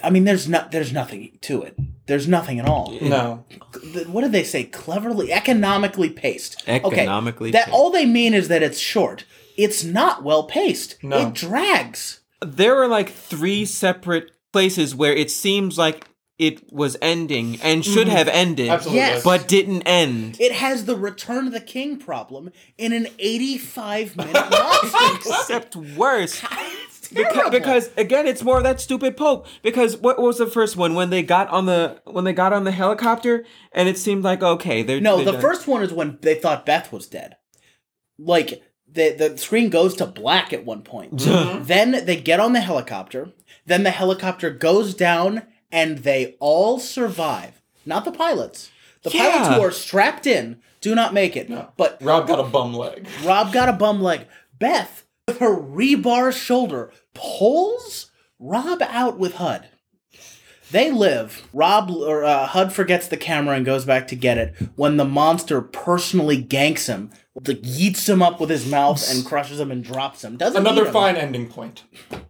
I 0.02 0.10
mean, 0.10 0.24
there's 0.24 0.48
not 0.48 0.70
there's 0.70 0.92
nothing 0.92 1.38
to 1.42 1.62
it. 1.62 1.76
There's 2.06 2.28
nothing 2.28 2.60
at 2.60 2.66
all. 2.68 2.96
No. 3.02 3.44
What 4.06 4.20
did 4.22 4.32
they 4.32 4.44
say? 4.44 4.62
Cleverly, 4.64 5.32
economically 5.32 6.08
paced. 6.10 6.62
Economically 6.68 7.50
that 7.50 7.64
paced. 7.66 7.74
all 7.74 7.90
they 7.90 8.06
mean 8.06 8.32
is 8.32 8.46
that 8.48 8.62
it's 8.62 8.78
short. 8.78 9.24
It's 9.56 9.84
not 9.84 10.22
well 10.22 10.44
paced. 10.44 11.02
No. 11.02 11.28
It 11.28 11.34
drags. 11.34 12.20
There 12.44 12.80
are 12.82 12.88
like 12.88 13.10
three 13.10 13.64
separate 13.64 14.30
places 14.52 14.94
where 14.94 15.14
it 15.14 15.30
seems 15.30 15.78
like 15.78 16.08
it 16.38 16.70
was 16.70 16.96
ending 17.00 17.58
and 17.62 17.84
should 17.84 18.06
mm-hmm. 18.06 18.16
have 18.16 18.28
ended, 18.28 18.68
Absolutely. 18.68 18.98
Yes. 18.98 19.24
but 19.24 19.48
didn't 19.48 19.82
end. 19.82 20.36
It 20.38 20.52
has 20.52 20.84
the 20.84 20.96
Return 20.96 21.46
of 21.46 21.52
the 21.52 21.60
King 21.60 21.96
problem 21.96 22.50
in 22.76 22.92
an 22.92 23.08
85 23.18 24.16
minute 24.16 24.34
monster. 24.50 25.30
Except 25.30 25.76
worse. 25.76 26.42
It's 26.42 27.08
Because, 27.08 27.50
because 27.50 27.90
again, 27.96 28.26
it's 28.26 28.42
more 28.42 28.58
of 28.58 28.64
that 28.64 28.80
stupid 28.82 29.16
Pope. 29.16 29.46
Because 29.62 29.96
what 29.96 30.20
was 30.20 30.36
the 30.36 30.46
first 30.46 30.76
one 30.76 30.94
when 30.94 31.08
they 31.08 31.22
got 31.22 31.48
on 31.48 31.64
the 31.64 32.02
when 32.04 32.24
they 32.24 32.34
got 32.34 32.52
on 32.52 32.64
the 32.64 32.72
helicopter 32.72 33.44
and 33.72 33.88
it 33.88 33.96
seemed 33.96 34.24
like 34.24 34.42
okay, 34.42 34.82
they're 34.82 35.00
No, 35.00 35.16
they're 35.16 35.26
the 35.26 35.32
done. 35.32 35.40
first 35.40 35.66
one 35.66 35.82
is 35.82 35.92
when 35.92 36.18
they 36.20 36.34
thought 36.34 36.66
Beth 36.66 36.92
was 36.92 37.06
dead. 37.06 37.36
Like 38.18 38.62
the 38.96 39.10
the 39.30 39.38
screen 39.38 39.70
goes 39.70 39.94
to 39.96 40.06
black 40.06 40.52
at 40.52 40.64
one 40.66 40.82
point. 40.82 41.16
Mhm. 41.16 41.66
then 41.66 42.04
they 42.04 42.16
get 42.16 42.40
on 42.40 42.52
the 42.52 42.60
helicopter. 42.60 43.30
Then 43.66 43.82
the 43.84 43.90
helicopter 43.90 44.50
goes 44.50 44.94
down, 44.94 45.42
and 45.70 45.98
they 45.98 46.36
all 46.40 46.78
survive. 46.80 47.60
Not 47.84 48.04
the 48.04 48.12
pilots. 48.12 48.70
The 49.02 49.10
pilots 49.10 49.48
who 49.54 49.60
are 49.62 49.70
strapped 49.70 50.26
in 50.26 50.60
do 50.80 50.94
not 50.94 51.14
make 51.14 51.36
it. 51.36 51.48
But 51.76 51.98
Rob 52.00 52.26
got 52.26 52.40
a 52.40 52.44
bum 52.44 52.74
leg. 52.74 53.06
Rob 53.24 53.52
got 53.52 53.68
a 53.68 53.72
bum 53.72 54.00
leg. 54.02 54.26
Beth, 54.58 55.04
with 55.28 55.38
her 55.38 55.54
rebar 55.56 56.32
shoulder, 56.32 56.90
pulls 57.14 58.10
Rob 58.38 58.82
out 58.82 59.18
with 59.18 59.34
HUD. 59.34 59.68
They 60.70 60.90
live. 60.90 61.46
Rob 61.52 61.90
or 61.90 62.24
uh, 62.24 62.46
HUD 62.46 62.72
forgets 62.72 63.08
the 63.08 63.16
camera 63.16 63.54
and 63.56 63.64
goes 63.64 63.84
back 63.84 64.08
to 64.08 64.16
get 64.16 64.38
it 64.38 64.54
when 64.74 64.96
the 64.96 65.04
monster 65.04 65.60
personally 65.60 66.42
ganks 66.42 66.86
him, 66.88 67.10
like 67.34 67.62
yeets 67.62 68.08
him 68.08 68.20
up 68.22 68.40
with 68.40 68.50
his 68.50 68.66
mouth 68.68 69.08
and 69.10 69.24
crushes 69.24 69.60
him 69.60 69.70
and 69.70 69.84
drops 69.84 70.24
him. 70.24 70.36
Doesn't 70.36 70.60
Another 70.60 70.86
him. 70.86 70.92
fine 70.92 71.16
ending 71.16 71.48
point. 71.48 71.84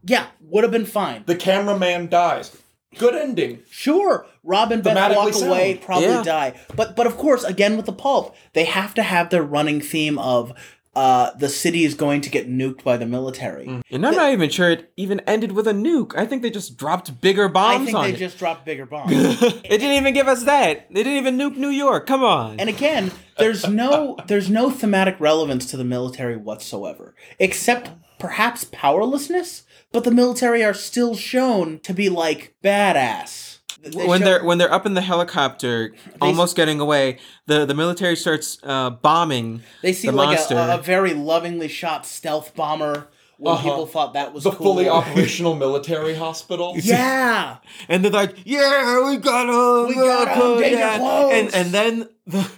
Yeah, 0.05 0.27
would 0.41 0.65
have 0.65 0.73
been 0.73 0.85
fine. 0.87 1.23
The 1.27 1.37
cameraman 1.37 2.09
dies. 2.09 2.55
Good 2.99 3.15
ending. 3.15 3.63
Sure, 3.71 4.27
Rob 4.43 4.73
and 4.73 4.83
Beth 4.83 4.97
Thematically 4.97 5.17
walk 5.35 5.43
away, 5.43 5.75
probably 5.85 6.09
Yeah. 6.09 6.23
die. 6.23 6.53
But 6.75 6.97
but 6.97 7.07
of 7.07 7.17
course, 7.19 7.45
again 7.45 7.77
with 7.77 7.85
the 7.87 7.93
pulp, 7.93 8.35
they 8.55 8.65
have 8.65 8.95
to 8.95 9.03
have 9.03 9.29
their 9.29 9.43
running 9.43 9.81
theme 9.83 10.19
of 10.19 10.55
uh, 10.97 11.31
the 11.37 11.49
city 11.49 11.85
is 11.85 11.95
going 11.95 12.23
to 12.23 12.31
get 12.31 12.49
nuked 12.49 12.83
by 12.83 12.97
the 12.97 13.05
military. 13.07 13.67
and 13.91 14.07
I'm 14.07 14.15
not 14.15 14.33
even 14.33 14.49
sure 14.49 14.71
it 14.71 14.91
even 14.97 15.21
ended 15.21 15.53
with 15.53 15.69
a 15.69 15.73
nuke. 15.73 16.17
I 16.17 16.25
think 16.25 16.41
they 16.43 16.49
just 16.51 16.77
dropped 16.79 17.21
bigger 17.21 17.45
I 17.49 17.53
bombs 17.53 17.85
think 17.85 17.97
on 17.97 18.05
they 18.05 18.13
it. 18.15 18.17
just 18.17 18.39
dropped 18.39 18.65
bigger 18.65 18.87
bombs. 18.87 19.13
it 19.43 19.63
didn't 19.69 19.93
even 19.93 20.15
give 20.15 20.27
us 20.27 20.45
that. 20.45 20.89
They 20.91 21.03
didn't 21.03 21.19
even 21.19 21.37
nuke 21.39 21.57
New 21.57 21.69
York. 21.69 22.07
Come 22.07 22.25
on. 22.25 22.59
and 22.59 22.69
again, 22.71 23.13
there's 23.39 23.69
no 23.69 24.17
there's 24.27 24.49
no 24.49 24.71
thematic 24.71 25.21
relevance 25.21 25.67
to 25.71 25.77
the 25.77 25.85
military 25.85 26.37
whatsoever, 26.37 27.15
except 27.39 27.91
perhaps 28.19 28.65
powerlessness. 28.65 29.65
But 29.93 30.05
the 30.05 30.11
military 30.11 30.65
are 30.65 30.75
still 30.75 31.15
shown 31.15 31.79
to 31.81 31.93
be 31.95 32.09
like 32.09 32.55
badass. 32.65 33.56
They 33.93 34.07
when 34.07 34.21
show- 34.21 34.25
they're 34.25 34.45
when 34.45 34.59
they're 34.59 34.73
up 34.73 34.87
in 34.87 34.95
the 34.95 35.01
helicopter, 35.01 35.95
almost 36.21 36.57
getting 36.57 36.81
away, 36.81 37.19
the 37.47 37.65
the 37.67 37.75
military 37.75 38.17
starts 38.17 38.59
uh, 38.63 38.91
bombing. 38.91 39.63
they 39.83 39.93
see 39.93 40.09
the 40.09 40.13
like 40.17 40.37
monster. 40.37 40.57
a, 40.57 40.75
a 40.79 40.83
very 40.83 41.15
lovingly 41.15 41.69
shot 41.69 42.05
stealth 42.07 42.55
bomber 42.55 43.09
when 43.39 43.55
Uh-huh. 43.55 43.63
people 43.69 43.87
thought 43.87 44.15
that 44.15 44.33
was 44.33 44.45
The 44.45 44.51
cool. 44.51 44.67
fully 44.75 44.89
operational 45.01 45.55
military 45.55 46.15
hospital. 46.15 46.75
Yeah. 46.83 47.59
and 47.89 48.03
they're 48.05 48.11
like, 48.13 48.35
"Yeah, 48.45 49.09
we 49.09 49.17
got 49.19 49.47
him, 49.49 49.89
We 49.89 49.95
got 49.95 50.29
him, 50.37 50.59
danger 50.61 50.79
yeah." 50.79 50.99
close. 50.99 51.33
And 51.33 51.55
and 51.55 51.69
then 51.73 52.09
the 52.27 52.51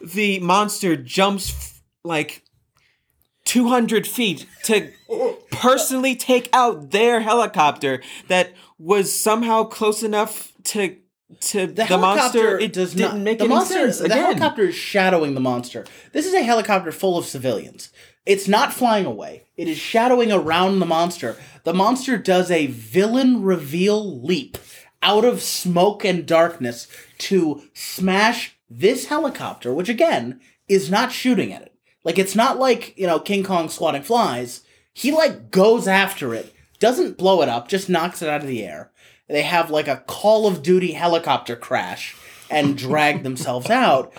the 0.00 0.38
monster 0.40 0.96
jumps 0.96 1.50
f- 1.50 1.82
like 2.04 2.42
two 3.44 3.68
hundred 3.68 4.06
feet 4.06 4.46
to 4.64 4.90
personally 5.50 6.16
take 6.16 6.48
out 6.52 6.90
their 6.92 7.20
helicopter 7.20 8.02
that 8.28 8.52
was 8.78 9.12
somehow 9.14 9.64
close 9.64 10.02
enough 10.02 10.51
to 10.64 10.96
to 11.40 11.66
The, 11.66 11.72
the, 11.72 11.84
helicopter 11.84 12.38
monster. 12.38 12.58
It 12.58 12.72
does 12.72 12.94
didn't 12.94 13.14
not 13.14 13.20
make 13.20 13.38
the 13.38 13.44
any 13.44 13.54
monster, 13.54 13.74
sense. 13.74 13.98
The 13.98 14.04
Again, 14.06 14.18
helicopter 14.18 14.64
is 14.64 14.74
shadowing 14.74 15.34
the 15.34 15.40
monster. 15.40 15.86
This 16.12 16.26
is 16.26 16.34
a 16.34 16.42
helicopter 16.42 16.92
full 16.92 17.16
of 17.16 17.24
civilians. 17.24 17.90
It's 18.26 18.46
not 18.46 18.72
flying 18.72 19.06
away. 19.06 19.44
It 19.56 19.66
is 19.66 19.78
shadowing 19.78 20.30
around 20.30 20.78
the 20.78 20.86
monster. 20.86 21.36
The 21.64 21.74
monster 21.74 22.16
does 22.18 22.50
a 22.50 22.66
villain 22.66 23.42
reveal 23.42 24.22
leap 24.22 24.58
out 25.02 25.24
of 25.24 25.42
smoke 25.42 26.04
and 26.04 26.26
darkness 26.26 26.86
to 27.18 27.62
smash 27.74 28.56
this 28.70 29.06
helicopter, 29.06 29.74
which 29.74 29.88
again 29.88 30.40
is 30.68 30.90
not 30.90 31.12
shooting 31.12 31.52
at 31.52 31.62
it. 31.62 31.74
Like 32.04 32.18
it's 32.18 32.36
not 32.36 32.58
like, 32.58 32.96
you 32.96 33.06
know, 33.06 33.18
King 33.18 33.42
Kong 33.42 33.68
swatting 33.68 34.02
flies. 34.02 34.62
He 34.92 35.10
like 35.10 35.50
goes 35.50 35.88
after 35.88 36.34
it, 36.34 36.54
doesn't 36.78 37.18
blow 37.18 37.42
it 37.42 37.48
up, 37.48 37.68
just 37.68 37.88
knocks 37.88 38.22
it 38.22 38.28
out 38.28 38.42
of 38.42 38.46
the 38.46 38.64
air. 38.64 38.91
They 39.32 39.42
have 39.42 39.70
like 39.70 39.88
a 39.88 40.04
Call 40.06 40.46
of 40.46 40.62
Duty 40.62 40.92
helicopter 40.92 41.56
crash 41.56 42.14
and 42.50 42.76
drag 42.76 43.22
themselves 43.22 43.70
out. 43.70 44.12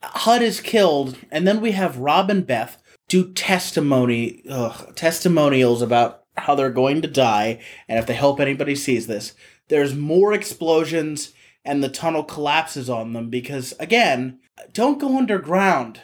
HUD 0.00 0.42
is 0.42 0.60
killed, 0.60 1.18
and 1.28 1.44
then 1.44 1.60
we 1.60 1.72
have 1.72 1.98
Rob 1.98 2.30
and 2.30 2.46
Beth 2.46 2.80
do 3.08 3.32
testimony 3.32 4.44
ugh, 4.48 4.94
testimonials 4.94 5.82
about 5.82 6.22
how 6.36 6.54
they're 6.54 6.70
going 6.70 7.02
to 7.02 7.08
die, 7.08 7.58
and 7.88 7.98
if 7.98 8.06
they 8.06 8.14
hope 8.14 8.38
anybody 8.38 8.76
sees 8.76 9.08
this. 9.08 9.34
There's 9.66 9.96
more 9.96 10.32
explosions, 10.32 11.32
and 11.64 11.82
the 11.82 11.88
tunnel 11.88 12.22
collapses 12.22 12.88
on 12.88 13.12
them 13.12 13.28
because 13.28 13.74
again, 13.80 14.38
don't 14.72 15.00
go 15.00 15.18
underground. 15.18 16.00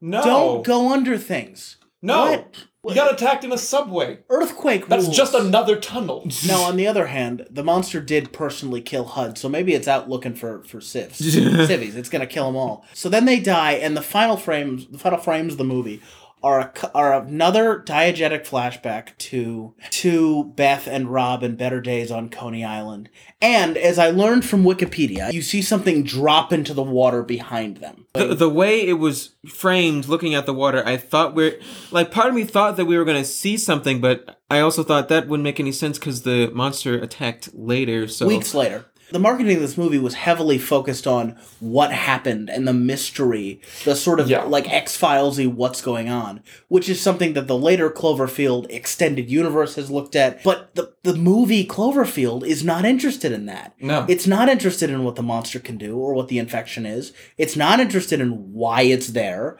No. 0.00 0.24
Don't 0.24 0.66
go 0.66 0.92
under 0.92 1.16
things. 1.16 1.76
No. 2.02 2.32
What? 2.32 2.66
You 2.84 2.96
got 2.96 3.12
attacked 3.14 3.44
in 3.44 3.52
a 3.52 3.58
subway. 3.58 4.18
Earthquake 4.28 4.88
That's 4.88 5.04
rules. 5.04 5.16
just 5.16 5.34
another 5.34 5.76
tunnel. 5.76 6.26
Now, 6.48 6.62
on 6.62 6.76
the 6.76 6.88
other 6.88 7.06
hand, 7.06 7.46
the 7.48 7.62
monster 7.62 8.00
did 8.00 8.32
personally 8.32 8.80
kill 8.80 9.04
HUD, 9.04 9.38
so 9.38 9.48
maybe 9.48 9.72
it's 9.72 9.86
out 9.86 10.10
looking 10.10 10.34
for 10.34 10.64
for 10.64 10.80
civs, 10.80 11.18
civvies. 11.18 11.94
It's 12.02 12.08
gonna 12.08 12.26
kill 12.26 12.46
them 12.46 12.56
all. 12.56 12.84
So 12.92 13.08
then 13.08 13.24
they 13.24 13.38
die, 13.38 13.74
and 13.74 13.96
the 13.96 14.02
final 14.02 14.36
frames, 14.36 14.88
the 14.88 14.98
final 14.98 15.20
frames 15.20 15.52
of 15.52 15.58
the 15.58 15.64
movie 15.64 16.02
are 16.42 16.60
a, 16.60 16.90
are 16.94 17.14
another 17.14 17.78
diegetic 17.78 18.46
flashback 18.46 19.16
to 19.18 19.74
to 19.90 20.44
Beth 20.56 20.86
and 20.86 21.08
Rob 21.08 21.42
and 21.42 21.56
Better 21.56 21.80
Days 21.80 22.10
on 22.10 22.28
Coney 22.28 22.64
Island. 22.64 23.08
And 23.40 23.76
as 23.76 23.98
I 23.98 24.10
learned 24.10 24.44
from 24.44 24.64
Wikipedia, 24.64 25.32
you 25.32 25.42
see 25.42 25.62
something 25.62 26.04
drop 26.04 26.52
into 26.52 26.74
the 26.74 26.82
water 26.82 27.22
behind 27.22 27.78
them. 27.78 28.06
the, 28.14 28.34
the 28.34 28.48
way 28.48 28.86
it 28.86 28.94
was 28.94 29.34
framed 29.46 30.06
looking 30.06 30.34
at 30.34 30.46
the 30.46 30.52
water 30.54 30.86
i 30.86 30.96
thought 30.96 31.34
we're 31.34 31.58
like 31.90 32.10
part 32.10 32.28
of 32.28 32.34
me 32.34 32.44
thought 32.44 32.76
that 32.76 32.84
we 32.84 32.96
were 32.96 33.04
going 33.04 33.20
to 33.20 33.24
see 33.24 33.56
something 33.56 34.00
but 34.00 34.38
i 34.50 34.60
also 34.60 34.84
thought 34.84 35.08
that 35.08 35.26
wouldn't 35.26 35.42
make 35.42 35.58
any 35.58 35.72
sense 35.72 35.98
because 35.98 36.22
the 36.22 36.48
monster 36.54 36.94
attacked 36.94 37.48
later 37.54 38.06
so 38.06 38.26
weeks 38.26 38.54
later. 38.54 38.84
The 39.12 39.18
marketing 39.18 39.56
of 39.56 39.62
this 39.62 39.76
movie 39.78 39.98
was 39.98 40.14
heavily 40.14 40.58
focused 40.58 41.06
on 41.06 41.36
what 41.60 41.92
happened 41.92 42.48
and 42.50 42.66
the 42.66 42.72
mystery, 42.72 43.60
the 43.84 43.94
sort 43.94 44.20
of 44.20 44.28
Yeah. 44.30 44.44
like 44.44 44.72
X 44.72 44.98
Filesy 44.98 45.46
what's 45.46 45.80
going 45.82 46.08
on, 46.08 46.42
which 46.68 46.88
is 46.88 47.00
something 47.00 47.34
that 47.34 47.46
the 47.46 47.58
later 47.58 47.90
Cloverfield 47.90 48.66
extended 48.70 49.30
universe 49.30 49.74
has 49.76 49.90
looked 49.90 50.16
at. 50.16 50.42
But 50.42 50.74
the 50.74 50.92
the 51.02 51.14
movie 51.14 51.66
Cloverfield 51.66 52.46
is 52.46 52.64
not 52.64 52.84
interested 52.84 53.32
in 53.32 53.46
that. 53.46 53.74
No. 53.80 54.06
It's 54.08 54.26
not 54.26 54.48
interested 54.48 54.88
in 54.90 55.04
what 55.04 55.16
the 55.16 55.22
monster 55.22 55.58
can 55.58 55.76
do 55.76 55.96
or 55.98 56.14
what 56.14 56.28
the 56.28 56.38
infection 56.38 56.86
is. 56.86 57.12
It's 57.36 57.56
not 57.56 57.80
interested 57.80 58.20
in 58.20 58.52
why 58.52 58.82
it's 58.82 59.08
there. 59.08 59.58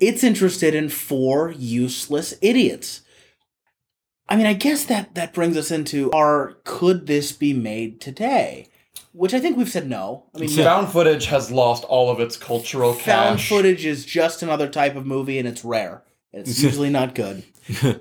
It's 0.00 0.22
interested 0.24 0.74
in 0.74 0.88
four 0.88 1.50
useless 1.52 2.34
idiots. 2.40 3.00
I 4.28 4.36
mean, 4.36 4.46
I 4.46 4.54
guess 4.54 4.84
that 4.86 5.14
that 5.14 5.34
brings 5.34 5.56
us 5.56 5.70
into 5.70 6.10
our 6.12 6.58
could 6.64 7.06
this 7.06 7.32
be 7.32 7.52
made 7.52 8.00
today? 8.00 8.68
Which 9.12 9.34
I 9.34 9.40
think 9.40 9.56
we've 9.56 9.68
said 9.68 9.88
no. 9.88 10.24
I 10.34 10.38
mean, 10.38 10.56
no. 10.56 10.64
Found 10.64 10.88
footage 10.88 11.26
has 11.26 11.50
lost 11.50 11.84
all 11.84 12.10
of 12.10 12.18
its 12.20 12.36
cultural 12.36 12.92
found 12.94 13.38
cash. 13.38 13.48
footage 13.48 13.84
is 13.84 14.04
just 14.06 14.42
another 14.42 14.68
type 14.68 14.96
of 14.96 15.04
movie, 15.06 15.38
and 15.38 15.46
it's 15.46 15.64
rare. 15.64 16.02
It's 16.32 16.62
usually 16.62 16.90
not 16.90 17.14
good. 17.14 17.44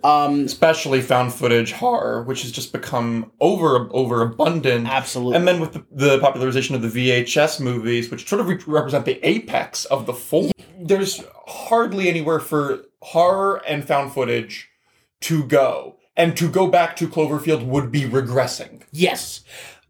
Um, 0.03 0.45
especially 0.45 1.01
found 1.03 1.35
footage 1.35 1.71
horror, 1.73 2.23
which 2.23 2.41
has 2.41 2.51
just 2.51 2.73
become 2.73 3.31
over 3.39 3.87
overabundant. 3.91 4.87
absolutely. 4.87 5.35
And 5.37 5.47
then 5.47 5.59
with 5.59 5.73
the, 5.73 5.85
the 5.91 6.19
popularization 6.19 6.73
of 6.73 6.81
the 6.81 6.87
VHS 6.87 7.59
movies, 7.59 8.09
which 8.09 8.27
sort 8.27 8.41
of 8.41 8.47
re- 8.47 8.57
represent 8.65 9.05
the 9.05 9.19
apex 9.25 9.85
of 9.85 10.07
the 10.07 10.13
form, 10.13 10.51
there's 10.79 11.23
hardly 11.45 12.09
anywhere 12.09 12.39
for 12.39 12.85
horror 13.03 13.61
and 13.67 13.85
found 13.87 14.13
footage 14.13 14.69
to 15.21 15.43
go. 15.43 15.97
And 16.17 16.35
to 16.37 16.49
go 16.49 16.65
back 16.67 16.95
to 16.95 17.07
Cloverfield 17.07 17.63
would 17.65 17.91
be 17.91 18.01
regressing. 18.01 18.81
Yes. 18.91 19.41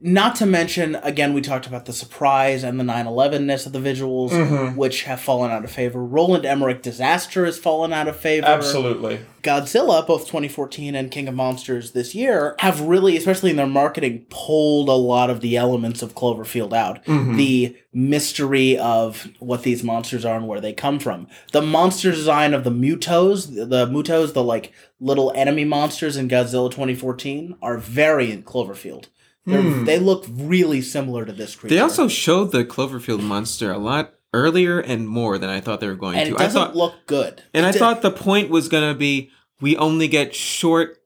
Not 0.03 0.35
to 0.37 0.47
mention, 0.47 0.95
again, 0.95 1.33
we 1.33 1.41
talked 1.41 1.67
about 1.67 1.85
the 1.85 1.93
surprise 1.93 2.63
and 2.63 2.79
the 2.79 2.83
9 2.83 3.05
11 3.05 3.45
ness 3.45 3.67
of 3.67 3.71
the 3.71 3.79
visuals, 3.79 4.31
mm-hmm. 4.31 4.75
which 4.75 5.03
have 5.03 5.21
fallen 5.21 5.51
out 5.51 5.63
of 5.63 5.71
favor. 5.71 6.03
Roland 6.03 6.43
Emmerich 6.43 6.81
Disaster 6.81 7.45
has 7.45 7.59
fallen 7.59 7.93
out 7.93 8.07
of 8.07 8.15
favor. 8.15 8.47
Absolutely. 8.47 9.19
Godzilla, 9.43 10.05
both 10.05 10.21
2014 10.21 10.95
and 10.95 11.11
King 11.11 11.27
of 11.27 11.35
Monsters 11.35 11.91
this 11.91 12.15
year, 12.15 12.55
have 12.59 12.81
really, 12.81 13.15
especially 13.15 13.51
in 13.51 13.57
their 13.57 13.67
marketing, 13.67 14.25
pulled 14.29 14.89
a 14.89 14.93
lot 14.93 15.29
of 15.29 15.41
the 15.41 15.55
elements 15.55 16.01
of 16.01 16.15
Cloverfield 16.15 16.73
out. 16.73 17.03
Mm-hmm. 17.05 17.37
The 17.37 17.77
mystery 17.93 18.79
of 18.79 19.27
what 19.37 19.61
these 19.61 19.83
monsters 19.83 20.25
are 20.25 20.37
and 20.37 20.47
where 20.47 20.61
they 20.61 20.73
come 20.73 20.97
from. 20.97 21.27
The 21.51 21.61
monster 21.61 22.09
design 22.09 22.55
of 22.55 22.63
the 22.63 22.71
Mutos, 22.71 23.53
the 23.53 23.85
Mutos, 23.85 24.33
the 24.33 24.43
like 24.43 24.73
little 24.99 25.31
enemy 25.35 25.65
monsters 25.65 26.17
in 26.17 26.27
Godzilla 26.27 26.71
2014, 26.71 27.57
are 27.61 27.77
very 27.77 28.31
in 28.31 28.41
Cloverfield. 28.41 29.05
They're, 29.45 29.61
Hmm. 29.61 29.85
They 29.85 29.97
look 29.99 30.25
really 30.29 30.81
similar 30.81 31.25
to 31.25 31.31
this 31.33 31.55
creature. 31.55 31.75
They 31.75 31.81
also 31.81 32.07
showed 32.07 32.51
the 32.51 32.63
Cloverfield 32.63 33.21
monster 33.23 33.71
a 33.71 33.77
lot 33.79 34.13
earlier 34.33 34.79
and 34.79 35.07
more 35.09 35.37
than 35.37 35.49
I 35.49 35.59
thought 35.59 35.79
they 35.81 35.87
were 35.87 35.95
going 35.95 36.17
and 36.17 36.29
to. 36.29 36.35
it 36.35 36.39
I 36.39 36.43
doesn't 36.45 36.61
thought, 36.61 36.75
look 36.75 36.93
good. 37.07 37.43
and 37.53 37.65
I 37.65 37.69
It- 37.69 37.75
thought 37.75 38.01
the 38.01 38.11
point 38.11 38.49
was 38.49 38.69
gonna 38.69 38.93
be 38.93 39.29
we 39.59 39.75
only 39.77 40.07
get 40.07 40.33
short, 40.35 40.97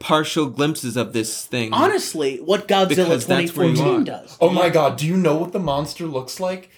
partial 0.00 0.46
glimpses 0.46 0.96
of 0.96 1.12
this 1.12 1.44
thing. 1.44 1.72
honestly, 1.72 2.38
what 2.38 2.66
Godzilla 2.66 2.88
Because 2.88 3.26
that's 3.26 3.54
where 3.56 3.66
you 3.68 3.72
2014 3.76 4.00
are. 4.00 4.04
does. 4.22 4.36
Oh 4.40 4.50
my 4.50 4.68
god, 4.68 4.96
do 4.98 5.06
you 5.06 5.16
know 5.16 5.36
what 5.36 5.52
the 5.52 5.58
monster 5.60 6.06
looks 6.06 6.40
like? 6.40 6.70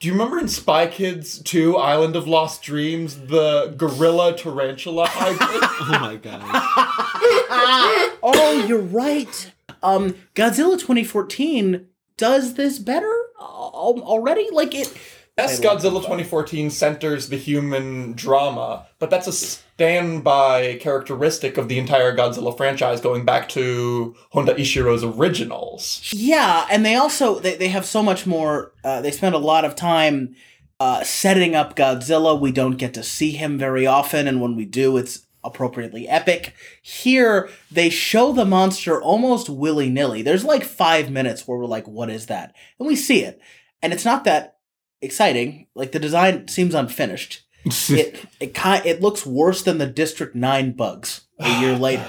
Do 0.00 0.06
you 0.08 0.12
remember 0.14 0.38
in 0.38 0.48
Spy 0.48 0.86
Kids 0.86 1.40
2, 1.42 1.76
Island 1.76 2.16
of 2.16 2.26
Lost 2.26 2.62
Dreams, 2.62 3.16
the 3.26 3.74
gorilla 3.76 4.34
tarantula 4.36 5.06
hybrid? 5.10 5.60
oh 5.62 5.98
my 6.00 6.16
god! 6.16 6.40
oh, 8.22 8.64
you're 8.66 8.78
right. 8.80 9.52
Um, 9.82 10.14
Godzilla 10.34 10.78
2014 10.78 11.86
does 12.16 12.54
this 12.54 12.78
better 12.78 13.20
already. 13.40 14.48
Like 14.50 14.74
it. 14.74 14.92
yes, 15.38 15.60
Godzilla 15.60 16.00
2014 16.00 16.70
centers 16.70 17.28
the 17.28 17.36
human 17.36 18.12
drama, 18.12 18.86
but 18.98 19.10
that's 19.10 19.26
a 19.26 19.32
standby 19.32 20.78
characteristic 20.80 21.56
of 21.56 21.68
the 21.68 21.78
entire 21.78 22.14
Godzilla 22.14 22.56
franchise 22.56 23.00
going 23.00 23.24
back 23.24 23.48
to 23.50 24.14
Honda 24.32 24.54
Ishiro's 24.54 25.02
originals. 25.02 26.10
Yeah, 26.12 26.66
and 26.70 26.84
they 26.84 26.94
also 26.94 27.38
they, 27.38 27.56
they 27.56 27.68
have 27.68 27.86
so 27.86 28.02
much 28.02 28.26
more. 28.26 28.72
Uh, 28.84 29.00
they 29.00 29.10
spend 29.10 29.34
a 29.34 29.38
lot 29.38 29.64
of 29.64 29.74
time 29.74 30.36
uh, 30.78 31.02
setting 31.04 31.54
up 31.54 31.76
Godzilla. 31.76 32.38
We 32.38 32.52
don't 32.52 32.76
get 32.76 32.94
to 32.94 33.02
see 33.02 33.32
him 33.32 33.58
very 33.58 33.86
often, 33.86 34.28
and 34.28 34.40
when 34.40 34.56
we 34.56 34.66
do, 34.66 34.96
it's 34.96 35.26
appropriately 35.42 36.08
epic. 36.08 36.54
Here, 36.82 37.48
they 37.70 37.90
show 37.90 38.32
the 38.32 38.44
monster 38.44 39.00
almost 39.00 39.48
willy 39.48 39.88
nilly. 39.88 40.22
There's 40.22 40.44
like 40.44 40.64
five 40.64 41.10
minutes 41.10 41.46
where 41.46 41.58
we're 41.58 41.66
like, 41.66 41.88
"What 41.88 42.10
is 42.10 42.26
that?" 42.26 42.54
and 42.78 42.86
we 42.86 42.96
see 42.96 43.22
it, 43.22 43.40
and 43.82 43.92
it's 43.92 44.04
not 44.04 44.24
that 44.24 44.58
exciting. 45.00 45.66
Like 45.74 45.92
the 45.92 45.98
design 45.98 46.48
seems 46.48 46.74
unfinished. 46.74 47.42
it 47.90 48.24
it 48.40 48.56
it 48.86 49.02
looks 49.02 49.26
worse 49.26 49.62
than 49.62 49.78
the 49.78 49.86
District 49.86 50.34
Nine 50.34 50.72
bugs 50.72 51.22
a 51.38 51.44
oh, 51.46 51.60
year 51.60 51.76
later. 51.76 52.06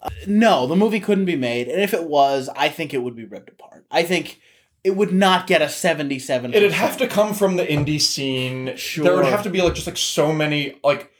Uh, 0.00 0.08
no, 0.26 0.66
the 0.66 0.76
movie 0.76 1.00
couldn't 1.00 1.26
be 1.26 1.36
made, 1.36 1.68
and 1.68 1.82
if 1.82 1.92
it 1.92 2.04
was, 2.04 2.48
I 2.56 2.68
think 2.68 2.94
it 2.94 3.02
would 3.02 3.16
be 3.16 3.24
ripped 3.24 3.50
apart. 3.50 3.86
I 3.90 4.04
think 4.04 4.40
it 4.84 4.96
would 4.96 5.12
not 5.12 5.46
get 5.46 5.60
a 5.60 5.68
seventy-seven. 5.68 6.54
It'd 6.54 6.72
have 6.72 6.96
to 6.98 7.06
come 7.06 7.34
from 7.34 7.56
the 7.56 7.66
indie 7.66 8.00
scene. 8.00 8.76
There 8.96 9.16
would 9.16 9.26
have 9.26 9.42
to 9.42 9.50
be 9.50 9.60
like 9.60 9.74
just 9.74 9.86
like 9.86 9.98
so 9.98 10.32
many 10.32 10.78
like 10.82 11.12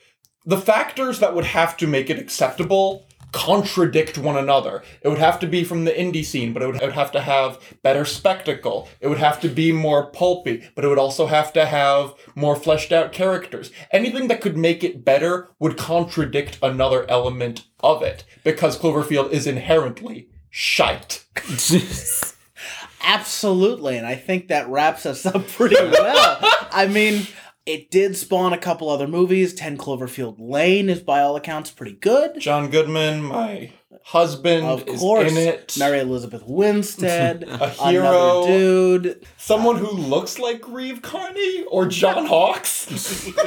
the 0.47 0.59
factors 0.59 1.19
that 1.19 1.35
would 1.35 1.45
have 1.45 1.77
to 1.79 1.87
make 1.87 2.09
it 2.09 2.19
acceptable 2.19 3.07
contradict 3.33 4.17
one 4.17 4.37
another. 4.37 4.83
It 5.03 5.09
would 5.09 5.19
have 5.19 5.39
to 5.41 5.47
be 5.47 5.63
from 5.63 5.85
the 5.85 5.91
indie 5.91 6.25
scene, 6.25 6.55
but 6.55 6.63
it 6.63 6.67
would, 6.67 6.77
it 6.77 6.83
would 6.83 6.93
have 6.93 7.13
to 7.13 7.21
have 7.21 7.61
better 7.83 8.07
spectacle. 8.07 8.89
It 9.01 9.09
would 9.09 9.19
have 9.19 9.41
to 9.41 9.49
be 9.49 9.73
more 9.73 10.07
pulpy, 10.07 10.67
but 10.75 10.85
it 10.85 10.89
would 10.89 10.99
also 10.99 11.27
have 11.27 11.53
to 11.53 11.67
have 11.67 12.15
more 12.35 12.57
fleshed 12.57 12.93
out 12.93 13.13
characters. 13.13 13.71
Anything 13.91 14.29
that 14.29 14.41
could 14.41 14.57
make 14.57 14.83
it 14.83 15.05
better 15.05 15.51
would 15.59 15.77
contradict 15.77 16.59
another 16.63 17.05
element 17.11 17.67
of 17.81 18.03
it 18.03 18.25
because 18.43 18.79
Cloverfield 18.79 19.31
is 19.33 19.47
inherently 19.47 20.31
shite. 20.49 21.27
Absolutely, 23.03 23.99
and 23.99 24.07
I 24.07 24.15
think 24.15 24.49
that 24.49 24.69
wraps 24.69 25.05
us 25.05 25.27
up 25.27 25.47
pretty 25.49 25.77
well. 25.77 26.39
I 26.73 26.89
mean, 26.91 27.27
it 27.67 27.91
did 27.91 28.17
spawn 28.17 28.53
a 28.53 28.59
couple 28.59 28.89
other 28.89 29.07
movies. 29.09 29.53
Ten 29.55 29.77
Cloverfield 29.77 30.37
Lane 30.39 30.89
is, 30.89 31.01
by 31.01 31.21
all 31.21 31.37
accounts, 31.37 31.71
pretty 31.71 31.93
good. 31.93 32.39
John 32.41 32.71
Goodman, 32.71 33.23
my 33.25 33.73
husband, 34.05 34.65
Of 34.67 34.87
is 34.89 35.01
course, 35.01 35.31
in 35.33 35.37
it. 35.37 35.77
Mary 35.79 35.99
Elizabeth 35.99 36.45
Winstead, 36.47 37.43
a 37.49 37.69
hero, 37.71 38.45
another 38.45 38.47
dude. 38.47 39.27
someone 39.37 39.77
who 39.77 39.91
looks 39.91 40.39
like 40.39 40.67
Reeve 40.69 41.03
Carney 41.03 41.65
or 41.65 41.87
John 41.87 42.27
Hawks. 42.33 42.89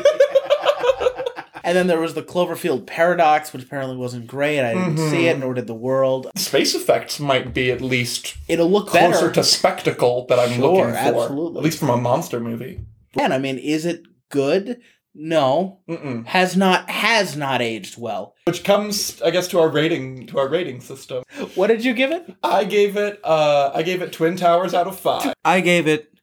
And 1.62 1.78
then 1.78 1.88
there 1.88 2.00
was 2.00 2.14
the 2.14 2.24
Cloverfield 2.24 2.88
Paradox, 2.88 3.52
which 3.54 3.64
apparently 3.64 3.98
wasn't 3.98 4.28
great. 4.28 4.62
I 4.62 4.74
didn't 4.74 4.98
see 4.98 5.28
it, 5.28 5.34
mm-hmm. 5.34 5.42
nor 5.42 5.54
did 5.54 5.68
the 5.68 5.74
world. 5.76 6.32
Space 6.36 6.74
effects 6.74 7.20
might 7.20 7.54
be 7.54 7.70
at 7.70 7.82
least 7.82 8.38
It'll 8.48 8.72
look 8.72 8.88
closer 8.88 9.28
better. 9.28 9.32
to 9.34 9.44
spectacle 9.44 10.26
that 10.30 10.40
I'm 10.40 10.54
Sure, 10.54 10.62
looking 10.78 10.94
for. 10.94 10.98
absolutely. 10.98 11.60
At 11.60 11.64
least 11.66 11.78
from 11.80 11.90
a 11.90 11.98
monster 11.98 12.40
movie. 12.40 12.80
And 13.20 13.34
I 13.34 13.40
mean, 13.40 13.58
is 13.58 13.86
it 13.86 14.04
good? 14.30 14.82
No, 15.16 15.80
Mm-mm. 15.90 16.26
has 16.28 16.56
not 16.56 16.90
has 16.90 17.36
not 17.36 17.62
aged 17.62 17.98
well. 18.00 18.36
Which 18.46 18.64
comes, 18.64 19.22
I 19.24 19.32
guess, 19.32 19.48
to 19.50 19.60
our 19.60 19.68
rating 19.68 20.28
to 20.28 20.38
our 20.40 20.48
rating 20.48 20.82
system. 20.82 21.24
What 21.56 21.68
did 21.68 21.84
you 21.84 21.94
give 21.94 22.12
it? 22.12 22.34
I 22.44 22.64
gave 22.64 22.96
it 22.96 23.20
uh 23.24 23.72
I 23.74 23.82
gave 23.84 24.02
it 24.02 24.14
Twin 24.14 24.38
Towers 24.38 24.74
out 24.74 24.88
of 24.88 25.00
five. 25.00 25.34
I 25.44 25.62
gave 25.62 25.88
it 25.88 26.14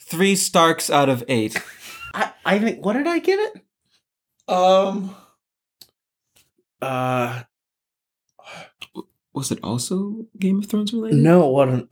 three 0.00 0.34
Starks 0.36 0.88
out 0.90 1.08
of 1.08 1.22
eight. 1.28 1.56
I, 2.14 2.32
I 2.44 2.58
think 2.58 2.84
what 2.84 2.94
did 2.94 3.06
I 3.06 3.18
give 3.18 3.38
it? 3.40 3.62
Um 4.48 5.14
Uh, 6.80 7.42
Was 9.32 9.50
it 9.52 9.58
also 9.62 10.26
Game 10.38 10.58
of 10.60 10.66
Thrones 10.66 10.92
related? 10.92 11.18
no, 11.18 11.46
what? 11.48 11.68
An, 11.68 11.88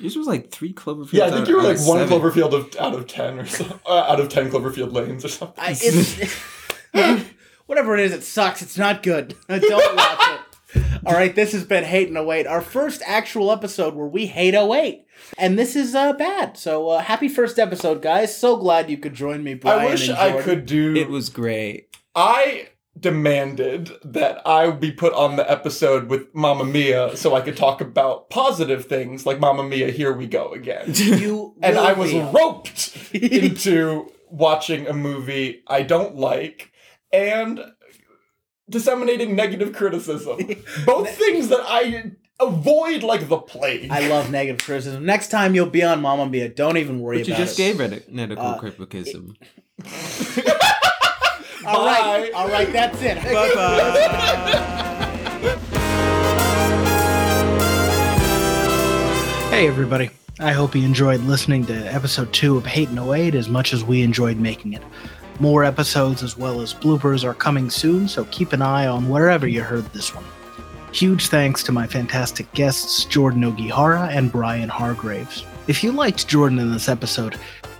Yours 0.00 0.16
was 0.16 0.26
like 0.26 0.50
three 0.50 0.72
Cloverfield. 0.72 1.12
Yeah, 1.12 1.26
I 1.26 1.30
think 1.30 1.48
you 1.48 1.56
were 1.56 1.62
like 1.62 1.78
one 1.78 1.98
seven. 1.98 2.08
Cloverfield 2.08 2.52
of, 2.52 2.76
out 2.76 2.94
of 2.94 3.06
ten 3.06 3.38
or 3.38 3.46
so 3.46 3.80
uh, 3.86 4.06
out 4.08 4.20
of 4.20 4.28
ten 4.28 4.50
Cloverfield 4.50 4.92
lanes 4.92 5.24
or 5.24 5.28
something. 5.28 5.62
I, 5.62 5.76
it's 5.80 6.34
whatever 7.66 7.96
it 7.96 8.04
is. 8.04 8.12
It 8.12 8.22
sucks. 8.22 8.62
It's 8.62 8.78
not 8.78 9.02
good. 9.02 9.34
Don't 9.48 9.96
watch 9.96 10.28
it. 10.28 10.40
All 11.06 11.14
right, 11.14 11.34
this 11.34 11.52
has 11.52 11.64
been 11.64 11.84
Hate 11.84 12.08
and 12.08 12.18
08, 12.18 12.46
our 12.46 12.60
first 12.60 13.00
actual 13.06 13.50
episode 13.50 13.94
where 13.94 14.06
we 14.06 14.26
hate 14.26 14.54
08. 14.54 15.06
And 15.38 15.58
this 15.58 15.74
is 15.74 15.94
uh, 15.94 16.12
bad. 16.12 16.58
So 16.58 16.88
uh, 16.88 17.00
happy 17.00 17.28
first 17.28 17.58
episode, 17.58 18.02
guys. 18.02 18.36
So 18.36 18.56
glad 18.56 18.90
you 18.90 18.98
could 18.98 19.14
join 19.14 19.42
me, 19.42 19.54
Brian. 19.54 19.80
I 19.80 19.86
wish 19.86 20.08
and 20.08 20.18
I 20.18 20.42
could 20.42 20.66
do 20.66 20.94
It 20.94 21.08
was 21.08 21.30
great. 21.30 21.96
I 22.14 22.68
demanded 23.00 23.90
that 24.04 24.40
I 24.46 24.70
be 24.70 24.90
put 24.92 25.12
on 25.14 25.36
the 25.36 25.50
episode 25.50 26.08
with 26.08 26.34
Mamma 26.34 26.64
Mia 26.64 27.16
so 27.16 27.34
I 27.34 27.40
could 27.40 27.56
talk 27.56 27.80
about 27.80 28.30
positive 28.30 28.86
things 28.86 29.26
like 29.26 29.38
Mamma 29.40 29.62
Mia, 29.64 29.90
here 29.90 30.12
we 30.12 30.26
go 30.26 30.52
again. 30.52 30.92
You 30.94 31.54
and 31.62 31.76
I 31.78 31.92
was 31.92 32.10
be. 32.12 32.20
roped 32.20 33.08
into 33.14 34.10
watching 34.30 34.86
a 34.86 34.92
movie 34.92 35.62
I 35.66 35.82
don't 35.82 36.16
like 36.16 36.72
and 37.12 37.60
disseminating 38.68 39.34
negative 39.34 39.72
criticism. 39.72 40.38
Both 40.86 41.10
things 41.16 41.48
that 41.48 41.60
I 41.62 42.12
avoid 42.40 43.02
like 43.02 43.28
the 43.28 43.38
plague. 43.38 43.90
I 43.90 44.06
love 44.08 44.30
negative 44.30 44.64
criticism. 44.64 45.04
Next 45.06 45.28
time 45.28 45.54
you'll 45.54 45.70
be 45.70 45.82
on 45.82 46.00
Mama 46.02 46.26
Mia. 46.26 46.48
Don't 46.48 46.76
even 46.76 47.00
worry 47.00 47.18
But 47.18 47.28
about 47.28 47.36
it. 47.36 47.40
you 47.40 47.44
just 47.46 47.58
it. 47.58 47.62
gave 47.62 47.80
it 47.80 48.12
medical 48.12 48.44
Uh, 48.44 48.58
criticism. 48.58 49.36
All 51.68 51.84
right, 51.86 52.32
Bye. 52.32 52.38
all 52.38 52.48
right, 52.48 52.72
that's 52.72 53.00
it. 53.02 53.16
Bye 53.22 53.54
bye. 53.54 55.58
Hey, 59.50 59.66
everybody. 59.66 60.10
I 60.38 60.52
hope 60.52 60.76
you 60.76 60.84
enjoyed 60.84 61.20
listening 61.22 61.66
to 61.66 61.74
episode 61.92 62.32
two 62.32 62.56
of 62.56 62.64
Hate 62.64 62.90
and 62.90 62.98
08 63.00 63.34
as 63.34 63.48
much 63.48 63.72
as 63.72 63.82
we 63.82 64.02
enjoyed 64.02 64.36
making 64.36 64.74
it. 64.74 64.82
More 65.40 65.64
episodes 65.64 66.22
as 66.22 66.36
well 66.38 66.60
as 66.60 66.72
bloopers 66.72 67.24
are 67.24 67.34
coming 67.34 67.70
soon, 67.70 68.06
so 68.06 68.24
keep 68.26 68.52
an 68.52 68.62
eye 68.62 68.86
on 68.86 69.08
wherever 69.08 69.48
you 69.48 69.62
heard 69.62 69.86
this 69.92 70.14
one. 70.14 70.24
Huge 70.92 71.26
thanks 71.26 71.64
to 71.64 71.72
my 71.72 71.88
fantastic 71.88 72.52
guests, 72.52 73.04
Jordan 73.06 73.42
Ogihara 73.42 74.08
and 74.10 74.30
Brian 74.30 74.68
Hargraves. 74.68 75.44
If 75.66 75.82
you 75.82 75.90
liked 75.90 76.28
Jordan 76.28 76.60
in 76.60 76.70
this 76.70 76.88
episode, 76.88 77.34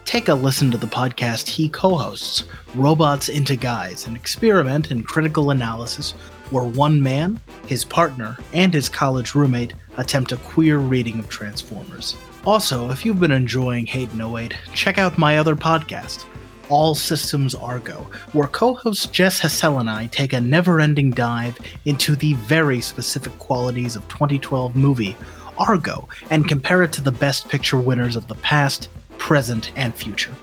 take 0.09 0.29
a 0.29 0.35
listen 0.35 0.71
to 0.71 0.79
the 0.79 0.87
podcast 0.87 1.47
he 1.47 1.69
co 1.69 1.95
hosts, 1.95 2.45
Robots 2.75 3.29
into 3.29 3.57
Guys, 3.57 4.07
an 4.07 4.17
experiment 4.17 4.91
in 4.91 5.03
critical 5.03 5.51
analysis 5.51 6.13
where 6.49 6.65
one 6.65 7.03
man, 7.03 7.39
his 7.67 7.85
partner, 7.85 8.39
and 8.55 8.73
his 8.73 8.89
college 8.89 9.35
roommate 9.35 9.75
attempt 9.99 10.33
a 10.33 10.39
queer 10.39 10.79
reading 10.79 11.19
of 11.19 11.29
Transformers. 11.29 12.17
Also, 12.47 12.91
if 12.91 13.05
you've 13.05 13.21
been 13.21 13.33
enjoying 13.33 13.87
and 13.87 14.23
08, 14.23 14.55
check 14.73 14.97
out 14.97 15.19
my 15.19 15.37
other 15.37 15.55
podcast, 15.55 16.25
All 16.71 16.95
Systems 16.95 17.55
Argo, 17.55 18.11
where 18.33 18.49
co 18.49 18.73
host 18.73 19.13
Jess 19.13 19.39
Hassel 19.39 19.79
and 19.79 19.91
I 19.91 20.07
take 20.07 20.33
a 20.33 20.41
never 20.41 20.81
ending 20.81 21.11
dive 21.11 21.59
into 21.85 22.17
the 22.17 22.33
very 22.33 22.81
specific 22.81 23.39
qualities 23.39 23.95
of 23.95 24.09
2012 24.09 24.75
movie 24.75 25.19
Argo 25.59 26.09
and 26.31 26.49
compare 26.49 26.83
it 26.83 26.95
to 26.95 27.03
the 27.03 27.13
best 27.13 27.47
picture 27.51 27.79
winners 27.79 28.17
of 28.17 28.27
the 28.27 28.37
past, 28.37 28.89
present, 29.19 29.73
and 29.77 29.95
future. 29.95 30.35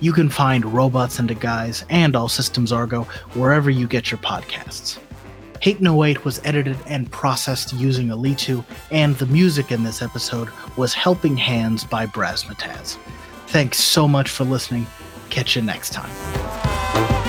You 0.00 0.12
can 0.12 0.30
find 0.30 0.64
Robots 0.64 1.18
into 1.18 1.34
Guys 1.34 1.84
and 1.90 2.16
All 2.16 2.28
Systems 2.28 2.72
Argo 2.72 3.02
wherever 3.34 3.68
you 3.68 3.86
get 3.86 4.10
your 4.10 4.18
podcasts. 4.18 4.98
Hate 5.60 5.80
No 5.82 6.02
08 6.02 6.24
was 6.24 6.40
edited 6.42 6.78
and 6.86 7.12
processed 7.12 7.74
using 7.74 8.08
Alitu, 8.08 8.64
and 8.90 9.14
the 9.16 9.26
music 9.26 9.70
in 9.70 9.84
this 9.84 10.00
episode 10.00 10.48
was 10.78 10.94
Helping 10.94 11.36
Hands 11.36 11.84
by 11.84 12.06
Brasmataz. 12.06 12.96
Thanks 13.48 13.78
so 13.78 14.08
much 14.08 14.30
for 14.30 14.44
listening. 14.44 14.86
Catch 15.28 15.56
you 15.56 15.62
next 15.62 15.92
time. 15.92 17.19